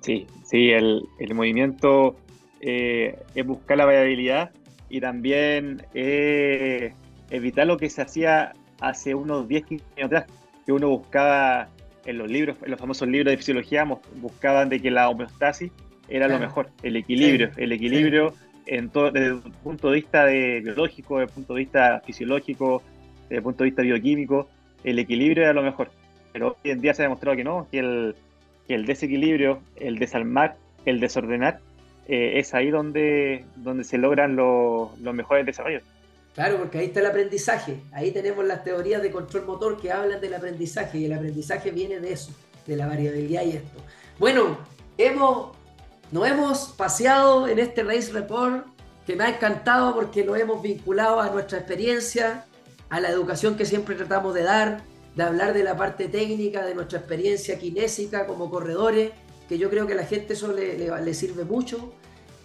Sí, 0.00 0.26
sí, 0.44 0.70
el, 0.70 1.02
el 1.18 1.34
movimiento 1.34 2.16
eh, 2.60 3.18
es 3.34 3.46
buscar 3.46 3.76
la 3.76 3.84
variabilidad 3.84 4.50
y 4.88 5.00
también 5.00 5.84
eh, 5.94 6.94
evitar 7.28 7.66
lo 7.66 7.76
que 7.76 7.90
se 7.90 8.02
hacía 8.02 8.52
hace 8.80 9.14
unos 9.14 9.48
10, 9.48 9.66
15 9.66 9.84
años 9.96 10.06
atrás, 10.06 10.26
que 10.64 10.72
uno 10.72 10.88
buscaba 10.88 11.68
en 12.04 12.18
los 12.18 12.30
libros, 12.30 12.56
en 12.62 12.70
los 12.70 12.80
famosos 12.80 13.08
libros 13.08 13.32
de 13.32 13.36
fisiología, 13.36 13.84
buscaban 14.16 14.68
de 14.68 14.80
que 14.80 14.90
la 14.90 15.08
homeostasis 15.08 15.72
era 16.08 16.28
lo 16.28 16.38
mejor, 16.38 16.70
el 16.82 16.96
equilibrio, 16.96 17.50
el 17.56 17.72
equilibrio 17.72 18.32
en 18.66 18.90
todo, 18.90 19.10
desde 19.10 19.28
el 19.28 19.40
punto 19.62 19.88
de 19.88 19.94
vista 19.96 20.24
de 20.24 20.60
biológico, 20.60 21.18
desde 21.18 21.30
el 21.30 21.34
punto 21.34 21.54
de 21.54 21.58
vista 21.60 22.02
fisiológico, 22.04 22.82
desde 23.22 23.36
el 23.36 23.42
punto 23.42 23.64
de 23.64 23.70
vista 23.70 23.82
bioquímico, 23.82 24.48
el 24.84 24.98
equilibrio 24.98 25.44
era 25.44 25.52
lo 25.52 25.62
mejor. 25.62 25.90
Pero 26.32 26.56
hoy 26.62 26.70
en 26.70 26.80
día 26.80 26.94
se 26.94 27.02
ha 27.02 27.04
demostrado 27.04 27.36
que 27.36 27.44
no, 27.44 27.66
que 27.70 27.78
el, 27.78 28.14
que 28.68 28.74
el 28.74 28.86
desequilibrio, 28.86 29.60
el 29.76 29.98
desalmar, 29.98 30.56
el 30.84 31.00
desordenar, 31.00 31.60
eh, 32.08 32.38
es 32.38 32.54
ahí 32.54 32.70
donde, 32.70 33.44
donde 33.56 33.84
se 33.84 33.98
logran 33.98 34.36
los 34.36 35.14
mejores 35.14 35.44
desarrollos. 35.46 35.82
Claro, 36.36 36.58
porque 36.58 36.78
ahí 36.78 36.86
está 36.86 37.00
el 37.00 37.06
aprendizaje. 37.06 37.80
Ahí 37.92 38.12
tenemos 38.12 38.44
las 38.44 38.62
teorías 38.62 39.02
de 39.02 39.10
control 39.10 39.46
motor 39.46 39.80
que 39.80 39.90
hablan 39.90 40.20
del 40.20 40.34
aprendizaje 40.34 40.98
y 40.98 41.06
el 41.06 41.14
aprendizaje 41.14 41.72
viene 41.72 41.98
de 41.98 42.12
eso, 42.12 42.30
de 42.66 42.76
la 42.76 42.86
variabilidad 42.86 43.42
y 43.42 43.52
esto. 43.52 43.80
Bueno, 44.18 44.58
hemos, 44.98 45.56
nos 46.12 46.28
hemos 46.28 46.68
paseado 46.76 47.48
en 47.48 47.58
este 47.58 47.82
Race 47.82 48.12
Report 48.12 48.66
que 49.06 49.16
me 49.16 49.24
ha 49.24 49.30
encantado 49.30 49.94
porque 49.94 50.24
lo 50.24 50.36
hemos 50.36 50.62
vinculado 50.62 51.20
a 51.20 51.30
nuestra 51.30 51.58
experiencia, 51.58 52.44
a 52.90 53.00
la 53.00 53.08
educación 53.08 53.56
que 53.56 53.64
siempre 53.64 53.96
tratamos 53.96 54.32
de 54.34 54.42
dar, 54.42 54.82
de 55.16 55.22
hablar 55.22 55.54
de 55.54 55.64
la 55.64 55.76
parte 55.76 56.06
técnica, 56.06 56.64
de 56.64 56.74
nuestra 56.74 56.98
experiencia 56.98 57.58
kinésica 57.58 58.26
como 58.26 58.50
corredores 58.50 59.10
que 59.48 59.58
yo 59.58 59.70
creo 59.70 59.86
que 59.86 59.92
a 59.92 59.96
la 59.96 60.04
gente 60.04 60.32
eso 60.34 60.52
le, 60.52 61.14
sirve 61.14 61.44
mucho. 61.44 61.92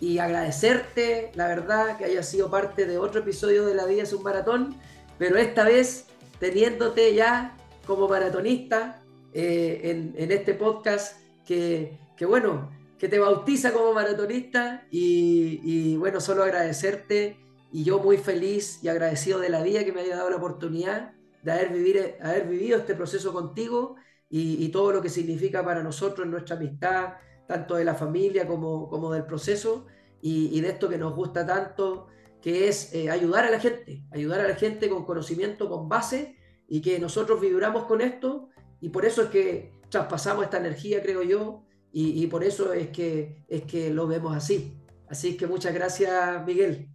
Y 0.01 0.17
agradecerte, 0.17 1.31
la 1.35 1.47
verdad, 1.47 1.97
que 1.97 2.03
hayas 2.03 2.27
sido 2.27 2.49
parte 2.51 2.85
de 2.85 2.97
otro 2.97 3.21
episodio 3.21 3.65
de 3.65 3.75
La 3.75 3.85
Vida 3.85 4.03
es 4.03 4.11
un 4.11 4.23
Maratón, 4.23 4.75
pero 5.17 5.37
esta 5.37 5.63
vez 5.63 6.07
teniéndote 6.39 7.13
ya 7.13 7.55
como 7.85 8.09
maratonista 8.09 9.03
eh, 9.33 10.11
en, 10.17 10.31
este 10.31 10.55
podcast 10.55 11.17
que, 11.45 11.99
bueno, 12.27 12.71
que 12.97 13.07
te 13.07 13.19
bautiza 13.19 13.73
como 13.73 13.93
maratonista 13.93 14.87
y, 14.89 15.95
bueno, 15.97 16.19
solo 16.19 16.43
agradecerte 16.43 17.37
y 17.71 17.83
yo 17.83 17.99
muy 17.99 18.17
feliz 18.17 18.79
y 18.83 18.87
agradecido 18.87 19.39
de 19.39 19.49
la 19.49 19.61
vida 19.61 19.85
que 19.85 19.93
me 19.93 20.01
haya 20.01 20.17
dado 20.17 20.31
la 20.31 20.37
oportunidad 20.37 21.13
de 21.43 21.51
haber, 21.51 21.69
vivir, 21.69 22.15
haber 22.21 22.47
vivido 22.47 22.79
este 22.79 22.95
proceso 22.95 23.31
contigo 23.31 23.95
y, 24.29 24.69
todo 24.69 24.93
lo 24.93 25.01
que 25.01 25.09
significa 25.09 25.63
para 25.63 25.83
nosotros 25.83 26.25
en 26.25 26.31
nuestra 26.31 26.55
amistad, 26.55 27.13
tanto 27.47 27.75
de 27.75 27.85
la 27.85 27.95
familia 27.95 28.47
como, 28.47 28.87
como 28.87 29.11
del 29.11 29.25
proceso 29.25 29.87
y, 30.21 30.59
de 30.61 30.69
esto 30.69 30.87
que 30.87 30.97
nos 30.97 31.15
gusta 31.15 31.45
tanto, 31.45 32.07
que 32.41 32.67
es 32.67 32.93
eh, 32.93 33.09
ayudar 33.09 33.45
a 33.45 33.51
la 33.51 33.59
gente, 33.59 34.03
ayudar 34.11 34.41
a 34.41 34.47
la 34.47 34.55
gente 34.55 34.89
con 34.89 35.05
conocimiento, 35.05 35.69
con 35.69 35.89
base 35.89 36.35
y 36.67 36.81
que 36.81 36.99
nosotros 36.99 37.41
vibramos 37.41 37.85
con 37.85 38.01
esto 38.01 38.49
y 38.79 38.89
por 38.89 39.05
eso 39.05 39.23
es 39.23 39.29
que 39.29 39.73
traspasamos 39.89 40.45
esta 40.45 40.57
energía, 40.57 41.01
creo 41.01 41.23
yo, 41.23 41.63
y, 41.93 42.25
por 42.27 42.45
eso 42.45 42.71
es 42.71 42.87
que, 42.87 43.43
es 43.49 43.63
que 43.63 43.89
lo 43.89 44.07
vemos 44.07 44.33
así. 44.33 44.77
Así 45.09 45.35
que 45.35 45.45
muchas 45.45 45.73
gracias, 45.73 46.45
Miguel. 46.45 46.87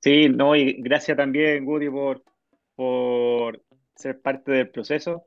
Sí, 0.00 0.28
no, 0.28 0.56
y 0.56 0.82
gracias 0.82 1.16
también, 1.16 1.64
Woody, 1.64 1.88
por, 1.88 2.24
por 2.74 3.62
ser 3.94 4.20
parte 4.20 4.50
del 4.50 4.70
proceso. 4.70 5.22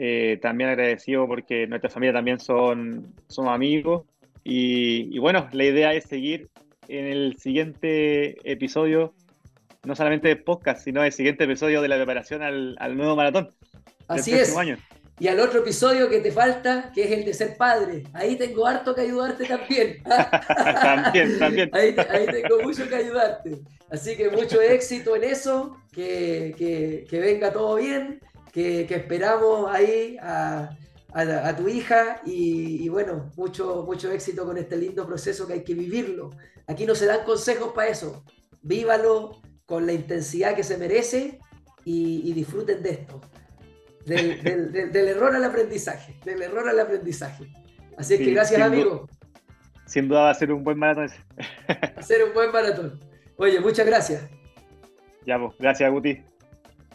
Eh, 0.00 0.38
también 0.40 0.70
agradecido 0.70 1.26
porque 1.26 1.66
nuestra 1.66 1.90
familia 1.90 2.12
también 2.12 2.38
son, 2.38 3.12
son 3.26 3.48
amigos. 3.48 4.06
Y, 4.44 5.18
bueno, 5.18 5.48
la 5.50 5.64
idea 5.64 5.92
es 5.92 6.04
seguir 6.04 6.48
en 6.86 7.06
el 7.06 7.36
siguiente 7.36 8.36
episodio, 8.50 9.12
no 9.84 9.96
solamente 9.96 10.28
de 10.28 10.36
podcast, 10.36 10.84
sino 10.84 11.02
el 11.02 11.10
siguiente 11.10 11.44
episodio 11.44 11.82
de 11.82 11.88
la 11.88 11.96
preparación 11.96 12.42
al, 12.42 12.76
al 12.78 12.96
nuevo 12.96 13.16
maratón. 13.16 13.52
Así 14.06 14.32
es. 14.34 14.56
Y 15.18 15.26
al 15.26 15.40
otro 15.40 15.62
episodio 15.62 16.08
que 16.08 16.20
te 16.20 16.30
falta, 16.30 16.92
que 16.94 17.02
es 17.02 17.10
el 17.10 17.24
de 17.24 17.34
ser 17.34 17.56
padre. 17.56 18.04
Ahí 18.12 18.36
tengo 18.36 18.68
harto 18.68 18.94
que 18.94 19.00
ayudarte 19.00 19.46
también. 19.46 20.00
también, 20.04 21.38
también. 21.40 21.70
Ahí, 21.72 21.96
ahí, 22.08 22.26
tengo 22.26 22.62
mucho 22.62 22.88
que 22.88 22.94
ayudarte. 22.94 23.58
Así 23.90 24.16
que 24.16 24.30
mucho 24.30 24.60
éxito 24.62 25.16
en 25.16 25.24
eso, 25.24 25.76
que, 25.90 26.54
que, 26.56 27.04
que 27.10 27.18
venga 27.18 27.52
todo 27.52 27.74
bien 27.74 28.20
que, 28.52 28.86
esperamos 28.90 29.70
ahí 29.70 30.16
a, 30.20 30.76
tu 31.56 31.68
hija 31.68 32.20
y, 32.24 32.88
bueno, 32.88 33.30
mucho, 33.36 33.84
mucho 33.86 34.10
éxito 34.12 34.44
con 34.44 34.58
este 34.58 34.76
lindo 34.76 35.06
proceso 35.06 35.46
que 35.46 35.54
hay 35.54 35.64
que 35.64 35.74
vivirlo. 35.74 36.30
Aquí 36.66 36.86
no 36.86 36.94
se 36.94 37.06
dan 37.06 37.24
consejos 37.24 37.72
para 37.72 37.88
eso. 37.88 38.24
Vívalo 38.62 39.40
con 39.66 39.86
la 39.86 39.92
intensidad 39.92 40.54
que 40.54 40.62
se 40.62 40.76
merece 40.78 41.38
y, 41.84 42.32
disfruten 42.32 42.82
de 42.82 42.90
esto. 42.90 43.20
Del, 44.06 44.94
error 44.94 45.34
al 45.34 45.44
aprendizaje, 45.44 46.18
del 46.24 46.40
error 46.40 46.66
al 46.66 46.80
aprendizaje. 46.80 47.52
Así 47.98 48.14
es 48.14 48.20
que 48.20 48.30
gracias, 48.30 48.62
amigo. 48.62 49.06
Sin 49.84 50.08
duda 50.08 50.22
va 50.22 50.30
a 50.30 50.34
ser 50.34 50.50
un 50.50 50.64
buen 50.64 50.78
maratón. 50.78 51.10
Va 51.70 51.92
a 51.94 52.02
ser 52.02 52.24
un 52.24 52.32
buen 52.32 52.50
maratón. 52.50 52.98
Oye, 53.36 53.60
muchas 53.60 53.86
gracias. 53.86 54.22
Ya, 55.26 55.38
pues, 55.38 55.52
gracias, 55.58 55.90
Guti. 55.90 56.22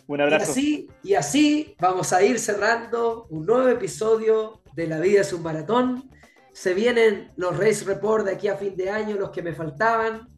Un 0.08 0.22
abrazo. 0.22 0.46
Y 0.46 0.52
así, 0.52 0.90
y 1.04 1.14
así 1.14 1.76
vamos 1.80 2.14
a 2.14 2.24
ir 2.24 2.40
cerrando 2.40 3.28
un 3.30 3.46
nuevo 3.46 3.68
episodio 3.70 4.62
de 4.76 4.88
La 4.88 5.00
Vida 5.00 5.22
es 5.22 5.34
un 5.34 5.44
Maratón. 5.44 6.10
Se 6.52 6.74
vienen 6.74 7.32
los 7.36 7.58
Race 7.58 7.84
Report 7.86 8.26
de 8.26 8.34
aquí 8.34 8.48
a 8.48 8.56
fin 8.58 8.76
de 8.76 8.90
año, 8.90 9.16
los 9.16 9.32
que 9.32 9.42
me 9.42 9.54
faltaban. 9.54 10.30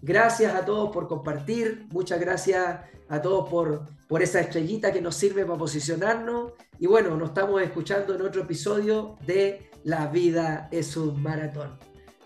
Gracias 0.00 0.54
a 0.54 0.64
todos 0.64 0.90
por 0.92 1.08
compartir. 1.08 1.86
Muchas 1.90 2.20
gracias 2.20 2.80
a 3.08 3.22
todos 3.22 3.48
por, 3.48 3.86
por 4.06 4.22
esa 4.22 4.40
estrellita 4.40 4.92
que 4.92 5.00
nos 5.00 5.16
sirve 5.16 5.44
para 5.44 5.58
posicionarnos. 5.58 6.52
Y 6.78 6.86
bueno, 6.86 7.16
nos 7.16 7.30
estamos 7.30 7.60
escuchando 7.62 8.14
en 8.14 8.22
otro 8.22 8.42
episodio 8.42 9.16
de 9.26 9.70
La 9.84 10.06
Vida 10.06 10.68
es 10.70 10.96
un 10.96 11.20
Maratón. 11.22 11.78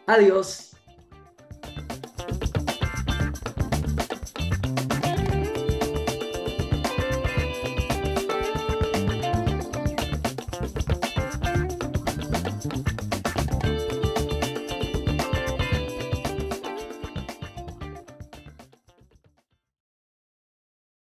Adiós. 0.06 0.76